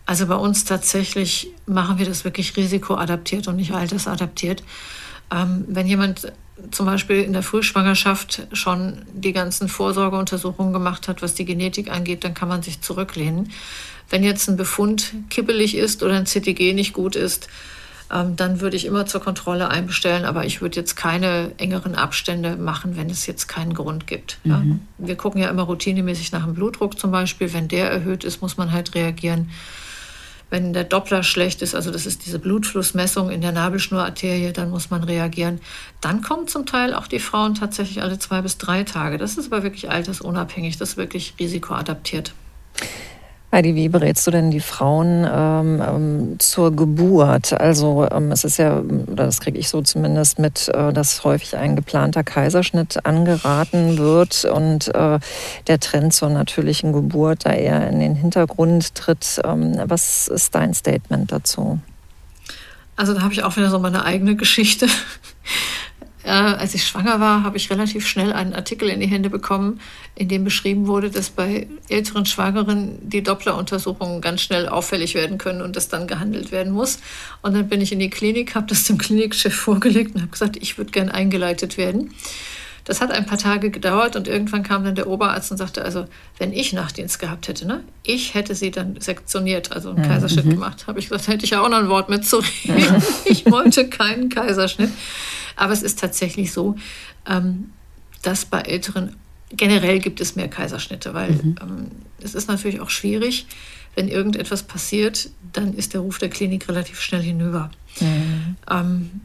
Also 0.07 0.25
bei 0.25 0.35
uns 0.35 0.63
tatsächlich 0.63 1.49
machen 1.65 1.99
wir 1.99 2.05
das 2.05 2.23
wirklich 2.23 2.55
risikoadaptiert 2.55 3.49
und 3.49 3.57
nicht 3.57 3.73
altersadaptiert. 3.73 4.63
Ähm, 5.29 5.65
wenn 5.67 5.85
jemand 5.85 6.31
zum 6.71 6.85
Beispiel 6.85 7.21
in 7.21 7.33
der 7.33 7.43
Frühschwangerschaft 7.43 8.47
schon 8.53 9.01
die 9.13 9.33
ganzen 9.33 9.67
Vorsorgeuntersuchungen 9.67 10.71
gemacht 10.71 11.09
hat, 11.09 11.21
was 11.21 11.35
die 11.35 11.43
Genetik 11.43 11.91
angeht, 11.91 12.23
dann 12.23 12.33
kann 12.33 12.47
man 12.47 12.63
sich 12.63 12.79
zurücklehnen. 12.79 13.51
Wenn 14.09 14.23
jetzt 14.23 14.47
ein 14.47 14.55
Befund 14.55 15.13
kippelig 15.29 15.75
ist 15.75 16.01
oder 16.01 16.15
ein 16.15 16.25
CTG 16.25 16.73
nicht 16.73 16.93
gut 16.93 17.17
ist, 17.17 17.49
ähm, 18.09 18.37
dann 18.37 18.61
würde 18.61 18.77
ich 18.77 18.85
immer 18.85 19.07
zur 19.07 19.19
Kontrolle 19.19 19.67
einbestellen, 19.67 20.23
aber 20.23 20.45
ich 20.45 20.61
würde 20.61 20.77
jetzt 20.77 20.95
keine 20.95 21.51
engeren 21.57 21.95
Abstände 21.95 22.55
machen, 22.55 22.95
wenn 22.95 23.09
es 23.09 23.25
jetzt 23.25 23.47
keinen 23.47 23.73
Grund 23.73 24.07
gibt. 24.07 24.39
Mhm. 24.45 24.51
Ja. 24.51 25.05
Wir 25.05 25.15
gucken 25.17 25.41
ja 25.41 25.49
immer 25.49 25.63
routinemäßig 25.63 26.31
nach 26.31 26.45
dem 26.45 26.53
Blutdruck 26.53 26.97
zum 26.97 27.11
Beispiel. 27.11 27.51
Wenn 27.51 27.67
der 27.67 27.91
erhöht 27.91 28.23
ist, 28.23 28.41
muss 28.41 28.55
man 28.55 28.71
halt 28.71 28.95
reagieren 28.95 29.49
wenn 30.49 30.73
der 30.73 30.83
Doppler 30.83 31.23
schlecht 31.23 31.61
ist, 31.61 31.75
also 31.75 31.91
das 31.91 32.05
ist 32.05 32.25
diese 32.25 32.39
Blutflussmessung 32.39 33.29
in 33.29 33.41
der 33.41 33.51
Nabelschnurarterie, 33.51 34.53
dann 34.53 34.69
muss 34.69 34.89
man 34.89 35.03
reagieren. 35.03 35.59
Dann 36.01 36.21
kommen 36.21 36.47
zum 36.47 36.65
Teil 36.65 36.93
auch 36.93 37.07
die 37.07 37.19
Frauen 37.19 37.55
tatsächlich 37.55 38.01
alle 38.01 38.19
zwei 38.19 38.41
bis 38.41 38.57
drei 38.57 38.83
Tage. 38.83 39.17
Das 39.17 39.37
ist 39.37 39.51
aber 39.51 39.63
wirklich 39.63 39.89
altersunabhängig, 39.89 40.77
das 40.77 40.91
ist 40.91 40.97
wirklich 40.97 41.33
risikoadaptiert. 41.39 42.33
Heidi, 43.57 43.73
wie 43.73 43.89
berätst 43.89 44.27
du 44.27 44.29
denn 44.29 44.51
die 44.51 44.59
Frauen 44.59 45.27
ähm, 45.27 45.81
ähm, 45.81 46.35
zur 46.37 46.75
Geburt? 46.75 47.59
Also 47.59 48.07
ähm, 48.11 48.31
es 48.31 48.43
ist 48.43 48.57
ja, 48.57 48.83
das 49.07 49.41
kriege 49.41 49.57
ich 49.57 49.67
so 49.67 49.81
zumindest 49.81 50.37
mit, 50.37 50.67
äh, 50.67 50.93
dass 50.93 51.23
häufig 51.23 51.55
ein 51.55 51.75
geplanter 51.75 52.23
Kaiserschnitt 52.23 53.03
angeraten 53.07 53.97
wird 53.97 54.45
und 54.45 54.93
äh, 54.93 55.17
der 55.65 55.79
Trend 55.79 56.13
zur 56.13 56.29
natürlichen 56.29 56.93
Geburt 56.93 57.47
da 57.47 57.53
eher 57.53 57.89
in 57.89 57.99
den 57.99 58.13
Hintergrund 58.13 58.93
tritt. 58.93 59.41
Ähm, 59.43 59.81
was 59.85 60.27
ist 60.27 60.53
dein 60.53 60.75
Statement 60.75 61.31
dazu? 61.31 61.79
Also 62.95 63.15
da 63.15 63.23
habe 63.23 63.33
ich 63.33 63.43
auch 63.43 63.57
wieder 63.57 63.71
so 63.71 63.79
meine 63.79 64.05
eigene 64.05 64.35
Geschichte. 64.35 64.85
Äh, 66.27 66.31
als 66.31 66.73
ich 66.73 66.85
schwanger 66.85 67.21
war, 67.21 67.43
habe 67.43 67.55
ich 67.55 67.69
relativ 67.69 68.05
schnell 68.05 68.33
einen 68.33 68.53
Artikel 68.53 68.89
in 68.89 68.99
die 68.99 69.07
Hände 69.07 69.29
bekommen, 69.29 69.79
in 70.13 70.27
dem 70.27 70.43
beschrieben 70.43 70.85
wurde, 70.85 71.09
dass 71.09 71.29
bei 71.29 71.67
älteren 71.87 72.25
Schwangeren 72.25 72.97
die 73.01 73.23
Doppleruntersuchungen 73.23 74.19
ganz 74.19 74.41
schnell 74.41 74.67
auffällig 74.67 75.15
werden 75.15 75.37
können 75.37 75.61
und 75.61 75.77
das 75.77 75.87
dann 75.87 76.05
gehandelt 76.05 76.51
werden 76.51 76.73
muss. 76.73 76.99
Und 77.41 77.53
dann 77.55 77.69
bin 77.69 77.79
ich 77.79 77.93
in 77.93 77.99
die 77.99 78.09
Klinik, 78.09 78.55
habe 78.55 78.67
das 78.67 78.83
dem 78.83 78.97
Klinikchef 78.97 79.55
vorgelegt 79.55 80.15
und 80.15 80.21
habe 80.21 80.31
gesagt, 80.31 80.57
ich 80.57 80.77
würde 80.77 80.91
gern 80.91 81.07
eingeleitet 81.07 81.77
werden. 81.77 82.13
Das 82.87 83.01
hat 83.01 83.11
ein 83.11 83.25
paar 83.25 83.37
Tage 83.37 83.69
gedauert 83.69 84.15
und 84.15 84.29
irgendwann 84.29 84.63
kam 84.63 84.85
dann 84.85 84.95
der 84.95 85.07
Oberarzt 85.07 85.51
und 85.51 85.57
sagte, 85.57 85.83
also 85.83 86.05
wenn 86.37 86.53
ich 86.53 86.71
Nachtdienst 86.71 87.19
gehabt 87.19 87.49
hätte, 87.49 87.67
ne, 87.67 87.83
ich 88.03 88.33
hätte 88.33 88.55
sie 88.55 88.71
dann 88.71 89.01
sektioniert, 89.01 89.73
also 89.73 89.89
einen 89.89 89.99
mhm. 89.99 90.07
Kaiserschnitt 90.07 90.49
gemacht. 90.49 90.87
Habe 90.87 90.99
ich 90.99 91.09
gesagt, 91.09 91.27
hätte 91.27 91.43
ich 91.43 91.51
ja 91.51 91.61
auch 91.61 91.67
noch 91.67 91.79
ein 91.79 91.89
Wort 91.89 92.07
mitzureden. 92.07 93.03
ich 93.25 93.45
wollte 93.45 93.89
keinen 93.89 94.29
Kaiserschnitt. 94.29 94.89
Aber 95.57 95.73
es 95.73 95.83
ist 95.83 95.99
tatsächlich 95.99 96.53
so, 96.53 96.77
ähm, 97.29 97.71
dass 98.21 98.45
bei 98.45 98.61
Älteren 98.61 99.17
generell 99.51 99.99
gibt 99.99 100.21
es 100.21 100.37
mehr 100.37 100.47
Kaiserschnitte, 100.47 101.13
weil 101.13 101.31
mhm. 101.31 101.55
ähm, 101.61 101.91
es 102.21 102.35
ist 102.35 102.47
natürlich 102.47 102.79
auch 102.79 102.89
schwierig, 102.89 103.47
wenn 103.95 104.07
irgendetwas 104.07 104.63
passiert, 104.63 105.29
dann 105.51 105.73
ist 105.73 105.93
der 105.93 105.99
Ruf 105.99 106.19
der 106.19 106.29
Klinik 106.29 106.69
relativ 106.69 107.01
schnell 107.01 107.21
hinüber. 107.21 107.69
Mhm. 107.99 108.55
Ähm, 108.71 109.21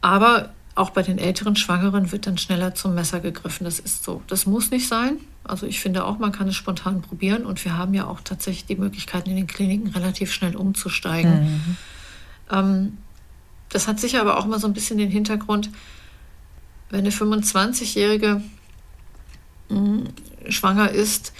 aber 0.00 0.54
auch 0.74 0.90
bei 0.90 1.02
den 1.02 1.18
älteren 1.18 1.56
Schwangeren 1.56 2.12
wird 2.12 2.26
dann 2.26 2.38
schneller 2.38 2.74
zum 2.74 2.94
Messer 2.94 3.20
gegriffen. 3.20 3.64
Das 3.64 3.78
ist 3.78 4.04
so. 4.04 4.22
Das 4.28 4.46
muss 4.46 4.70
nicht 4.70 4.88
sein. 4.88 5.18
Also 5.44 5.66
ich 5.66 5.80
finde 5.80 6.04
auch, 6.04 6.18
man 6.18 6.32
kann 6.32 6.48
es 6.48 6.56
spontan 6.56 7.02
probieren 7.02 7.44
und 7.44 7.64
wir 7.64 7.76
haben 7.76 7.94
ja 7.94 8.06
auch 8.06 8.20
tatsächlich 8.20 8.66
die 8.66 8.76
Möglichkeiten 8.76 9.30
in 9.30 9.36
den 9.36 9.46
Kliniken 9.46 9.88
relativ 9.88 10.32
schnell 10.32 10.54
umzusteigen. 10.54 11.42
Mhm. 11.42 11.76
Ähm, 12.50 12.98
das 13.68 13.88
hat 13.88 14.00
sicher 14.00 14.20
aber 14.20 14.38
auch 14.38 14.46
mal 14.46 14.58
so 14.58 14.66
ein 14.66 14.72
bisschen 14.72 14.98
den 14.98 15.10
Hintergrund, 15.10 15.70
wenn 16.90 17.00
eine 17.00 17.10
25-Jährige 17.10 18.42
hm, 19.68 20.08
schwanger 20.48 20.90
ist, 20.90 21.32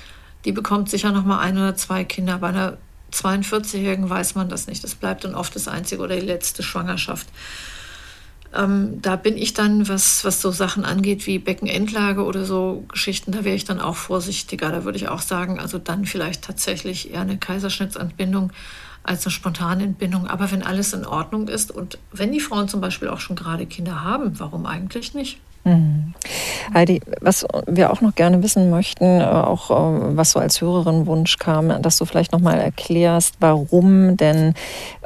die 0.45 0.53
bekommt 0.53 0.89
sicher 0.89 1.13
noch 1.13 1.25
mal 1.25 1.41
ein 1.41 1.59
oder 1.59 1.77
zwei 1.77 2.05
Kinder. 2.05 2.39
Bei 2.39 2.49
einer 2.49 2.79
42-Jährigen 3.13 4.09
weiß 4.09 4.37
man 4.37 4.49
das 4.49 4.67
nicht. 4.67 4.83
Das 4.85 4.95
bleibt 4.95 5.25
dann 5.25 5.35
oft 5.35 5.55
das 5.55 5.69
einzige 5.69 6.03
oder 6.03 6.17
die 6.17 6.27
letzte 6.27 6.63
Schwangerschaft. 6.63 7.29
Ähm, 8.53 9.01
da 9.01 9.17
bin 9.17 9.37
ich 9.37 9.55
dann, 9.55 9.89
was, 9.89 10.25
was 10.25 10.41
so 10.41 10.51
Sachen 10.51 10.85
angeht 10.85 11.27
wie 11.27 11.39
Beckenendlage 11.39 12.25
oder 12.25 12.45
so 12.45 12.85
Geschichten, 12.89 13.33
da 13.33 13.45
wäre 13.45 13.55
ich 13.55 13.65
dann 13.65 13.81
auch 13.81 13.97
vorsichtiger. 13.97 14.71
Da 14.71 14.85
würde 14.85 14.99
ich 14.99 15.09
auch 15.09 15.21
sagen, 15.21 15.61
also 15.61 15.79
dann 15.79 16.05
vielleicht 16.05 16.43
tatsächlich 16.43 17.13
eher 17.13 17.21
eine 17.21 17.39
Kaiserschnittsentbindung 17.39 18.53
als 19.03 19.25
eine 19.25 19.33
spontane 19.33 19.85
Entbindung. 19.85 20.27
Aber 20.27 20.51
wenn 20.51 20.63
alles 20.63 20.93
in 20.93 21.07
Ordnung 21.07 21.49
ist 21.49 21.71
und 21.71 21.99
wenn 22.13 22.33
die 22.33 22.41
Frauen 22.41 22.69
zum 22.69 22.81
Beispiel 22.81 23.09
auch 23.09 23.21
schon 23.21 23.37
gerade 23.37 23.67
Kinder 23.67 24.03
haben, 24.03 24.39
warum 24.39 24.67
eigentlich 24.67 25.15
nicht? 25.15 25.39
Mhm. 25.65 26.15
Heidi, 26.73 27.01
was 27.21 27.47
wir 27.67 27.93
auch 27.93 28.01
noch 28.01 28.15
gerne 28.15 28.43
wissen 28.43 28.71
möchten, 28.71 29.21
äh, 29.21 29.25
auch 29.25 29.71
äh, 29.71 30.17
was 30.17 30.31
so 30.31 30.39
als 30.39 30.61
Hörerin-Wunsch 30.61 31.37
kam, 31.39 31.83
dass 31.83 31.99
du 31.99 32.05
vielleicht 32.05 32.33
noch 32.33 32.41
mal 32.41 32.59
erklärst, 32.59 33.37
warum 33.41 34.17
denn 34.17 34.55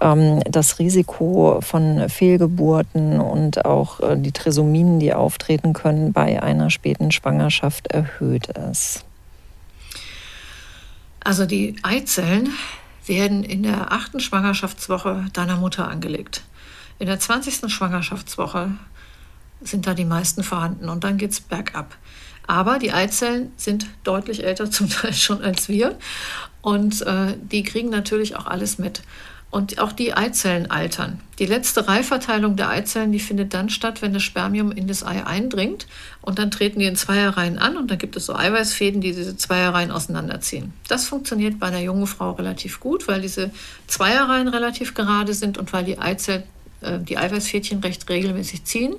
ähm, 0.01 0.43
das 0.49 0.79
Risiko 0.79 1.59
von 1.61 2.09
Fehlgeburten 2.09 3.21
und 3.21 3.65
auch 3.65 4.01
äh, 4.01 4.17
die 4.17 4.33
Trisomien, 4.33 5.01
die 5.01 5.13
auftreten 5.13 5.73
können, 5.73 6.13
bei 6.13 6.43
einer 6.43 6.71
späten 6.71 7.11
Schwangerschaft 7.11 7.89
erhöht 7.89 8.49
ist. 8.71 9.05
Also 11.21 11.47
die 11.47 11.77
Eizellen 11.83 12.51
werden 13.07 13.45
in 13.45 13.63
der 13.63 13.93
achten 13.93 14.21
Schwangerschaftswoche 14.21 15.27
deiner 15.33 15.57
Mutter 15.57 15.89
angelegt. 15.89 16.43
In 16.99 17.07
der 17.07 17.19
20. 17.19 17.73
Schwangerschaftswoche 17.73 18.71
sind 19.61 19.87
da 19.87 19.95
die 19.95 20.05
meisten 20.05 20.43
vorhanden 20.43 20.89
und 20.89 21.05
dann 21.05 21.19
geht 21.19 21.33
es 21.33 21.41
bergab. 21.41 21.97
Aber 22.47 22.79
die 22.79 22.93
Eizellen 22.93 23.53
sind 23.57 23.87
deutlich 24.05 24.45
älter 24.45 24.71
zum 24.71 24.89
Teil 24.89 25.13
schon 25.13 25.43
als 25.43 25.69
wir 25.69 25.99
und 26.65 27.03
äh, 27.03 27.37
die 27.41 27.63
kriegen 27.63 27.91
natürlich 27.91 28.37
auch 28.37 28.47
alles 28.47 28.79
mit. 28.79 29.03
Und 29.51 29.79
auch 29.79 29.93
die 29.93 30.15
Eizellen 30.15 30.69
altern. 30.69 31.21
Die 31.39 31.47
letzte 31.47 31.87
Reihverteilung 31.87 32.57
der 32.57 32.71
Eizellen, 32.71 33.13
die 33.13 33.21
findet 33.21 33.55
dann 33.55 33.71
statt, 33.71 34.03
wenn 34.03 34.13
das 34.13 34.25
Spermium 34.25 34.73
in 34.73 34.89
das 34.89 35.07
Ei 35.07 35.25
eindringt. 35.25 35.87
Und 36.23 36.41
dann 36.41 36.51
treten 36.51 36.81
die 36.81 36.87
in 36.87 36.97
Zweierreihen 36.97 37.59
an 37.59 37.77
und 37.77 37.89
dann 37.89 37.99
gibt 37.99 38.17
es 38.17 38.27
so 38.27 38.35
Eiweißfäden, 38.35 39.01
die 39.01 39.13
diese 39.13 39.37
Zweierreihen 39.37 39.93
auseinanderziehen. 39.93 40.73
Das 40.89 41.07
funktioniert 41.07 41.61
bei 41.61 41.69
einer 41.69 41.79
jungen 41.79 42.09
Frau 42.09 42.33
relativ 42.33 42.81
gut, 42.81 43.07
weil 43.07 43.21
diese 43.21 43.53
Zweierreihen 43.87 44.49
relativ 44.49 44.95
gerade 44.95 45.35
sind 45.35 45.57
und 45.57 45.73
weil 45.73 45.85
die 45.85 46.01
Eizellen, 46.01 46.43
äh, 46.81 46.99
die 46.99 47.17
Eiweißfädchen 47.17 47.79
recht 47.79 48.09
regelmäßig 48.09 48.65
ziehen. 48.65 48.97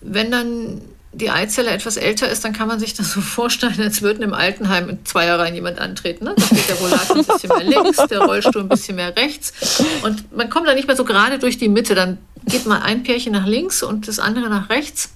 Wenn 0.00 0.30
dann 0.30 0.80
die 1.12 1.30
Eizelle 1.30 1.70
etwas 1.70 1.96
älter 1.96 2.28
ist, 2.28 2.44
dann 2.44 2.52
kann 2.52 2.68
man 2.68 2.78
sich 2.78 2.94
das 2.94 3.10
so 3.12 3.20
vorstellen, 3.20 3.80
als 3.80 4.00
würden 4.00 4.22
im 4.22 4.32
Altenheim 4.32 4.88
in 4.88 5.04
Zweierreihen 5.04 5.54
jemand 5.54 5.80
antreten. 5.80 6.24
Ne? 6.24 6.34
Da 6.36 6.44
steht 6.44 6.68
der 6.68 6.76
Rollator 6.76 7.16
ein 7.16 7.24
bisschen 7.24 7.48
mehr 7.48 7.64
links, 7.64 7.96
der 8.08 8.20
Rollstuhl 8.20 8.62
ein 8.62 8.68
bisschen 8.68 8.96
mehr 8.96 9.16
rechts. 9.16 9.82
Und 10.02 10.34
man 10.36 10.48
kommt 10.50 10.68
da 10.68 10.74
nicht 10.74 10.86
mehr 10.86 10.96
so 10.96 11.04
gerade 11.04 11.38
durch 11.38 11.58
die 11.58 11.68
Mitte. 11.68 11.96
Dann 11.96 12.18
geht 12.46 12.64
mal 12.66 12.80
ein 12.80 13.02
Pärchen 13.02 13.32
nach 13.32 13.46
links 13.46 13.82
und 13.82 14.06
das 14.06 14.20
andere 14.20 14.48
nach 14.48 14.70
rechts. 14.70 15.12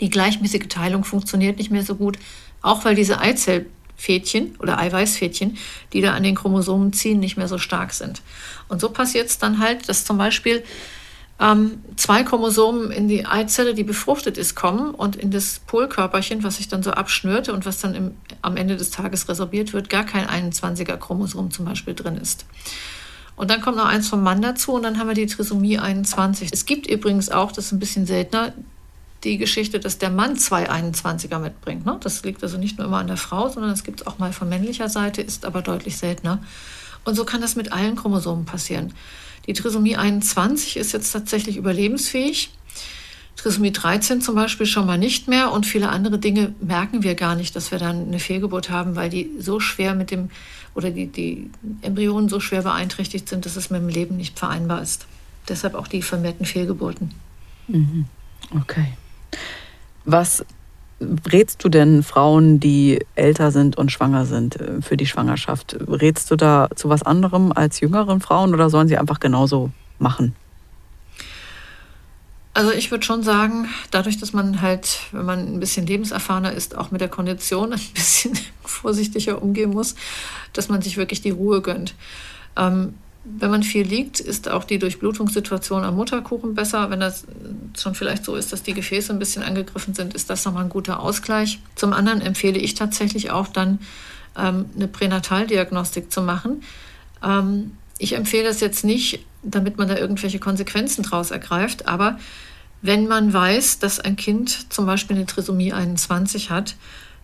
Die 0.00 0.10
gleichmäßige 0.10 0.68
Teilung 0.68 1.04
funktioniert 1.04 1.58
nicht 1.58 1.70
mehr 1.70 1.84
so 1.84 1.94
gut, 1.94 2.18
auch 2.60 2.84
weil 2.84 2.96
diese 2.96 3.20
Eizellfädchen 3.20 4.56
oder 4.58 4.78
Eiweißfädchen, 4.78 5.58
die 5.92 6.00
da 6.00 6.14
an 6.14 6.24
den 6.24 6.34
Chromosomen 6.34 6.92
ziehen, 6.92 7.20
nicht 7.20 7.36
mehr 7.36 7.48
so 7.48 7.58
stark 7.58 7.92
sind. 7.92 8.20
Und 8.68 8.80
so 8.80 8.90
passiert 8.90 9.28
es 9.28 9.38
dann 9.38 9.60
halt, 9.60 9.88
dass 9.88 10.04
zum 10.04 10.18
Beispiel 10.18 10.64
ähm, 11.40 11.82
zwei 11.96 12.24
Chromosomen 12.24 12.90
in 12.90 13.06
die 13.06 13.24
Eizelle, 13.24 13.74
die 13.74 13.84
befruchtet 13.84 14.38
ist, 14.38 14.56
kommen 14.56 14.92
und 14.92 15.14
in 15.14 15.30
das 15.30 15.60
Polkörperchen, 15.60 16.42
was 16.42 16.56
sich 16.56 16.68
dann 16.68 16.82
so 16.82 16.90
abschnürt 16.90 17.48
und 17.48 17.64
was 17.64 17.80
dann 17.80 17.94
im, 17.94 18.16
am 18.42 18.56
Ende 18.56 18.76
des 18.76 18.90
Tages 18.90 19.28
resorbiert 19.28 19.72
wird, 19.72 19.88
gar 19.88 20.04
kein 20.04 20.26
21er 20.26 20.96
Chromosom 20.96 21.50
zum 21.50 21.64
Beispiel 21.64 21.94
drin 21.94 22.16
ist. 22.16 22.44
Und 23.36 23.50
dann 23.50 23.60
kommt 23.60 23.76
noch 23.76 23.86
eins 23.86 24.08
vom 24.08 24.22
Mann 24.24 24.42
dazu 24.42 24.72
und 24.72 24.82
dann 24.82 24.98
haben 24.98 25.06
wir 25.06 25.14
die 25.14 25.26
Trisomie 25.26 25.78
21. 25.78 26.50
Es 26.52 26.66
gibt 26.66 26.88
übrigens 26.88 27.30
auch, 27.30 27.52
das 27.52 27.66
ist 27.66 27.72
ein 27.72 27.78
bisschen 27.78 28.04
seltener, 28.04 28.52
die 29.22 29.38
Geschichte, 29.38 29.78
dass 29.78 29.98
der 29.98 30.10
Mann 30.10 30.36
zwei 30.36 30.68
21er 30.68 31.38
mitbringt. 31.38 31.86
Ne? 31.86 31.98
Das 32.00 32.24
liegt 32.24 32.42
also 32.42 32.58
nicht 32.58 32.78
nur 32.78 32.88
immer 32.88 32.98
an 32.98 33.06
der 33.06 33.16
Frau, 33.16 33.48
sondern 33.48 33.70
es 33.70 33.84
gibt 33.84 34.00
es 34.00 34.06
auch 34.08 34.18
mal 34.18 34.32
von 34.32 34.48
männlicher 34.48 34.88
Seite, 34.88 35.22
ist 35.22 35.44
aber 35.44 35.62
deutlich 35.62 35.98
seltener. 35.98 36.40
Und 37.04 37.14
so 37.14 37.24
kann 37.24 37.40
das 37.40 37.54
mit 37.54 37.72
allen 37.72 37.94
Chromosomen 37.94 38.44
passieren. 38.44 38.92
Die 39.48 39.54
Trisomie 39.54 39.96
21 39.96 40.76
ist 40.76 40.92
jetzt 40.92 41.10
tatsächlich 41.10 41.56
überlebensfähig. 41.56 42.50
Trisomie 43.34 43.72
13 43.72 44.20
zum 44.20 44.34
Beispiel 44.34 44.66
schon 44.66 44.84
mal 44.84 44.98
nicht 44.98 45.26
mehr 45.26 45.52
und 45.52 45.64
viele 45.64 45.88
andere 45.88 46.18
Dinge 46.18 46.54
merken 46.60 47.02
wir 47.02 47.14
gar 47.14 47.34
nicht, 47.34 47.56
dass 47.56 47.70
wir 47.70 47.78
dann 47.78 48.08
eine 48.08 48.18
Fehlgeburt 48.18 48.68
haben, 48.68 48.94
weil 48.94 49.08
die 49.08 49.30
so 49.38 49.58
schwer 49.58 49.94
mit 49.94 50.10
dem 50.10 50.30
oder 50.74 50.90
die, 50.90 51.06
die 51.06 51.50
Embryonen 51.80 52.28
so 52.28 52.40
schwer 52.40 52.62
beeinträchtigt 52.62 53.28
sind, 53.28 53.46
dass 53.46 53.56
es 53.56 53.70
mit 53.70 53.80
dem 53.80 53.88
Leben 53.88 54.16
nicht 54.16 54.38
vereinbar 54.38 54.82
ist. 54.82 55.06
Deshalb 55.48 55.74
auch 55.74 55.88
die 55.88 56.02
vermehrten 56.02 56.44
Fehlgeburten. 56.44 57.12
Mhm. 57.68 58.04
Okay. 58.54 58.92
Was 60.04 60.44
rätst 61.00 61.62
du 61.64 61.68
denn 61.68 62.02
Frauen, 62.02 62.60
die 62.60 63.04
älter 63.14 63.50
sind 63.50 63.76
und 63.76 63.92
schwanger 63.92 64.26
sind, 64.26 64.60
äh, 64.60 64.82
für 64.82 64.96
die 64.96 65.06
Schwangerschaft? 65.06 65.76
Rätst 65.88 66.30
du 66.30 66.36
da 66.36 66.68
zu 66.74 66.88
was 66.88 67.02
anderem 67.02 67.52
als 67.52 67.80
jüngeren 67.80 68.20
Frauen 68.20 68.54
oder 68.54 68.70
sollen 68.70 68.88
sie 68.88 68.98
einfach 68.98 69.20
genauso 69.20 69.70
machen? 69.98 70.34
Also 72.54 72.72
ich 72.72 72.90
würde 72.90 73.04
schon 73.04 73.22
sagen, 73.22 73.68
dadurch, 73.92 74.18
dass 74.18 74.32
man 74.32 74.60
halt, 74.62 74.98
wenn 75.12 75.24
man 75.24 75.38
ein 75.38 75.60
bisschen 75.60 75.86
lebenserfahrener 75.86 76.52
ist, 76.52 76.76
auch 76.76 76.90
mit 76.90 77.00
der 77.00 77.08
Kondition 77.08 77.72
ein 77.72 77.80
bisschen 77.94 78.36
vorsichtiger 78.64 79.40
umgehen 79.40 79.70
muss, 79.70 79.94
dass 80.52 80.68
man 80.68 80.82
sich 80.82 80.96
wirklich 80.96 81.20
die 81.20 81.30
Ruhe 81.30 81.62
gönnt. 81.62 81.94
Ähm, 82.56 82.94
wenn 83.24 83.50
man 83.50 83.62
viel 83.62 83.86
liegt, 83.86 84.20
ist 84.20 84.48
auch 84.48 84.64
die 84.64 84.78
Durchblutungssituation 84.78 85.84
am 85.84 85.96
Mutterkuchen 85.96 86.54
besser. 86.54 86.90
Wenn 86.90 87.00
das 87.00 87.24
schon 87.76 87.94
vielleicht 87.94 88.24
so 88.24 88.36
ist, 88.36 88.52
dass 88.52 88.62
die 88.62 88.74
Gefäße 88.74 89.12
ein 89.12 89.18
bisschen 89.18 89.42
angegriffen 89.42 89.94
sind, 89.94 90.14
ist 90.14 90.30
das 90.30 90.44
nochmal 90.44 90.64
ein 90.64 90.70
guter 90.70 91.00
Ausgleich. 91.00 91.60
Zum 91.74 91.92
anderen 91.92 92.20
empfehle 92.20 92.58
ich 92.58 92.74
tatsächlich 92.74 93.30
auch 93.30 93.48
dann 93.48 93.80
ähm, 94.36 94.66
eine 94.74 94.88
Pränataldiagnostik 94.88 96.10
zu 96.10 96.22
machen. 96.22 96.62
Ähm, 97.22 97.72
ich 97.98 98.14
empfehle 98.14 98.44
das 98.44 98.60
jetzt 98.60 98.84
nicht, 98.84 99.24
damit 99.42 99.76
man 99.76 99.88
da 99.88 99.96
irgendwelche 99.96 100.38
Konsequenzen 100.38 101.02
draus 101.02 101.30
ergreift, 101.30 101.86
aber 101.86 102.18
wenn 102.80 103.08
man 103.08 103.32
weiß, 103.32 103.80
dass 103.80 103.98
ein 103.98 104.14
Kind 104.14 104.72
zum 104.72 104.86
Beispiel 104.86 105.16
eine 105.16 105.26
Trisomie 105.26 105.72
21 105.72 106.50
hat, 106.50 106.76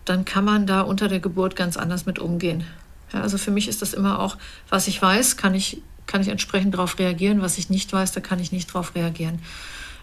dann 0.03 0.25
kann 0.25 0.43
man 0.43 0.67
da 0.67 0.81
unter 0.81 1.07
der 1.07 1.21
Geburt 1.21 1.55
ganz 1.55 1.77
anders 1.77 2.05
mit 2.05 2.19
umgehen. 2.19 2.65
Ja, 3.15 3.21
also 3.21 3.37
für 3.37 3.51
mich 3.51 3.69
ist 3.69 3.81
das 3.81 3.93
immer 3.93 4.19
auch, 4.19 4.37
was 4.67 4.89
ich 4.89 5.01
weiß, 5.01 5.37
kann 5.37 5.55
ich, 5.55 5.81
kann 6.05 6.19
ich 6.19 6.27
entsprechend 6.27 6.73
darauf 6.73 6.99
reagieren. 6.99 7.41
Was 7.41 7.57
ich 7.57 7.69
nicht 7.69 7.91
weiß, 7.93 8.11
da 8.11 8.19
kann 8.19 8.39
ich 8.39 8.51
nicht 8.51 8.69
darauf 8.69 8.93
reagieren. 8.93 9.39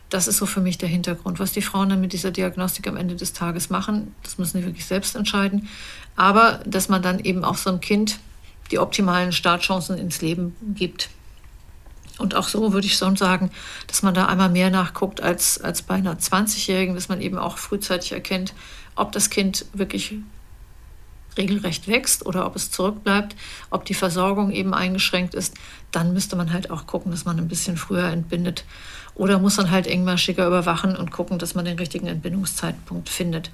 Das 0.09 0.29
ist 0.29 0.39
so 0.39 0.47
für 0.47 0.63
mich 0.63 0.79
der 0.79 0.89
Hintergrund. 0.89 1.39
Was 1.39 1.53
die 1.53 1.61
Frauen 1.61 1.91
dann 1.91 2.01
mit 2.01 2.15
dieser 2.15 2.31
Diagnostik 2.31 2.89
am 2.89 2.97
Ende 2.97 3.15
des 3.15 3.35
Tages 3.35 3.69
machen, 3.69 4.15
das 4.23 4.39
müssen 4.39 4.59
sie 4.59 4.65
wirklich 4.65 4.87
selbst 4.87 5.15
entscheiden. 5.15 5.69
Aber 6.17 6.63
dass 6.65 6.89
man 6.89 7.03
dann 7.03 7.19
eben 7.19 7.45
auch 7.45 7.59
so 7.59 7.69
einem 7.69 7.81
Kind 7.81 8.19
die 8.71 8.79
optimalen 8.79 9.33
Startchancen 9.33 9.99
ins 9.99 10.23
Leben 10.23 10.57
gibt. 10.75 11.11
Und 12.17 12.35
auch 12.35 12.49
so 12.49 12.73
würde 12.73 12.87
ich 12.87 12.95
schon 12.95 13.17
sagen, 13.17 13.51
dass 13.89 14.03
man 14.03 14.15
da 14.15 14.25
einmal 14.25 14.49
mehr 14.49 14.71
nachguckt 14.71 15.21
als, 15.21 15.61
als 15.61 15.83
bei 15.83 15.97
einer 15.97 16.15
20-Jährigen, 16.15 16.95
dass 16.95 17.11
man 17.11 17.21
eben 17.21 17.37
auch 17.37 17.59
frühzeitig 17.59 18.13
erkennt, 18.13 18.55
ob 18.97 19.13
das 19.13 19.29
Kind 19.29 19.67
wirklich 19.75 20.15
regelrecht 21.37 21.89
wächst 21.89 22.27
oder 22.27 22.47
ob 22.47 22.57
es 22.57 22.71
zurückbleibt, 22.71 23.37
ob 23.71 23.85
die 23.85 23.95
Versorgung 23.95 24.51
eben 24.51 24.75
eingeschränkt 24.75 25.35
ist, 25.35 25.55
dann 25.91 26.13
müsste 26.13 26.37
man 26.37 26.53
halt 26.53 26.71
auch 26.71 26.87
gucken, 26.87 27.11
dass 27.11 27.25
man 27.25 27.39
ein 27.39 27.49
bisschen 27.49 27.77
früher 27.77 28.05
entbindet. 28.05 28.65
Oder 29.15 29.39
muss 29.39 29.59
man 29.59 29.71
halt 29.71 29.87
engmaschiger 29.87 30.47
überwachen 30.47 30.97
und 30.97 31.11
gucken, 31.11 31.39
dass 31.39 31.55
man 31.55 31.67
den 31.67 31.79
richtigen 31.79 32.07
Entbindungszeitpunkt 32.07 33.11
findet. 33.11 33.51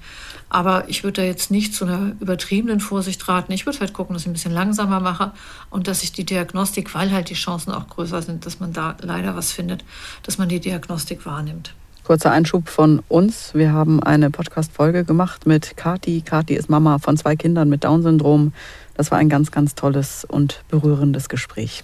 Aber 0.47 0.87
ich 0.87 1.03
würde 1.03 1.21
da 1.21 1.27
jetzt 1.27 1.51
nicht 1.51 1.75
zu 1.75 1.85
einer 1.85 2.13
übertriebenen 2.21 2.79
Vorsicht 2.79 3.27
raten. 3.27 3.51
Ich 3.51 3.65
würde 3.65 3.81
halt 3.81 3.93
gucken, 3.93 4.13
dass 4.13 4.23
ich 4.23 4.29
ein 4.29 4.33
bisschen 4.33 4.53
langsamer 4.53 5.01
mache 5.01 5.33
und 5.69 5.87
dass 5.89 6.01
ich 6.03 6.13
die 6.13 6.23
Diagnostik, 6.23 6.95
weil 6.95 7.11
halt 7.11 7.29
die 7.29 7.33
Chancen 7.33 7.73
auch 7.73 7.89
größer 7.89 8.21
sind, 8.21 8.45
dass 8.45 8.61
man 8.61 8.71
da 8.71 8.95
leider 9.01 9.35
was 9.35 9.51
findet, 9.51 9.83
dass 10.23 10.37
man 10.37 10.47
die 10.47 10.61
Diagnostik 10.61 11.25
wahrnimmt. 11.25 11.73
Kurzer 12.09 12.31
Einschub 12.31 12.69
von 12.69 13.03
uns. 13.07 13.53
Wir 13.53 13.71
haben 13.71 14.01
eine 14.01 14.31
Podcast-Folge 14.31 15.03
gemacht 15.03 15.45
mit 15.45 15.77
Kati. 15.77 16.21
Kati 16.21 16.55
ist 16.55 16.67
Mama 16.67 16.97
von 16.97 17.15
zwei 17.17 17.35
Kindern 17.35 17.69
mit 17.69 17.83
Down-Syndrom. 17.83 18.51
Das 18.95 19.11
war 19.11 19.19
ein 19.19 19.29
ganz, 19.29 19.51
ganz 19.51 19.75
tolles 19.75 20.25
und 20.25 20.63
berührendes 20.69 21.29
Gespräch. 21.29 21.83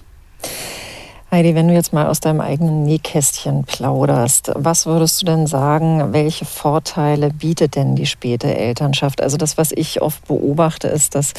Heidi, 1.36 1.54
wenn 1.54 1.68
du 1.68 1.74
jetzt 1.74 1.92
mal 1.92 2.08
aus 2.08 2.22
deinem 2.22 2.40
eigenen 2.40 2.84
Nähkästchen 2.84 3.66
plauderst, 3.66 4.54
was 4.56 4.86
würdest 4.86 5.22
du 5.22 5.26
denn 5.26 5.48
sagen, 5.48 6.14
welche 6.14 6.46
Vorteile 6.46 7.30
bietet 7.30 7.76
denn 7.76 7.98
die 7.98 8.06
späte 8.06 8.56
Elternschaft? 8.56 9.20
Also 9.20 9.36
das, 9.36 9.58
was 9.58 9.74
ich 9.74 10.02
oft 10.02 10.26
beobachte, 10.30 10.88
ist, 10.88 11.14
dass 11.14 11.34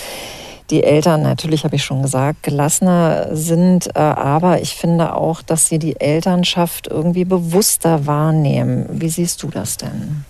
die 0.68 0.84
Eltern, 0.84 1.22
natürlich 1.22 1.64
habe 1.64 1.76
ich 1.76 1.84
schon 1.84 2.02
gesagt, 2.02 2.42
gelassener 2.42 3.34
sind, 3.34 3.86
äh, 3.96 4.00
aber 4.00 4.60
ich 4.60 4.74
finde 4.74 5.14
auch, 5.14 5.40
dass 5.40 5.66
sie 5.66 5.78
die 5.78 5.98
Elternschaft 5.98 6.88
irgendwie 6.88 7.24
bewusster 7.24 8.04
wahrnehmen. 8.04 8.86
Wie 8.90 9.08
siehst 9.08 9.42
du 9.44 9.48
das 9.48 9.78
denn? 9.78 10.26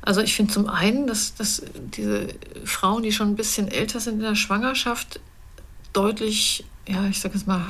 Also 0.00 0.22
ich 0.22 0.34
finde 0.34 0.52
zum 0.52 0.68
einen, 0.68 1.06
dass, 1.06 1.36
dass 1.36 1.62
diese 1.96 2.26
Frauen, 2.64 3.04
die 3.04 3.12
schon 3.12 3.28
ein 3.28 3.36
bisschen 3.36 3.68
älter 3.68 4.00
sind 4.00 4.14
in 4.14 4.22
der 4.22 4.34
Schwangerschaft, 4.34 5.20
deutlich, 5.92 6.64
ja, 6.86 7.06
ich 7.06 7.20
sage 7.20 7.36
es 7.36 7.46
mal, 7.46 7.64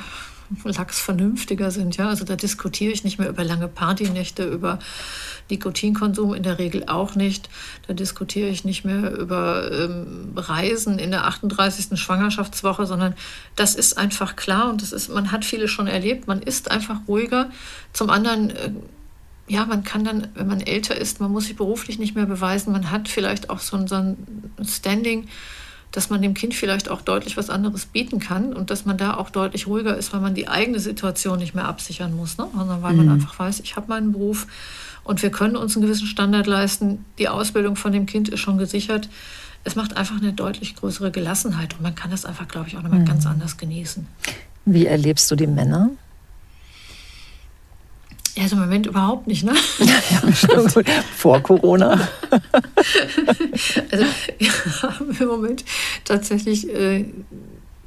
Lachs 0.64 1.00
vernünftiger 1.00 1.70
sind. 1.70 1.96
Ja? 1.96 2.08
Also 2.08 2.24
da 2.24 2.36
diskutiere 2.36 2.92
ich 2.92 3.04
nicht 3.04 3.18
mehr 3.18 3.28
über 3.28 3.44
lange 3.44 3.68
Partynächte, 3.68 4.44
über 4.44 4.78
Nikotinkonsum 5.50 6.34
in 6.34 6.42
der 6.42 6.58
Regel 6.58 6.84
auch 6.86 7.14
nicht. 7.14 7.48
Da 7.86 7.94
diskutiere 7.94 8.48
ich 8.48 8.64
nicht 8.64 8.84
mehr 8.84 9.16
über 9.16 9.70
ähm, 9.72 10.32
Reisen 10.36 10.98
in 10.98 11.10
der 11.10 11.26
38. 11.26 11.98
Schwangerschaftswoche, 11.98 12.86
sondern 12.86 13.14
das 13.56 13.74
ist 13.74 13.98
einfach 13.98 14.36
klar 14.36 14.70
und 14.70 14.82
das 14.82 14.92
ist, 14.92 15.08
man 15.08 15.32
hat 15.32 15.44
viele 15.44 15.68
schon 15.68 15.86
erlebt, 15.86 16.26
man 16.26 16.42
ist 16.42 16.70
einfach 16.70 17.00
ruhiger. 17.08 17.50
Zum 17.92 18.10
anderen, 18.10 18.50
äh, 18.50 18.70
ja, 19.48 19.66
man 19.66 19.84
kann 19.84 20.04
dann, 20.04 20.28
wenn 20.34 20.46
man 20.46 20.60
älter 20.60 20.96
ist, 20.96 21.20
man 21.20 21.32
muss 21.32 21.46
sich 21.46 21.56
beruflich 21.56 21.98
nicht 21.98 22.14
mehr 22.14 22.26
beweisen, 22.26 22.72
man 22.72 22.90
hat 22.90 23.08
vielleicht 23.08 23.50
auch 23.50 23.58
so, 23.58 23.86
so 23.86 23.96
ein 23.96 24.16
Standing 24.64 25.28
dass 25.92 26.08
man 26.08 26.22
dem 26.22 26.34
Kind 26.34 26.54
vielleicht 26.54 26.90
auch 26.90 27.02
deutlich 27.02 27.36
was 27.36 27.50
anderes 27.50 27.86
bieten 27.86 28.18
kann 28.18 28.54
und 28.54 28.70
dass 28.70 28.86
man 28.86 28.96
da 28.96 29.14
auch 29.14 29.30
deutlich 29.30 29.66
ruhiger 29.66 29.96
ist, 29.96 30.12
weil 30.12 30.20
man 30.20 30.34
die 30.34 30.48
eigene 30.48 30.80
Situation 30.80 31.38
nicht 31.38 31.54
mehr 31.54 31.66
absichern 31.66 32.16
muss, 32.16 32.38
ne? 32.38 32.48
sondern 32.56 32.82
weil 32.82 32.94
mhm. 32.94 33.04
man 33.04 33.08
einfach 33.10 33.38
weiß, 33.38 33.60
ich 33.60 33.76
habe 33.76 33.88
meinen 33.88 34.12
Beruf 34.12 34.46
und 35.04 35.22
wir 35.22 35.30
können 35.30 35.54
uns 35.54 35.76
einen 35.76 35.84
gewissen 35.84 36.06
Standard 36.06 36.46
leisten. 36.46 37.04
Die 37.18 37.28
Ausbildung 37.28 37.76
von 37.76 37.92
dem 37.92 38.06
Kind 38.06 38.30
ist 38.30 38.40
schon 38.40 38.56
gesichert. 38.56 39.08
Es 39.64 39.76
macht 39.76 39.96
einfach 39.96 40.16
eine 40.16 40.32
deutlich 40.32 40.74
größere 40.76 41.10
Gelassenheit 41.10 41.74
und 41.74 41.82
man 41.82 41.94
kann 41.94 42.10
das 42.10 42.24
einfach, 42.24 42.48
glaube 42.48 42.68
ich, 42.68 42.76
auch 42.76 42.82
nochmal 42.82 43.00
mhm. 43.00 43.06
ganz 43.06 43.26
anders 43.26 43.58
genießen. 43.58 44.06
Wie 44.64 44.86
erlebst 44.86 45.30
du 45.30 45.36
die 45.36 45.46
Männer? 45.46 45.90
Ja, 48.34 48.44
also 48.44 48.56
im 48.56 48.62
Moment 48.62 48.86
überhaupt 48.86 49.26
nicht, 49.26 49.44
ne? 49.44 49.54
Ja. 49.78 50.22
Vor 51.16 51.40
Corona. 51.42 52.08
also 53.90 54.04
wir 54.38 54.82
haben 54.82 55.16
im 55.18 55.26
Moment 55.26 55.64
tatsächlich, 56.04 56.68
äh, 56.68 57.04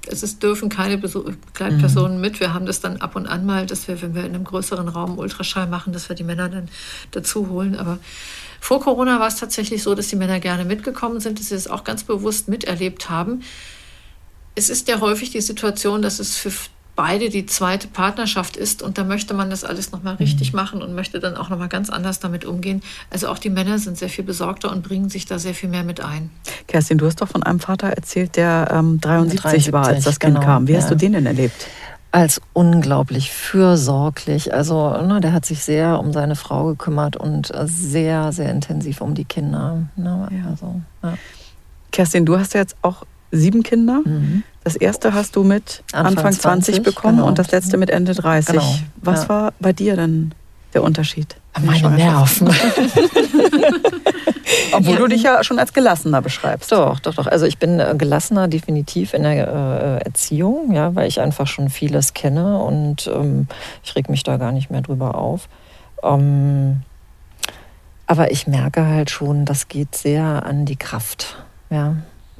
es 0.08 0.38
dürfen 0.38 0.70
keine 0.70 1.00
Begleitpersonen 1.00 2.16
mhm. 2.16 2.22
mit. 2.22 2.40
Wir 2.40 2.54
haben 2.54 2.68
das 2.68 2.80
dann 2.80 2.98
ab 2.98 3.16
und 3.16 3.26
an 3.26 3.46
mal, 3.46 3.66
dass 3.66 3.88
wir, 3.88 4.02
wenn 4.04 4.14
wir 4.14 4.24
in 4.24 4.36
einem 4.36 4.44
größeren 4.44 4.88
Raum 4.88 5.18
Ultraschall 5.18 5.68
machen, 5.68 5.94
dass 5.94 6.10
wir 6.10 6.16
die 6.16 6.24
Männer 6.24 6.48
dann 6.48 6.70
dazu 7.12 7.50
holen. 7.50 7.76
Aber 7.76 7.98
vor 8.60 8.82
Corona 8.82 9.20
war 9.20 9.28
es 9.28 9.38
tatsächlich 9.38 9.82
so, 9.82 9.96
dass 9.96 10.10
die 10.10 10.16
Männer 10.16 10.40
gerne 10.40 10.64
mitgekommen 10.64 11.20
sind, 11.20 11.40
dass 11.40 11.50
sie 11.50 11.56
das 11.56 11.68
auch 11.68 11.84
ganz 11.84 12.04
bewusst 12.04 12.48
miterlebt 12.48 13.10
haben. 13.10 13.42
Es 14.54 14.70
ist 14.70 14.88
ja 14.88 15.02
häufig 15.02 15.32
die 15.32 15.42
Situation, 15.42 16.02
dass 16.04 16.20
es 16.20 16.38
für 16.38 16.52
beide 16.96 17.30
die 17.30 17.46
zweite 17.46 17.88
Partnerschaft 17.88 18.56
ist 18.56 18.82
und 18.82 18.98
da 18.98 19.04
möchte 19.04 19.34
man 19.34 19.50
das 19.50 19.64
alles 19.64 19.92
nochmal 19.92 20.16
richtig 20.16 20.54
mhm. 20.54 20.58
machen 20.58 20.82
und 20.82 20.94
möchte 20.96 21.20
dann 21.20 21.36
auch 21.36 21.50
nochmal 21.50 21.68
ganz 21.68 21.90
anders 21.90 22.20
damit 22.20 22.46
umgehen. 22.46 22.82
Also 23.10 23.28
auch 23.28 23.38
die 23.38 23.50
Männer 23.50 23.80
sind 23.80 23.98
sehr 23.98 24.10
viel 24.10 24.24
besorgter 24.24 24.72
und 24.72 24.84
bringen 24.84 25.10
sich 25.10 25.26
da 25.26 25.38
sehr 25.40 25.54
viel 25.54 25.70
mehr 25.70 25.84
mit 25.84 26.00
ein. 26.00 26.30
Kerstin, 26.68 26.98
du 26.98 27.06
hast 27.06 27.22
doch 27.22 27.28
von 27.28 27.44
einem 27.44 27.60
Vater 27.60 27.88
erzählt, 27.88 28.38
der 28.38 28.70
ähm, 28.72 29.02
73, 29.02 29.42
73, 29.42 29.74
war, 29.74 29.88
als 29.88 30.06
das 30.06 30.20
Kind 30.20 30.36
genau, 30.36 30.46
kam. 30.46 30.68
Wie 30.68 30.74
ja. 30.74 30.80
hast 30.80 30.90
du 30.90 30.96
den 30.96 31.14
denn 31.14 31.26
erlebt? 31.26 31.68
als 32.12 32.40
unglaublich 32.54 33.30
fürsorglich. 33.30 34.54
Also 34.54 34.90
ne, 35.02 35.20
der 35.20 35.34
hat 35.34 35.46
sich 35.46 35.62
sehr 35.62 36.00
um 36.00 36.14
seine 36.14 36.38
Frau 36.38 36.68
gekümmert 36.68 37.18
und 37.18 37.52
sehr, 37.66 38.32
sehr 38.32 38.52
intensiv 38.52 39.02
um 39.02 39.16
die 39.16 39.26
Kinder. 39.26 39.90
Ne, 39.98 40.30
ja. 40.32 40.50
Also, 40.50 40.80
ja. 41.04 41.18
Kerstin, 41.92 42.26
du 42.26 42.40
hast 42.40 42.54
ja 42.54 42.62
jetzt 42.62 42.78
auch 42.84 43.04
sieben 43.32 43.64
Kinder. 43.64 44.02
Mhm. 44.06 44.44
Das 44.66 44.76
erste 44.76 45.14
hast 45.14 45.36
du 45.36 45.44
mit 45.44 45.84
Anfang, 45.94 46.18
Anfang 46.18 46.34
20, 46.34 46.76
20, 46.76 46.84
bekommen 46.84 47.18
genau. 47.18 47.28
und 47.28 47.38
das 47.38 47.52
letzte 47.52 47.78
mit 47.78 47.92
Ende 47.92 48.16
30. 48.16 48.56
Genau. 48.56 48.76
Was 48.96 49.24
ja. 49.24 49.30
war 49.30 49.54
bei 49.60 49.74
dir 49.74 49.96
denn 49.96 50.34
der 50.74 50.82
Unterschied? 50.82 51.36
Meine 51.62 51.92
Nerven. 51.92 52.48
Obwohl 54.72 54.96
du 54.96 55.08
dich 55.08 55.22
ja 55.22 55.44
schon 55.44 55.60
als 55.60 55.72
gelassener 55.72 56.24
beschreibst. 56.24 56.72
Doch, 56.72 57.00
doch, 57.00 57.14
doch. 57.14 57.28
Also 57.28 57.46
ich 57.46 57.60
bin 57.60 57.80
äh, 57.80 57.94
gelassener 57.96 58.48
definitiv 58.48 59.14
in 59.14 59.22
der 59.22 59.48
äh, 59.48 60.04
Erziehung, 60.04 60.74
ja, 60.74 60.96
weil 60.96 61.08
ich 61.08 61.22
einfach 61.22 61.46
schon 61.46 61.70
vieles 61.70 62.16
kenne 62.16 62.58
und 62.58 63.06
ähm, 63.06 63.48
ich 63.84 63.96
reg 63.96 64.10
mich 64.10 64.24
da 64.24 64.38
gar 64.38 64.52
nicht 64.52 64.72
mehr 64.72 64.82
drüber 64.82 65.14
auf. 65.14 65.48
Ähm, 66.02 66.82
aber 68.08 68.32
ich 68.32 68.48
merke 68.48 68.84
halt 68.88 69.12
schon, 69.12 69.46
das 69.46 69.68
geht 69.68 69.94
sehr 69.96 70.44
an 70.44 70.66
die 70.66 70.76
Kraft. 70.76 71.38
Ja. 71.70 71.98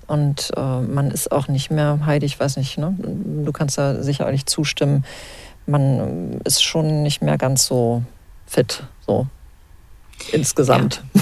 Und 0.08 0.52
äh, 0.56 0.82
man 0.82 1.12
ist 1.12 1.32
auch 1.32 1.48
nicht 1.48 1.72
mehr, 1.72 2.00
Heidi, 2.06 2.26
ich 2.26 2.40
weiß 2.40 2.58
nicht, 2.58 2.78
ne? 2.78 2.96
du 2.98 3.52
kannst 3.52 3.78
da 3.78 4.04
sicherlich 4.04 4.46
zustimmen, 4.46 5.04
man 5.66 6.40
ist 6.44 6.64
schon 6.64 7.02
nicht 7.02 7.22
mehr 7.22 7.38
ganz 7.38 7.66
so 7.66 8.04
fit, 8.46 8.84
so 9.06 9.28
insgesamt. 10.32 11.04
Ja. 11.14 11.22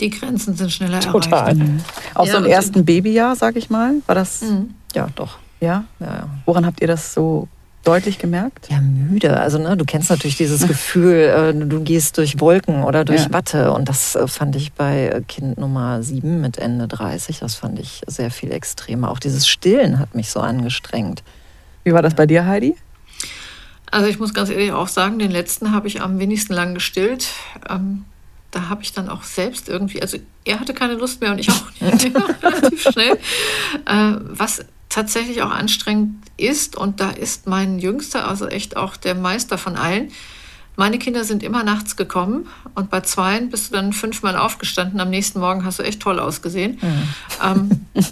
Die 0.00 0.10
Grenzen 0.10 0.56
sind 0.56 0.72
schneller 0.72 1.00
Total. 1.00 1.50
erreicht. 1.50 1.60
Mhm. 1.60 1.80
Auch 2.14 2.26
ja, 2.26 2.32
so 2.32 2.38
im 2.38 2.46
ersten 2.46 2.84
Babyjahr, 2.84 3.36
sag 3.36 3.56
ich 3.56 3.70
mal, 3.70 3.94
war 4.06 4.14
das? 4.14 4.42
Mhm. 4.42 4.74
Ja, 4.94 5.08
doch. 5.14 5.38
Ja? 5.60 5.84
ja? 6.00 6.06
Ja, 6.06 6.28
Woran 6.46 6.66
habt 6.66 6.80
ihr 6.80 6.88
das 6.88 7.14
so 7.14 7.48
deutlich 7.84 8.18
gemerkt? 8.18 8.68
Ja, 8.70 8.80
müde. 8.80 9.38
Also 9.38 9.58
ne, 9.58 9.76
du 9.76 9.84
kennst 9.84 10.10
natürlich 10.10 10.36
dieses 10.36 10.66
Gefühl, 10.68 11.14
äh, 11.14 11.54
du 11.54 11.80
gehst 11.80 12.18
durch 12.18 12.40
Wolken 12.40 12.82
oder 12.82 13.04
durch 13.04 13.24
ja. 13.24 13.32
Watte. 13.32 13.72
Und 13.72 13.88
das 13.88 14.16
äh, 14.16 14.26
fand 14.26 14.56
ich 14.56 14.72
bei 14.72 15.22
Kind 15.28 15.58
Nummer 15.58 16.02
7 16.02 16.40
mit 16.40 16.58
Ende 16.58 16.88
30, 16.88 17.38
das 17.40 17.54
fand 17.54 17.78
ich 17.78 18.02
sehr 18.06 18.30
viel 18.30 18.50
extremer. 18.52 19.10
Auch 19.10 19.18
dieses 19.18 19.46
Stillen 19.46 19.98
hat 19.98 20.14
mich 20.14 20.30
so 20.30 20.40
angestrengt. 20.40 21.22
Wie 21.84 21.92
war 21.92 22.02
das 22.02 22.14
bei 22.14 22.26
dir, 22.26 22.46
Heidi? 22.46 22.76
Also 23.90 24.08
ich 24.08 24.18
muss 24.18 24.34
ganz 24.34 24.50
ehrlich 24.50 24.72
auch 24.72 24.88
sagen, 24.88 25.18
den 25.18 25.30
letzten 25.30 25.72
habe 25.72 25.86
ich 25.86 26.00
am 26.00 26.18
wenigsten 26.18 26.52
lang 26.52 26.74
gestillt. 26.74 27.28
Ähm, 27.70 28.04
da 28.50 28.68
habe 28.68 28.82
ich 28.82 28.92
dann 28.92 29.08
auch 29.08 29.22
selbst 29.22 29.68
irgendwie, 29.68 30.00
also 30.00 30.16
er 30.44 30.60
hatte 30.60 30.74
keine 30.74 30.94
Lust 30.94 31.20
mehr 31.20 31.32
und 31.32 31.38
ich 31.38 31.50
auch 31.50 31.70
nicht 31.80 32.16
relativ 32.42 32.82
schnell. 32.82 33.18
Äh, 33.86 34.16
was 34.20 34.64
tatsächlich 34.88 35.42
auch 35.42 35.50
anstrengend 35.50 36.23
ist, 36.36 36.76
und 36.76 37.00
da 37.00 37.10
ist 37.10 37.46
mein 37.46 37.78
Jüngster, 37.78 38.28
also 38.28 38.46
echt 38.46 38.76
auch 38.76 38.96
der 38.96 39.14
Meister 39.14 39.58
von 39.58 39.76
allen, 39.76 40.10
meine 40.76 40.98
Kinder 40.98 41.24
sind 41.24 41.42
immer 41.42 41.62
nachts 41.62 41.96
gekommen 41.96 42.48
und 42.74 42.90
bei 42.90 43.00
zweien 43.00 43.48
bist 43.48 43.70
du 43.70 43.76
dann 43.76 43.92
fünfmal 43.92 44.36
aufgestanden. 44.36 44.98
Am 45.00 45.10
nächsten 45.10 45.38
Morgen 45.38 45.64
hast 45.64 45.78
du 45.78 45.84
echt 45.84 46.00
toll 46.00 46.18
ausgesehen. 46.18 46.78
Mhm. 46.82 47.08
Ähm, 47.42 47.70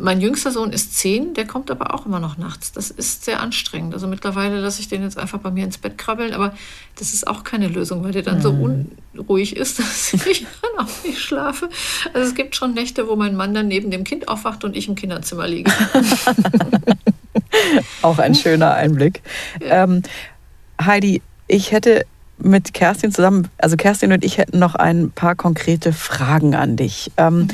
mein 0.00 0.20
jüngster 0.20 0.50
Sohn 0.50 0.72
ist 0.72 0.94
zehn, 0.94 1.34
der 1.34 1.46
kommt 1.46 1.70
aber 1.70 1.92
auch 1.94 2.06
immer 2.06 2.20
noch 2.20 2.38
nachts. 2.38 2.72
Das 2.72 2.90
ist 2.90 3.24
sehr 3.24 3.40
anstrengend. 3.40 3.92
Also 3.92 4.06
mittlerweile 4.06 4.60
lasse 4.60 4.80
ich 4.80 4.88
den 4.88 5.02
jetzt 5.02 5.18
einfach 5.18 5.38
bei 5.40 5.50
mir 5.50 5.64
ins 5.64 5.76
Bett 5.76 5.98
krabbeln, 5.98 6.32
aber 6.32 6.54
das 6.96 7.12
ist 7.12 7.26
auch 7.26 7.44
keine 7.44 7.68
Lösung, 7.68 8.04
weil 8.04 8.12
der 8.12 8.22
dann 8.22 8.38
mhm. 8.38 8.42
so 8.42 8.50
unruhig 9.14 9.56
ist, 9.56 9.78
dass 9.78 10.14
ich 10.14 10.46
dann 10.62 10.86
auch 10.86 11.04
nicht 11.04 11.20
schlafe. 11.20 11.68
Also 12.14 12.28
es 12.28 12.34
gibt 12.34 12.56
schon 12.56 12.72
Nächte, 12.72 13.08
wo 13.08 13.16
mein 13.16 13.36
Mann 13.36 13.52
dann 13.52 13.68
neben 13.68 13.90
dem 13.90 14.04
Kind 14.04 14.28
aufwacht 14.28 14.64
und 14.64 14.76
ich 14.76 14.88
im 14.88 14.94
Kinderzimmer 14.94 15.46
liege. 15.46 15.70
auch 18.02 18.18
ein 18.18 18.34
schöner 18.34 18.74
Einblick. 18.74 19.22
Ähm, 19.60 20.02
Heidi, 20.80 21.22
ich 21.46 21.72
hätte 21.72 22.04
mit 22.38 22.72
Kerstin 22.72 23.12
zusammen, 23.12 23.48
also 23.58 23.76
Kerstin 23.76 24.12
und 24.12 24.24
ich 24.24 24.38
hätten 24.38 24.58
noch 24.58 24.74
ein 24.74 25.10
paar 25.10 25.34
konkrete 25.34 25.92
Fragen 25.92 26.54
an 26.54 26.76
dich. 26.76 27.10
Ähm, 27.16 27.40
mhm. 27.40 27.50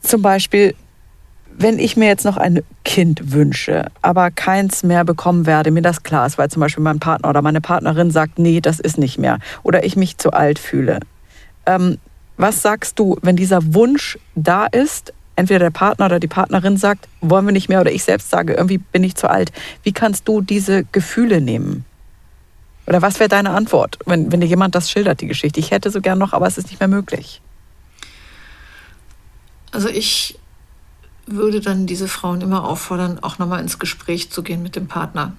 Zum 0.00 0.22
Beispiel, 0.22 0.74
wenn 1.58 1.78
ich 1.80 1.96
mir 1.96 2.06
jetzt 2.06 2.24
noch 2.24 2.36
ein 2.36 2.62
Kind 2.84 3.32
wünsche, 3.32 3.86
aber 4.00 4.30
keins 4.30 4.84
mehr 4.84 5.04
bekommen 5.04 5.44
werde, 5.44 5.72
mir 5.72 5.82
das 5.82 6.04
klar 6.04 6.24
ist, 6.26 6.38
weil 6.38 6.48
zum 6.50 6.60
Beispiel 6.60 6.84
mein 6.84 7.00
Partner 7.00 7.28
oder 7.28 7.42
meine 7.42 7.60
Partnerin 7.60 8.12
sagt, 8.12 8.38
nee, 8.38 8.60
das 8.60 8.78
ist 8.78 8.96
nicht 8.96 9.18
mehr, 9.18 9.38
oder 9.64 9.84
ich 9.84 9.96
mich 9.96 10.18
zu 10.18 10.30
alt 10.30 10.60
fühle. 10.60 11.00
Ähm, 11.66 11.98
was 12.36 12.62
sagst 12.62 12.98
du, 13.00 13.16
wenn 13.22 13.34
dieser 13.34 13.74
Wunsch 13.74 14.16
da 14.36 14.66
ist, 14.66 15.12
entweder 15.38 15.60
der 15.60 15.70
Partner 15.70 16.06
oder 16.06 16.18
die 16.18 16.26
Partnerin 16.26 16.76
sagt, 16.76 17.08
wollen 17.20 17.46
wir 17.46 17.52
nicht 17.52 17.68
mehr, 17.68 17.80
oder 17.80 17.92
ich 17.92 18.02
selbst 18.02 18.28
sage, 18.28 18.54
irgendwie 18.54 18.78
bin 18.78 19.04
ich 19.04 19.14
zu 19.14 19.30
alt. 19.30 19.52
Wie 19.84 19.92
kannst 19.92 20.26
du 20.26 20.40
diese 20.40 20.84
Gefühle 20.84 21.40
nehmen? 21.40 21.84
Oder 22.86 23.02
was 23.02 23.20
wäre 23.20 23.28
deine 23.28 23.50
Antwort, 23.50 23.98
wenn, 24.04 24.32
wenn 24.32 24.40
dir 24.40 24.46
jemand 24.46 24.74
das 24.74 24.90
schildert, 24.90 25.20
die 25.20 25.28
Geschichte? 25.28 25.60
Ich 25.60 25.70
hätte 25.70 25.90
so 25.90 26.00
gern 26.00 26.18
noch, 26.18 26.32
aber 26.32 26.46
es 26.46 26.58
ist 26.58 26.68
nicht 26.68 26.80
mehr 26.80 26.88
möglich. 26.88 27.40
Also 29.70 29.88
ich 29.88 30.38
würde 31.26 31.60
dann 31.60 31.86
diese 31.86 32.08
Frauen 32.08 32.40
immer 32.40 32.64
auffordern, 32.64 33.18
auch 33.20 33.38
nochmal 33.38 33.60
ins 33.60 33.78
Gespräch 33.78 34.30
zu 34.30 34.42
gehen 34.42 34.62
mit 34.62 34.74
dem 34.74 34.88
Partner. 34.88 35.34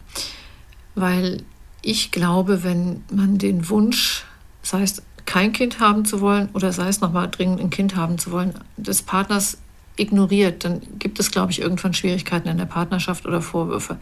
Weil 0.96 1.44
ich 1.82 2.12
glaube, 2.12 2.64
wenn 2.64 3.04
man 3.12 3.38
den 3.38 3.68
Wunsch, 3.70 4.24
sei 4.62 4.84
es 4.84 5.02
kein 5.26 5.52
Kind 5.52 5.80
haben 5.80 6.06
zu 6.06 6.22
wollen 6.22 6.50
oder 6.54 6.72
sei 6.72 6.88
es 6.88 7.02
nochmal 7.02 7.30
dringend 7.30 7.60
ein 7.60 7.70
Kind 7.70 7.96
haben 7.96 8.18
zu 8.18 8.32
wollen, 8.32 8.54
des 8.78 9.02
Partners 9.02 9.58
ignoriert, 10.00 10.64
dann 10.64 10.82
gibt 10.98 11.20
es, 11.20 11.32
glaube 11.32 11.52
ich, 11.52 11.62
irgendwann 11.62 11.94
Schwierigkeiten 11.94 12.48
in 12.48 12.58
der 12.58 12.66
Partnerschaft 12.66 13.26
oder 13.26 13.42
Vorwürfe. 13.42 13.98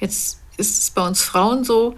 Jetzt 0.00 0.40
ist 0.56 0.82
es 0.82 0.90
bei 0.90 1.06
uns 1.06 1.22
Frauen 1.22 1.64
so, 1.64 1.96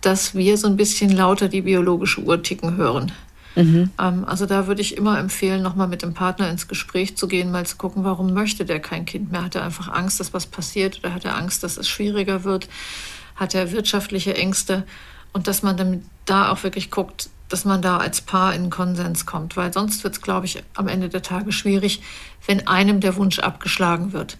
dass 0.00 0.34
wir 0.34 0.56
so 0.56 0.66
ein 0.66 0.76
bisschen 0.76 1.10
lauter 1.10 1.48
die 1.48 1.62
biologische 1.62 2.20
Uhr 2.20 2.42
ticken 2.42 2.76
hören. 2.76 3.12
Mhm. 3.56 3.90
Ähm, 3.98 4.24
also 4.26 4.46
da 4.46 4.66
würde 4.66 4.82
ich 4.82 4.96
immer 4.96 5.18
empfehlen, 5.18 5.62
nochmal 5.62 5.88
mit 5.88 6.02
dem 6.02 6.14
Partner 6.14 6.50
ins 6.50 6.68
Gespräch 6.68 7.16
zu 7.16 7.26
gehen, 7.26 7.50
mal 7.50 7.66
zu 7.66 7.76
gucken, 7.76 8.04
warum 8.04 8.32
möchte 8.32 8.64
der 8.64 8.80
kein 8.80 9.06
Kind 9.06 9.32
mehr? 9.32 9.44
Hat 9.44 9.54
er 9.54 9.64
einfach 9.64 9.88
Angst, 9.88 10.20
dass 10.20 10.34
was 10.34 10.46
passiert 10.46 10.98
oder 10.98 11.14
hat 11.14 11.24
er 11.24 11.36
Angst, 11.36 11.62
dass 11.62 11.76
es 11.76 11.88
schwieriger 11.88 12.44
wird? 12.44 12.68
Hat 13.34 13.54
er 13.54 13.72
wirtschaftliche 13.72 14.36
Ängste? 14.36 14.84
Und 15.32 15.48
dass 15.48 15.62
man 15.62 15.76
dann 15.76 16.02
da 16.24 16.50
auch 16.50 16.62
wirklich 16.62 16.90
guckt, 16.90 17.30
dass 17.48 17.64
man 17.64 17.82
da 17.82 17.98
als 17.98 18.20
Paar 18.20 18.54
in 18.54 18.70
Konsens 18.70 19.26
kommt, 19.26 19.56
weil 19.56 19.72
sonst 19.72 20.02
wird 20.04 20.14
es, 20.14 20.20
glaube 20.20 20.46
ich, 20.46 20.62
am 20.74 20.88
Ende 20.88 21.08
der 21.08 21.22
Tage 21.22 21.52
schwierig, 21.52 22.02
wenn 22.46 22.66
einem 22.66 23.00
der 23.00 23.16
Wunsch 23.16 23.38
abgeschlagen 23.38 24.12
wird. 24.12 24.36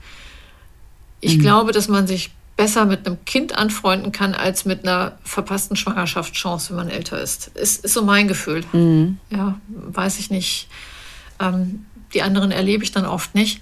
Ich 1.20 1.38
mhm. 1.38 1.42
glaube, 1.42 1.72
dass 1.72 1.88
man 1.88 2.06
sich 2.06 2.30
besser 2.56 2.86
mit 2.86 3.06
einem 3.06 3.24
Kind 3.24 3.56
anfreunden 3.56 4.12
kann 4.12 4.34
als 4.34 4.64
mit 4.64 4.86
einer 4.86 5.18
verpassten 5.22 5.76
Schwangerschaftschance, 5.76 6.70
wenn 6.70 6.76
man 6.76 6.88
älter 6.88 7.20
ist. 7.20 7.48
Ist, 7.48 7.84
ist 7.84 7.92
so 7.92 8.02
mein 8.02 8.28
Gefühl. 8.28 8.64
Mhm. 8.72 9.18
Ja, 9.30 9.60
weiß 9.68 10.18
ich 10.18 10.30
nicht. 10.30 10.68
Ähm, 11.38 11.84
die 12.14 12.22
anderen 12.22 12.50
erlebe 12.50 12.82
ich 12.82 12.92
dann 12.92 13.04
oft 13.04 13.34
nicht. 13.34 13.60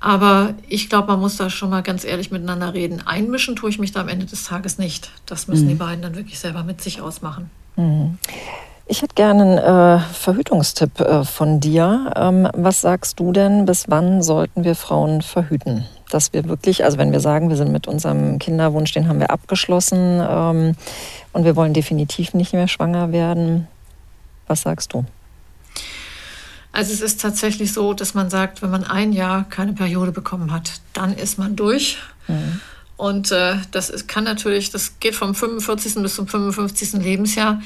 Aber 0.00 0.54
ich 0.68 0.88
glaube, 0.88 1.08
man 1.12 1.20
muss 1.20 1.36
da 1.36 1.48
schon 1.48 1.70
mal 1.70 1.82
ganz 1.82 2.04
ehrlich 2.04 2.32
miteinander 2.32 2.74
reden. 2.74 3.06
Einmischen 3.06 3.54
tue 3.54 3.70
ich 3.70 3.78
mich 3.78 3.92
da 3.92 4.00
am 4.00 4.08
Ende 4.08 4.26
des 4.26 4.44
Tages 4.44 4.78
nicht. 4.78 5.12
Das 5.26 5.46
müssen 5.46 5.66
mhm. 5.66 5.68
die 5.68 5.74
beiden 5.76 6.02
dann 6.02 6.16
wirklich 6.16 6.40
selber 6.40 6.64
mit 6.64 6.80
sich 6.80 7.00
ausmachen. 7.00 7.50
Mhm. 7.76 8.18
Ich 8.92 9.00
hätte 9.00 9.14
gerne 9.14 9.42
einen 9.42 9.56
äh, 9.56 10.00
Verhütungstipp 10.12 11.00
äh, 11.00 11.24
von 11.24 11.60
dir. 11.60 12.12
Ähm, 12.14 12.46
was 12.52 12.82
sagst 12.82 13.18
du 13.18 13.32
denn, 13.32 13.64
bis 13.64 13.86
wann 13.88 14.22
sollten 14.22 14.64
wir 14.64 14.74
Frauen 14.74 15.22
verhüten? 15.22 15.86
dass 16.10 16.34
wir 16.34 16.46
wirklich, 16.46 16.84
also 16.84 16.98
wenn 16.98 17.10
wir 17.10 17.20
sagen, 17.20 17.48
wir 17.48 17.56
sind 17.56 17.72
mit 17.72 17.86
unserem 17.86 18.38
Kinderwunsch, 18.38 18.92
den 18.92 19.08
haben 19.08 19.18
wir 19.18 19.30
abgeschlossen 19.30 20.20
ähm, 20.22 20.74
und 21.32 21.44
wir 21.46 21.56
wollen 21.56 21.72
definitiv 21.72 22.34
nicht 22.34 22.52
mehr 22.52 22.68
schwanger 22.68 23.12
werden, 23.12 23.66
was 24.46 24.60
sagst 24.60 24.92
du? 24.92 25.06
Also 26.70 26.92
es 26.92 27.00
ist 27.00 27.22
tatsächlich 27.22 27.72
so, 27.72 27.94
dass 27.94 28.12
man 28.12 28.28
sagt, 28.28 28.60
wenn 28.60 28.70
man 28.70 28.84
ein 28.84 29.14
Jahr 29.14 29.44
keine 29.48 29.72
Periode 29.72 30.12
bekommen 30.12 30.52
hat, 30.52 30.82
dann 30.92 31.14
ist 31.14 31.38
man 31.38 31.56
durch. 31.56 31.96
Mhm. 32.28 32.60
Und 33.02 33.32
äh, 33.32 33.56
das 33.72 33.90
ist, 33.90 34.06
kann 34.06 34.24
natürlich, 34.24 34.70
das 34.70 35.00
geht 35.00 35.16
vom 35.16 35.34
45. 35.34 35.94
bis 36.02 36.14
zum 36.14 36.28
55. 36.28 37.02
Lebensjahr. 37.02 37.60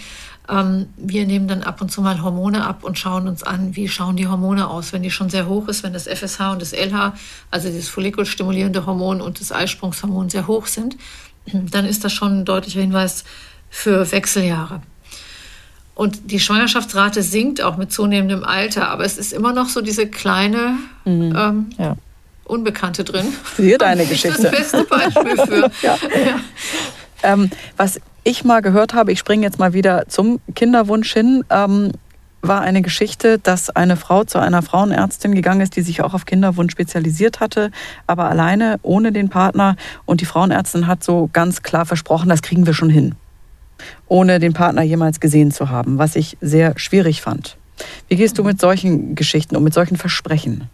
Ähm, 0.49 0.86
wir 0.97 1.26
nehmen 1.26 1.49
dann 1.49 1.62
ab 1.62 1.80
und 1.80 1.90
zu 1.90 2.01
mal 2.03 2.22
Hormone 2.22 2.64
ab 2.64 2.84
und 2.84 2.99
schauen 2.99 3.26
uns 3.28 3.42
an, 3.42 3.74
wie 3.74 3.88
schauen 3.88 4.16
die 4.16 4.28
Hormone 4.28 4.68
aus. 4.68 4.92
Wenn 4.92 5.03
die 5.03 5.11
schon 5.11 5.30
sehr 5.30 5.49
hoch 5.49 5.68
ist, 5.68 5.82
wenn 5.82 5.92
das 5.92 6.07
FSH 6.07 6.53
und 6.53 6.62
das 6.62 6.72
LH, 6.72 7.14
also 7.51 7.68
das 7.68 7.88
follikelstimulierende 7.88 8.86
Hormon 8.86 9.20
und 9.20 9.40
das 9.40 9.53
Eisprungshormon 9.53 10.30
sehr 10.30 10.47
hoch 10.47 10.66
sind, 10.66 10.97
dann 11.47 11.84
ist 11.84 12.05
das 12.05 12.12
schon 12.12 12.40
ein 12.40 12.44
deutlicher 12.44 12.80
Hinweis 12.80 13.24
für 13.70 14.11
Wechseljahre. 14.11 14.82
Und 15.94 16.30
die 16.30 16.40
Schwangerschaftsrate 16.40 17.22
sinkt 17.22 17.62
auch 17.62 17.78
mit 17.78 17.90
zunehmendem 17.90 18.44
Alter, 18.44 18.90
aber 18.90 19.05
es 19.05 19.16
ist 19.16 19.32
immer 19.32 19.53
noch 19.53 19.70
so 19.70 19.80
diese 19.80 20.07
kleine 20.07 20.76
mhm. 21.05 21.34
ähm, 21.36 21.70
ja. 21.78 21.97
Unbekannte 22.44 23.03
drin. 23.03 23.26
Hier 23.57 23.78
deine 23.78 24.07
Geschichte. 24.07 24.42
Das 24.42 24.51
beste 24.51 24.84
Beispiel 24.84 25.36
für. 25.36 25.70
ja. 25.82 25.97
Ja. 26.14 26.40
Ähm, 27.22 27.51
was 27.76 27.99
ich 28.27 28.45
mal 28.45 28.61
gehört 28.61 28.93
habe, 28.93 29.12
ich 29.12 29.20
springe 29.20 29.45
jetzt 29.47 29.61
mal 29.61 29.72
wieder 29.72 30.09
zum 30.09 30.41
Kinderwunsch 30.57 31.12
hin, 31.12 31.45
ähm, 31.49 31.93
war 32.43 32.61
eine 32.61 32.83
Geschichte, 32.83 33.39
dass 33.39 33.70
eine 33.70 33.97
Frau 33.97 34.24
zu 34.24 34.41
einer 34.41 34.62
Frauenärztin 34.62 35.33
gegangen 35.35 35.61
ist, 35.61 35.77
die 35.77 35.83
sich 35.83 36.03
auch 36.03 36.12
auf 36.12 36.27
Kinderwunsch 36.27 36.72
spezialisiert 36.72 37.39
hatte, 37.39 37.70
aber 38.09 38.29
alleine, 38.29 38.81
ohne 38.83 39.12
den 39.12 39.29
Partner. 39.29 39.77
Und 40.07 40.20
die 40.20 40.24
Frauenärztin 40.24 40.89
hat 40.89 41.05
so 41.05 41.31
ganz 41.33 41.62
klar 41.62 41.87
versprochen, 41.87 42.29
das 42.29 42.43
kriegen 42.43 42.66
wir 42.66 42.74
schon 42.74 42.91
hin, 42.91 43.14
ohne 44.09 44.41
den 44.41 44.55
Partner 44.55 44.83
jemals 44.83 45.20
gesehen 45.20 45.53
zu 45.53 45.70
haben, 45.70 45.99
was 45.99 46.16
ich 46.16 46.37
sehr 46.41 46.77
schwierig 46.79 47.22
fand. 47.22 47.57
Wie 48.09 48.16
gehst 48.16 48.39
du 48.39 48.43
mit 48.43 48.61
solchen 48.61 49.14
Geschichten 49.14 49.55
um, 49.55 49.62
mit 49.62 49.74
solchen 49.74 49.97
Versprechen? 49.97 50.68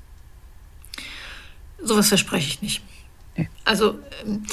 Sowas 1.83 2.09
verspreche 2.09 2.49
ich 2.49 2.63
nicht. 2.63 2.83
Nee. 3.37 3.49
Also 3.67 3.99
ähm, 4.25 4.45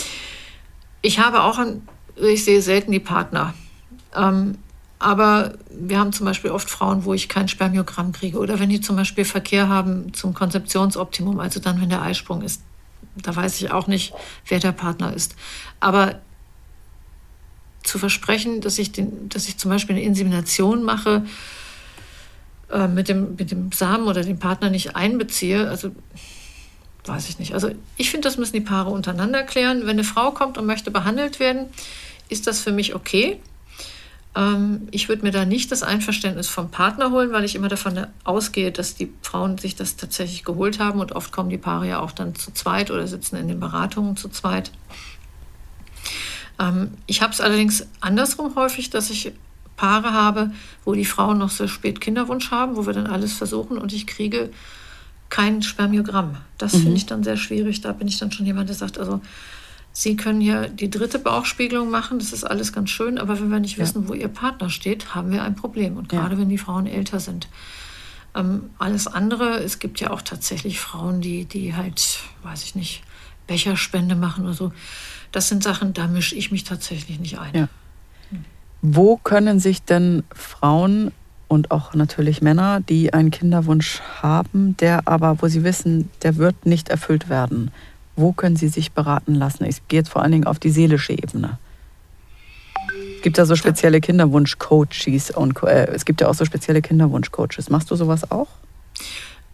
ich 1.01 1.19
habe 1.19 1.43
auch 1.43 1.59
ein 1.59 1.81
ich 2.21 2.43
sehe 2.43 2.61
selten 2.61 2.91
die 2.91 2.99
Partner. 2.99 3.53
Ähm, 4.15 4.57
aber 4.99 5.53
wir 5.69 5.97
haben 5.97 6.11
zum 6.11 6.25
Beispiel 6.25 6.51
oft 6.51 6.69
Frauen, 6.69 7.05
wo 7.05 7.13
ich 7.13 7.29
kein 7.29 7.47
Spermiogramm 7.47 8.11
kriege. 8.11 8.37
Oder 8.37 8.59
wenn 8.59 8.69
die 8.69 8.81
zum 8.81 8.97
Beispiel 8.97 9.23
Verkehr 9.23 9.69
haben 9.69 10.13
zum 10.13 10.33
Konzeptionsoptimum, 10.33 11.39
also 11.39 11.61
dann, 11.61 11.79
wenn 11.79 11.89
der 11.89 12.01
Eisprung 12.01 12.41
ist. 12.41 12.61
Da 13.15 13.35
weiß 13.35 13.61
ich 13.61 13.71
auch 13.71 13.87
nicht, 13.87 14.13
wer 14.47 14.59
der 14.59 14.73
Partner 14.73 15.13
ist. 15.13 15.35
Aber 15.79 16.19
zu 17.83 17.97
versprechen, 17.97 18.59
dass 18.59 18.77
ich, 18.77 18.91
den, 18.91 19.29
dass 19.29 19.47
ich 19.47 19.57
zum 19.57 19.71
Beispiel 19.71 19.95
eine 19.95 20.03
Insemination 20.03 20.83
mache, 20.83 21.25
äh, 22.69 22.87
mit, 22.87 23.07
dem, 23.07 23.35
mit 23.35 23.51
dem 23.51 23.71
Samen 23.71 24.07
oder 24.07 24.23
den 24.23 24.37
Partner 24.37 24.69
nicht 24.69 24.95
einbeziehe, 24.97 25.67
also 25.69 25.91
weiß 27.05 27.29
ich 27.29 27.39
nicht. 27.39 27.53
Also 27.53 27.71
ich 27.95 28.11
finde, 28.11 28.27
das 28.27 28.37
müssen 28.37 28.53
die 28.53 28.61
Paare 28.61 28.89
untereinander 28.89 29.43
klären. 29.43 29.81
Wenn 29.81 29.91
eine 29.91 30.03
Frau 30.03 30.31
kommt 30.31 30.57
und 30.57 30.65
möchte 30.65 30.91
behandelt 30.91 31.39
werden, 31.39 31.67
ist 32.29 32.47
das 32.47 32.61
für 32.61 32.71
mich 32.71 32.95
okay. 32.95 33.39
Ähm, 34.35 34.87
ich 34.91 35.09
würde 35.09 35.23
mir 35.23 35.31
da 35.31 35.45
nicht 35.45 35.71
das 35.71 35.83
Einverständnis 35.83 36.47
vom 36.47 36.71
Partner 36.71 37.11
holen, 37.11 37.31
weil 37.31 37.43
ich 37.43 37.55
immer 37.55 37.67
davon 37.67 38.07
ausgehe, 38.23 38.71
dass 38.71 38.95
die 38.95 39.11
Frauen 39.21 39.57
sich 39.57 39.75
das 39.75 39.95
tatsächlich 39.95 40.43
geholt 40.43 40.79
haben 40.79 40.99
und 40.99 41.11
oft 41.11 41.31
kommen 41.31 41.49
die 41.49 41.57
Paare 41.57 41.87
ja 41.87 41.99
auch 41.99 42.11
dann 42.11 42.35
zu 42.35 42.51
zweit 42.51 42.91
oder 42.91 43.07
sitzen 43.07 43.35
in 43.35 43.47
den 43.47 43.59
Beratungen 43.59 44.15
zu 44.15 44.29
zweit. 44.29 44.71
Ähm, 46.59 46.91
ich 47.07 47.21
habe 47.21 47.33
es 47.33 47.41
allerdings 47.41 47.87
andersrum 47.99 48.55
häufig, 48.55 48.89
dass 48.89 49.09
ich 49.09 49.31
Paare 49.75 50.13
habe, 50.13 50.51
wo 50.83 50.93
die 50.93 51.05
Frauen 51.05 51.37
noch 51.37 51.49
sehr 51.49 51.69
spät 51.69 52.01
Kinderwunsch 52.01 52.51
haben, 52.51 52.75
wo 52.75 52.85
wir 52.85 52.93
dann 52.93 53.07
alles 53.07 53.33
versuchen 53.33 53.77
und 53.77 53.93
ich 53.93 54.05
kriege 54.05 54.51
kein 55.29 55.61
Spermiogramm. 55.61 56.37
Das 56.57 56.73
mhm. 56.73 56.81
finde 56.81 56.97
ich 56.97 57.05
dann 57.05 57.23
sehr 57.23 57.37
schwierig. 57.37 57.81
Da 57.81 57.93
bin 57.93 58.07
ich 58.07 58.19
dann 58.19 58.31
schon 58.31 58.45
jemand, 58.45 58.67
der 58.67 58.75
sagt, 58.75 58.97
also 58.97 59.21
Sie 59.99 60.15
können 60.15 60.39
ja 60.39 60.69
die 60.69 60.89
dritte 60.89 61.19
Bauchspiegelung 61.19 61.89
machen, 61.89 62.19
das 62.19 62.31
ist 62.31 62.45
alles 62.45 62.71
ganz 62.71 62.89
schön, 62.89 63.17
aber 63.17 63.37
wenn 63.37 63.51
wir 63.51 63.59
nicht 63.59 63.77
wissen, 63.77 64.03
ja. 64.03 64.07
wo 64.07 64.13
Ihr 64.13 64.29
Partner 64.29 64.69
steht, 64.69 65.13
haben 65.13 65.29
wir 65.29 65.43
ein 65.43 65.55
Problem. 65.55 65.97
Und 65.97 66.07
gerade 66.07 66.35
ja. 66.35 66.39
wenn 66.39 66.47
die 66.47 66.57
Frauen 66.57 66.87
älter 66.87 67.19
sind. 67.19 67.49
Ähm, 68.33 68.69
alles 68.77 69.07
andere, 69.07 69.59
es 69.59 69.77
gibt 69.79 69.99
ja 69.99 70.11
auch 70.11 70.21
tatsächlich 70.21 70.79
Frauen, 70.79 71.19
die, 71.19 71.43
die 71.43 71.75
halt, 71.75 72.19
weiß 72.43 72.63
ich 72.63 72.75
nicht, 72.75 73.03
Becherspende 73.45 74.15
machen 74.15 74.45
oder 74.45 74.53
so. 74.53 74.71
Das 75.33 75.49
sind 75.49 75.63
Sachen, 75.63 75.91
da 75.91 76.07
mische 76.07 76.33
ich 76.33 76.49
mich 76.49 76.63
tatsächlich 76.63 77.19
nicht 77.19 77.37
ein. 77.37 77.53
Ja. 77.53 77.67
Wo 78.81 79.17
können 79.17 79.59
sich 79.59 79.83
denn 79.83 80.23
Frauen 80.33 81.11
und 81.49 81.71
auch 81.71 81.93
natürlich 81.93 82.41
Männer, 82.41 82.79
die 82.79 83.13
einen 83.13 83.31
Kinderwunsch 83.31 83.99
haben, 84.21 84.77
der 84.77 85.09
aber, 85.09 85.41
wo 85.41 85.49
sie 85.49 85.65
wissen, 85.65 86.09
der 86.21 86.37
wird 86.37 86.65
nicht 86.65 86.87
erfüllt 86.87 87.27
werden. 87.27 87.71
Wo 88.19 88.33
können 88.33 88.55
sie 88.55 88.67
sich 88.67 88.91
beraten 88.91 89.33
lassen? 89.33 89.63
Ich 89.65 89.87
gehe 89.87 89.99
jetzt 89.99 90.09
vor 90.09 90.21
allen 90.21 90.31
Dingen 90.31 90.45
auf 90.45 90.59
die 90.59 90.69
seelische 90.69 91.13
Ebene. 91.13 91.57
Es 93.15 93.21
gibt 93.21 93.37
da 93.37 93.45
so 93.45 93.55
spezielle 93.55 94.01
Kinderwunsch-Coaches 94.01 95.31
und 95.31 95.61
äh, 95.63 95.87
es 95.87 96.05
gibt 96.05 96.21
ja 96.21 96.27
auch 96.27 96.33
so 96.33 96.45
spezielle 96.45 96.81
Kinderwunsch-Coaches. 96.81 97.69
Machst 97.69 97.91
du 97.91 97.95
sowas 97.95 98.29
auch? 98.31 98.47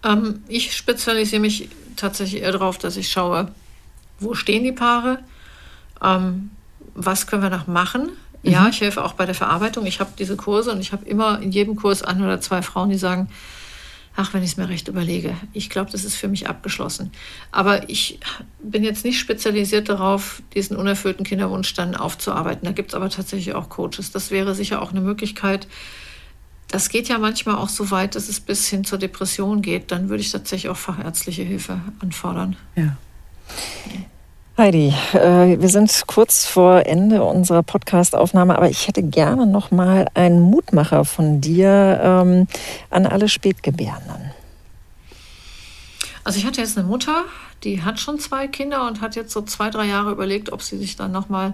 Ähm, 0.04 0.44
ich 0.48 0.76
spezialisiere 0.76 1.42
mich 1.42 1.70
tatsächlich 1.96 2.42
eher 2.42 2.52
darauf, 2.52 2.78
dass 2.78 2.98
ich 2.98 3.10
schaue, 3.10 3.50
wo 4.20 4.34
stehen 4.34 4.64
die 4.64 4.72
Paare, 4.72 5.20
ähm, 6.04 6.52
was 6.94 7.28
können 7.28 7.44
wir 7.44 7.50
noch 7.50 7.68
machen. 7.68 8.10
Ja, 8.44 8.62
mhm. 8.62 8.70
ich 8.70 8.82
helfe 8.82 9.04
auch 9.04 9.14
bei 9.14 9.26
der 9.26 9.36
Verarbeitung. 9.36 9.86
Ich 9.86 10.00
habe 10.00 10.12
diese 10.18 10.36
Kurse 10.36 10.72
und 10.72 10.80
ich 10.80 10.92
habe 10.92 11.06
immer 11.06 11.40
in 11.42 11.52
jedem 11.52 11.76
Kurs 11.76 12.04
ein 12.04 12.24
oder 12.24 12.40
zwei 12.42 12.62
Frauen, 12.62 12.90
die 12.90 12.98
sagen, 12.98 13.30
ach, 14.16 14.34
wenn 14.34 14.44
ich 14.44 14.52
es 14.52 14.58
mir 14.58 14.70
recht 14.70 14.88
überlege, 14.88 15.36
ich 15.54 15.70
glaube, 15.70 15.92
das 15.92 16.06
ist 16.06 16.16
für 16.16 16.28
mich 16.28 16.48
abgeschlossen. 16.48 17.12
Aber 17.52 17.90
ich 17.90 18.20
bin 18.62 18.84
jetzt 18.84 19.04
nicht 19.04 19.20
spezialisiert 19.20 19.90
darauf, 19.90 20.42
diesen 20.54 20.78
unerfüllten 20.78 21.26
Kinderwunsch 21.26 21.74
dann 21.74 21.96
aufzuarbeiten. 21.96 22.66
Da 22.66 22.72
gibt 22.72 22.92
es 22.92 22.96
aber 22.96 23.10
tatsächlich 23.10 23.54
auch 23.56 23.70
Coaches. 23.70 24.12
Das 24.12 24.32
wäre 24.32 24.56
sicher 24.56 24.82
auch 24.82 24.92
eine 24.92 25.02
Möglichkeit. 25.02 25.68
Das 26.70 26.90
geht 26.90 27.10
ja 27.10 27.20
manchmal 27.20 27.56
auch 27.56 27.70
so 27.70 27.92
weit, 27.92 28.16
dass 28.16 28.30
es 28.30 28.40
bis 28.40 28.68
hin 28.68 28.84
zur 28.86 28.98
Depression 28.98 29.62
geht. 29.62 29.92
Dann 29.92 30.10
würde 30.10 30.22
ich 30.22 30.32
tatsächlich 30.32 30.70
auch 30.70 30.78
fachärztliche 30.78 31.44
Hilfe 31.44 31.80
anfordern. 32.00 32.56
Ja. 32.76 32.98
Heidi, 34.58 34.94
äh, 35.12 35.60
wir 35.60 35.68
sind 35.68 36.04
kurz 36.08 36.46
vor 36.46 36.86
Ende 36.86 37.22
unserer 37.24 37.62
Podcast-Aufnahme, 37.62 38.56
aber 38.56 38.70
ich 38.70 38.88
hätte 38.88 39.04
gerne 39.04 39.46
noch 39.46 39.70
mal 39.72 40.08
einen 40.14 40.40
Mutmacher 40.40 41.04
von 41.04 41.42
dir 41.42 42.00
ähm, 42.02 42.48
an 42.90 43.06
alle 43.06 43.28
Spätgebärenden. 43.28 44.32
Also 46.24 46.40
ich 46.40 46.46
hatte 46.46 46.62
jetzt 46.62 46.78
eine 46.78 46.88
Mutter, 46.88 47.26
die 47.66 47.84
hat 47.84 48.00
schon 48.00 48.18
zwei 48.18 48.48
Kinder 48.48 48.88
und 48.88 49.02
hat 49.02 49.18
jetzt 49.18 49.34
so 49.34 49.42
zwei, 49.42 49.70
drei 49.70 49.88
Jahre 49.88 50.12
überlegt, 50.12 50.54
ob 50.54 50.62
sie 50.62 50.78
sich 50.78 50.96
dann 50.96 51.12
noch 51.12 51.28
mal 51.28 51.54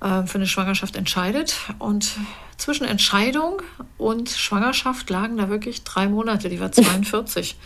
äh, 0.00 0.22
für 0.24 0.36
eine 0.36 0.46
Schwangerschaft 0.46 0.94
entscheidet. 0.94 1.56
Und 1.80 2.12
zwischen 2.58 2.84
Entscheidung 2.84 3.60
und 3.98 4.30
Schwangerschaft 4.30 5.10
lagen 5.10 5.36
da 5.36 5.48
wirklich 5.48 5.82
drei 5.82 6.06
Monate. 6.06 6.48
Die 6.48 6.60
war 6.60 6.70
42. 6.72 7.56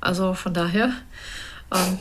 also 0.00 0.34
von 0.34 0.54
daher. 0.54 0.92
Ähm, 1.74 1.98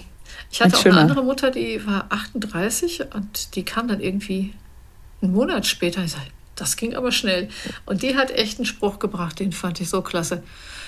ich 0.58 0.74
hatte 0.74 0.78
auch 0.78 0.86
eine 0.86 0.98
andere 0.98 1.24
Mutter, 1.24 1.52
die 1.52 1.86
war 1.86 2.08
38 2.10 3.14
und 3.14 3.56
die 3.56 3.64
kam 3.64 3.88
dann 3.88 4.00
irgendwie 4.00 4.54
einen 5.22 5.32
Monat 5.32 5.68
später. 5.68 6.04
Ich 6.04 6.14
sage, 6.14 6.26
das 6.56 6.78
ging 6.78 6.96
aber 6.96 7.12
schnell. 7.12 7.50
Und 7.86 8.02
die 8.02 8.18
hat 8.18 8.32
echt 8.32 8.58
einen 8.58 8.66
Spruch 8.66 8.98
gebracht, 8.98 9.40
den 9.40 9.52
fand 9.52 9.80
ich 9.80 9.90
so 9.90 10.02
klasse. 10.02 10.42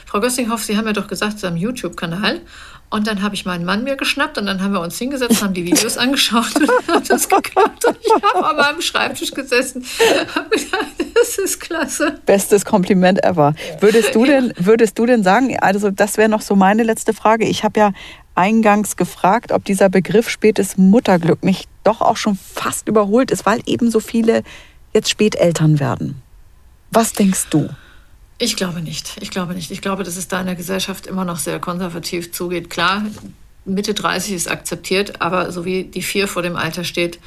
Frau 0.08 0.22
Gössinghoff, 0.22 0.64
Sie 0.64 0.76
haben 0.76 0.88
ja 0.88 0.94
doch 0.94 1.08
gesagt, 1.08 1.40
Sie 1.40 1.46
haben 1.46 1.54
einen 1.54 1.62
YouTube-Kanal. 1.62 2.42
Und 2.90 3.06
dann 3.06 3.22
habe 3.22 3.36
ich 3.36 3.46
meinen 3.46 3.66
Mann 3.66 3.84
mir 3.84 3.96
geschnappt 3.96 4.40
und 4.40 4.48
dann 4.48 4.64
haben 4.64 4.74
wir 4.74 4.82
uns 4.82 4.98
hingesetzt, 4.98 5.44
haben 5.44 5.54
die 5.54 5.64
Videos 5.64 5.96
angeschaut 6.00 6.56
und 6.56 6.68
dann 6.68 6.96
hat 6.96 7.08
das 7.08 7.30
geklappt. 7.30 7.86
Und 7.86 7.98
ich 8.02 8.12
habe 8.12 8.44
an 8.44 8.56
meinem 8.56 8.82
Schreibtisch 8.82 9.30
gesessen 9.32 9.86
habe 10.34 10.50
gedacht, 10.58 10.88
das 11.14 11.38
ist 11.38 11.60
klasse. 11.60 12.20
Bestes 12.26 12.66
Kompliment 12.66 13.24
ever. 13.24 13.54
Würdest 13.80 14.16
du 14.16 14.26
denn, 14.26 14.52
würdest 14.58 14.98
du 14.98 15.06
denn 15.06 15.22
sagen, 15.22 15.56
also 15.60 15.92
das 15.92 16.18
wäre 16.18 16.30
noch 16.30 16.42
so 16.42 16.56
meine 16.56 16.82
letzte 16.82 17.14
Frage. 17.14 17.46
Ich 17.46 17.64
habe 17.64 17.80
ja 17.80 17.94
eingangs 18.40 18.96
gefragt, 18.96 19.52
ob 19.52 19.66
dieser 19.66 19.90
Begriff 19.90 20.30
spätes 20.30 20.78
Mutterglück 20.78 21.44
nicht 21.44 21.68
doch 21.84 22.00
auch 22.00 22.16
schon 22.16 22.38
fast 22.38 22.88
überholt 22.88 23.32
ist, 23.32 23.46
weil 23.46 23.62
eben 23.66 23.92
so 23.92 24.00
viele 24.00 24.44
jetzt 24.94 25.10
Späteltern 25.10 25.82
werden. 25.82 26.22
Was 26.92 27.12
denkst 27.12 27.48
du? 27.50 27.70
Ich 28.38 28.56
glaube 28.56 28.82
nicht. 28.82 29.18
Ich 29.20 29.30
glaube 29.30 29.54
nicht. 29.54 29.72
Ich 29.72 29.82
glaube, 29.82 30.06
dass 30.06 30.16
es 30.16 30.30
da 30.30 30.40
in 30.40 30.46
der 30.46 30.56
Gesellschaft 30.56 31.06
immer 31.06 31.26
noch 31.26 31.38
sehr 31.38 31.60
konservativ 31.60 32.32
zugeht. 32.32 32.70
Klar, 32.70 33.04
Mitte 33.66 33.94
30 33.94 34.34
ist 34.34 34.50
akzeptiert, 34.50 35.22
aber 35.22 35.52
so 35.52 35.66
wie 35.66 35.84
die 35.84 36.02
vier 36.02 36.30
vor 36.30 36.42
dem 36.42 36.56
Alter 36.56 36.86
steht, 36.86 37.20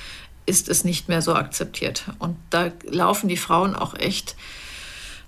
ist 0.46 0.70
es 0.70 0.82
nicht 0.82 1.10
mehr 1.10 1.20
so 1.20 1.34
akzeptiert. 1.34 2.04
Und 2.18 2.36
da 2.48 2.72
laufen 2.88 3.28
die 3.28 3.36
Frauen 3.36 3.76
auch 3.76 3.94
echt 3.94 4.34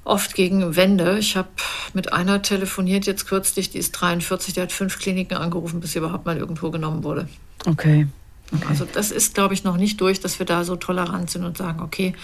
oft 0.05 0.35
gegen 0.35 0.77
Wände. 0.77 1.19
Ich 1.19 1.37
habe 1.37 1.49
mit 1.93 2.13
einer 2.13 2.43
telefoniert 2.43 3.07
jetzt 3.07 3.27
kürzlich, 3.27 3.71
die 3.71 3.79
ist 3.79 3.93
43, 3.93 4.55
die 4.55 4.61
hat 4.61 4.73
fünf 4.73 4.99
Kliniken 4.99 5.37
angerufen, 5.37 5.81
bis 5.81 5.93
sie 5.93 5.99
überhaupt 5.99 6.27
mal 6.27 6.37
irgendwo 6.37 6.71
genommen 6.71 7.05
wurde. 7.05 7.29
Okay. 7.67 8.07
okay. 8.53 8.65
Also 8.69 8.87
das 8.91 9.11
ist, 9.11 9.35
glaube 9.35 9.55
ich, 9.55 9.65
noch 9.65 9.77
nicht 9.77 10.01
durch, 10.01 10.21
dass 10.21 10.39
wir 10.39 10.47
da 10.47 10.65
so 10.65 10.77
tolerant 10.77 11.31
sind 11.31 11.45
und 11.45 11.57
sagen, 11.57 11.81
okay, 11.81 12.15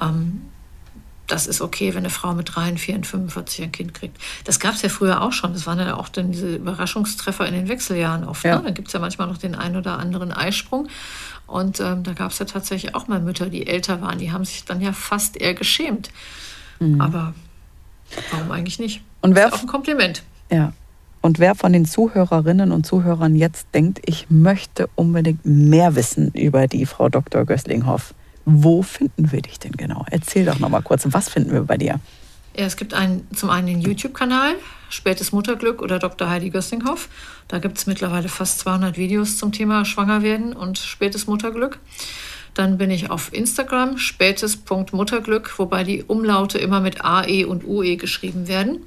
ähm, 0.00 0.42
das 1.26 1.46
ist 1.46 1.60
okay, 1.60 1.90
wenn 1.90 1.98
eine 1.98 2.10
Frau 2.10 2.32
mit 2.32 2.54
43 2.54 2.94
und 2.94 3.06
45 3.06 3.64
ein 3.64 3.72
Kind 3.72 3.94
kriegt. 3.94 4.16
Das 4.44 4.58
gab 4.60 4.74
es 4.74 4.82
ja 4.82 4.88
früher 4.88 5.20
auch 5.20 5.32
schon. 5.32 5.52
Das 5.52 5.66
waren 5.66 5.78
ja 5.78 5.94
auch 5.94 6.08
dann 6.08 6.32
diese 6.32 6.56
Überraschungstreffer 6.56 7.46
in 7.46 7.52
den 7.52 7.68
Wechseljahren 7.68 8.24
oft. 8.24 8.44
Ja. 8.44 8.56
Ne? 8.56 8.64
Da 8.64 8.70
gibt 8.70 8.88
es 8.88 8.94
ja 8.94 9.00
manchmal 9.00 9.28
noch 9.28 9.36
den 9.36 9.54
einen 9.54 9.76
oder 9.76 9.98
anderen 9.98 10.32
Eisprung. 10.32 10.88
Und 11.46 11.80
ähm, 11.80 12.02
da 12.02 12.14
gab 12.14 12.30
es 12.30 12.38
ja 12.38 12.46
tatsächlich 12.46 12.94
auch 12.94 13.08
mal 13.08 13.20
Mütter, 13.20 13.50
die 13.50 13.66
älter 13.66 14.00
waren. 14.00 14.18
Die 14.18 14.32
haben 14.32 14.44
sich 14.44 14.64
dann 14.64 14.80
ja 14.80 14.92
fast 14.92 15.36
eher 15.36 15.54
geschämt. 15.54 16.10
Mhm. 16.80 17.00
Aber 17.00 17.34
warum 18.30 18.50
eigentlich 18.50 18.78
nicht? 18.78 19.02
Und 19.20 19.34
wer, 19.34 19.48
ist 19.48 19.54
auch 19.54 19.60
ein 19.60 19.66
Kompliment. 19.66 20.22
Ja. 20.50 20.72
Und 21.20 21.38
wer 21.38 21.54
von 21.54 21.72
den 21.72 21.84
Zuhörerinnen 21.84 22.70
und 22.70 22.86
Zuhörern 22.86 23.34
jetzt 23.34 23.66
denkt, 23.74 24.00
ich 24.06 24.26
möchte 24.30 24.88
unbedingt 24.94 25.44
mehr 25.44 25.96
wissen 25.96 26.30
über 26.32 26.68
die 26.68 26.86
Frau 26.86 27.08
Dr. 27.08 27.44
Gösslinghoff, 27.44 28.14
wo 28.44 28.82
finden 28.82 29.32
wir 29.32 29.42
dich 29.42 29.58
denn 29.58 29.72
genau? 29.72 30.06
Erzähl 30.10 30.46
doch 30.46 30.58
noch 30.58 30.68
mal 30.68 30.80
kurz, 30.80 31.06
was 31.10 31.28
finden 31.28 31.52
wir 31.52 31.62
bei 31.62 31.76
dir? 31.76 32.00
Ja, 32.56 32.64
es 32.64 32.76
gibt 32.76 32.94
einen, 32.94 33.26
zum 33.34 33.50
einen 33.50 33.66
den 33.66 33.80
YouTube-Kanal, 33.80 34.54
Spätes 34.90 35.32
Mutterglück 35.32 35.82
oder 35.82 35.98
Dr. 35.98 36.30
Heidi 36.30 36.50
Gösslinghoff. 36.50 37.08
Da 37.46 37.58
gibt 37.58 37.78
es 37.78 37.86
mittlerweile 37.86 38.28
fast 38.28 38.60
200 38.60 38.96
Videos 38.96 39.36
zum 39.36 39.52
Thema 39.52 39.84
Schwangerwerden 39.84 40.54
und 40.54 40.78
spätes 40.78 41.26
Mutterglück. 41.26 41.78
Dann 42.58 42.76
bin 42.76 42.90
ich 42.90 43.08
auf 43.08 43.32
Instagram, 43.32 43.96
spätes.mutterglück, 43.98 45.60
wobei 45.60 45.84
die 45.84 46.02
Umlaute 46.02 46.58
immer 46.58 46.80
mit 46.80 47.04
AE 47.04 47.46
und 47.46 47.64
UE 47.64 47.96
geschrieben 47.96 48.48
werden. 48.48 48.84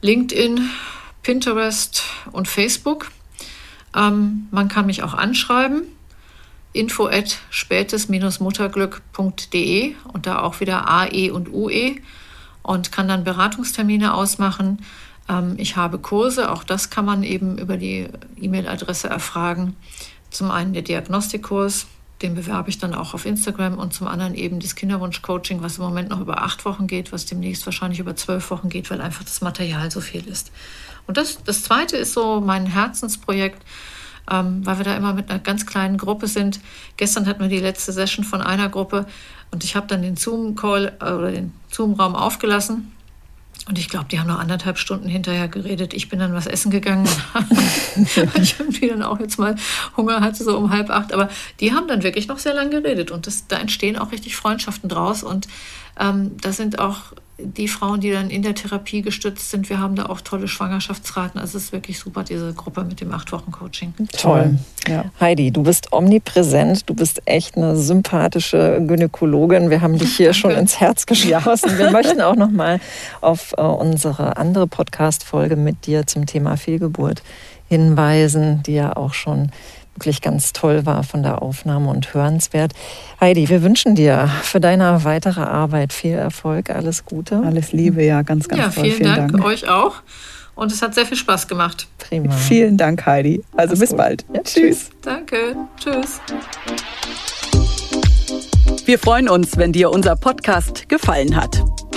LinkedIn, 0.00 0.68
Pinterest 1.22 2.02
und 2.32 2.48
Facebook. 2.48 3.12
Ähm, 3.94 4.48
man 4.50 4.66
kann 4.66 4.86
mich 4.86 5.04
auch 5.04 5.14
anschreiben. 5.14 5.82
Info 6.72 7.06
at 7.06 7.38
spätes-mutterglück.de 7.50 9.94
und 10.12 10.26
da 10.26 10.40
auch 10.40 10.58
wieder 10.58 10.88
AE 10.88 11.30
und 11.30 11.48
UE 11.48 11.94
und 12.62 12.90
kann 12.90 13.06
dann 13.06 13.22
Beratungstermine 13.22 14.14
ausmachen. 14.14 14.84
Ähm, 15.28 15.54
ich 15.58 15.76
habe 15.76 16.00
Kurse, 16.00 16.50
auch 16.50 16.64
das 16.64 16.90
kann 16.90 17.04
man 17.04 17.22
eben 17.22 17.56
über 17.56 17.76
die 17.76 18.08
E-Mail-Adresse 18.40 19.08
erfragen. 19.08 19.76
Zum 20.30 20.50
einen 20.50 20.72
der 20.72 20.82
Diagnostikkurs, 20.82 21.86
den 22.22 22.34
bewerbe 22.34 22.68
ich 22.68 22.78
dann 22.78 22.94
auch 22.94 23.14
auf 23.14 23.24
Instagram 23.24 23.78
und 23.78 23.94
zum 23.94 24.06
anderen 24.06 24.34
eben 24.34 24.60
das 24.60 24.74
Kinderwunsch-Coaching, 24.74 25.62
was 25.62 25.78
im 25.78 25.84
Moment 25.84 26.10
noch 26.10 26.20
über 26.20 26.42
acht 26.42 26.64
Wochen 26.64 26.86
geht, 26.86 27.12
was 27.12 27.26
demnächst 27.26 27.64
wahrscheinlich 27.66 27.98
über 27.98 28.14
zwölf 28.14 28.50
Wochen 28.50 28.68
geht, 28.68 28.90
weil 28.90 29.00
einfach 29.00 29.24
das 29.24 29.40
Material 29.40 29.90
so 29.90 30.00
viel 30.00 30.26
ist. 30.26 30.52
Und 31.06 31.16
das, 31.16 31.42
das 31.44 31.64
zweite 31.64 31.96
ist 31.96 32.12
so 32.12 32.40
mein 32.40 32.66
Herzensprojekt, 32.66 33.62
ähm, 34.30 34.64
weil 34.64 34.78
wir 34.78 34.84
da 34.84 34.96
immer 34.96 35.14
mit 35.14 35.30
einer 35.30 35.38
ganz 35.38 35.64
kleinen 35.64 35.96
Gruppe 35.96 36.26
sind. 36.26 36.60
Gestern 36.96 37.26
hatten 37.26 37.40
wir 37.40 37.48
die 37.48 37.58
letzte 37.58 37.92
Session 37.92 38.24
von 38.24 38.42
einer 38.42 38.68
Gruppe 38.68 39.06
und 39.50 39.64
ich 39.64 39.74
habe 39.74 39.86
dann 39.86 40.02
den 40.02 40.16
Zoom-Call 40.16 40.92
äh, 41.00 41.12
oder 41.12 41.32
den 41.32 41.52
Zoom-Raum 41.70 42.14
aufgelassen 42.14 42.92
und 43.68 43.78
ich 43.78 43.88
glaube, 43.88 44.06
die 44.10 44.18
haben 44.18 44.26
noch 44.26 44.38
anderthalb 44.38 44.78
Stunden 44.78 45.08
hinterher 45.08 45.48
geredet. 45.48 45.92
Ich 45.94 46.08
bin 46.08 46.18
dann 46.18 46.32
was 46.32 46.46
essen 46.46 46.70
gegangen. 46.70 47.08
ich 48.40 48.58
irgendwie 48.58 48.88
dann 48.88 49.02
auch 49.02 49.20
jetzt 49.20 49.38
mal 49.38 49.54
Hunger 49.96 50.20
hatte, 50.20 50.42
so 50.42 50.56
um 50.56 50.70
halb 50.70 50.90
acht. 50.90 51.12
Aber 51.12 51.28
die 51.60 51.72
haben 51.72 51.86
dann 51.86 52.02
wirklich 52.02 52.26
noch 52.26 52.38
sehr 52.38 52.54
lange 52.54 52.70
geredet. 52.70 53.10
Und 53.10 53.26
das, 53.26 53.46
da 53.46 53.58
entstehen 53.58 53.98
auch 53.98 54.12
richtig 54.12 54.36
Freundschaften 54.36 54.88
draus. 54.88 55.22
Und 55.22 55.46
ähm, 55.98 56.36
da 56.40 56.52
sind 56.52 56.78
auch 56.78 57.12
die 57.42 57.68
Frauen, 57.68 58.00
die 58.00 58.10
dann 58.10 58.30
in 58.30 58.42
der 58.42 58.54
Therapie 58.54 59.02
gestützt 59.02 59.50
sind, 59.50 59.68
wir 59.68 59.78
haben 59.78 59.96
da 59.96 60.06
auch 60.06 60.20
tolle 60.20 60.48
Schwangerschaftsraten. 60.48 61.40
Also 61.40 61.58
es 61.58 61.64
ist 61.64 61.72
wirklich 61.72 61.98
super, 61.98 62.24
diese 62.24 62.52
Gruppe 62.52 62.84
mit 62.84 63.00
dem 63.00 63.12
Acht-Wochen-Coaching. 63.12 63.94
Toll. 64.16 64.58
Ja. 64.88 65.06
Heidi, 65.20 65.50
du 65.50 65.62
bist 65.62 65.92
omnipräsent, 65.92 66.88
du 66.88 66.94
bist 66.94 67.22
echt 67.24 67.56
eine 67.56 67.76
sympathische 67.76 68.80
Gynäkologin. 68.86 69.70
Wir 69.70 69.80
haben 69.80 69.98
dich 69.98 70.16
hier 70.16 70.32
schon 70.32 70.52
ins 70.52 70.80
Herz 70.80 71.06
geschlossen. 71.06 71.78
Wir 71.78 71.90
möchten 71.90 72.20
auch 72.20 72.36
noch 72.36 72.50
mal 72.50 72.80
auf 73.20 73.54
äh, 73.56 73.62
unsere 73.62 74.36
andere 74.36 74.66
Podcast-Folge 74.66 75.56
mit 75.56 75.86
dir 75.86 76.06
zum 76.06 76.26
Thema 76.26 76.56
Fehlgeburt 76.56 77.22
hinweisen, 77.68 78.62
die 78.64 78.74
ja 78.74 78.96
auch 78.96 79.14
schon 79.14 79.50
wirklich 79.94 80.22
ganz 80.22 80.52
toll 80.52 80.86
war 80.86 81.02
von 81.02 81.22
der 81.22 81.42
Aufnahme 81.42 81.90
und 81.90 82.14
hörenswert. 82.14 82.72
Heidi, 83.20 83.48
wir 83.48 83.62
wünschen 83.62 83.94
dir 83.94 84.30
für 84.42 84.60
deine 84.60 85.04
weitere 85.04 85.42
Arbeit 85.42 85.92
viel 85.92 86.14
Erfolg, 86.14 86.70
alles 86.70 87.04
Gute. 87.04 87.42
Alles 87.44 87.72
Liebe, 87.72 88.02
ja, 88.02 88.22
ganz, 88.22 88.48
ganz 88.48 88.60
ja, 88.60 88.68
toll. 88.68 88.84
Vielen, 88.84 88.96
vielen 88.96 89.16
Dank, 89.16 89.32
Dank, 89.32 89.44
euch 89.44 89.68
auch. 89.68 90.02
Und 90.54 90.72
es 90.72 90.82
hat 90.82 90.94
sehr 90.94 91.06
viel 91.06 91.16
Spaß 91.16 91.48
gemacht. 91.48 91.86
Prima. 91.98 92.32
Vielen 92.32 92.76
Dank, 92.76 93.06
Heidi. 93.06 93.42
Also 93.52 93.70
Alles 93.70 93.80
bis 93.80 93.88
gut. 93.90 93.98
bald. 93.98 94.24
Ja, 94.34 94.42
tschüss. 94.42 94.90
Danke. 95.02 95.56
Tschüss. 95.78 96.20
Wir 98.84 98.98
freuen 98.98 99.28
uns, 99.28 99.56
wenn 99.56 99.72
dir 99.72 99.90
unser 99.90 100.16
Podcast 100.16 100.88
gefallen 100.88 101.36
hat. 101.36 101.62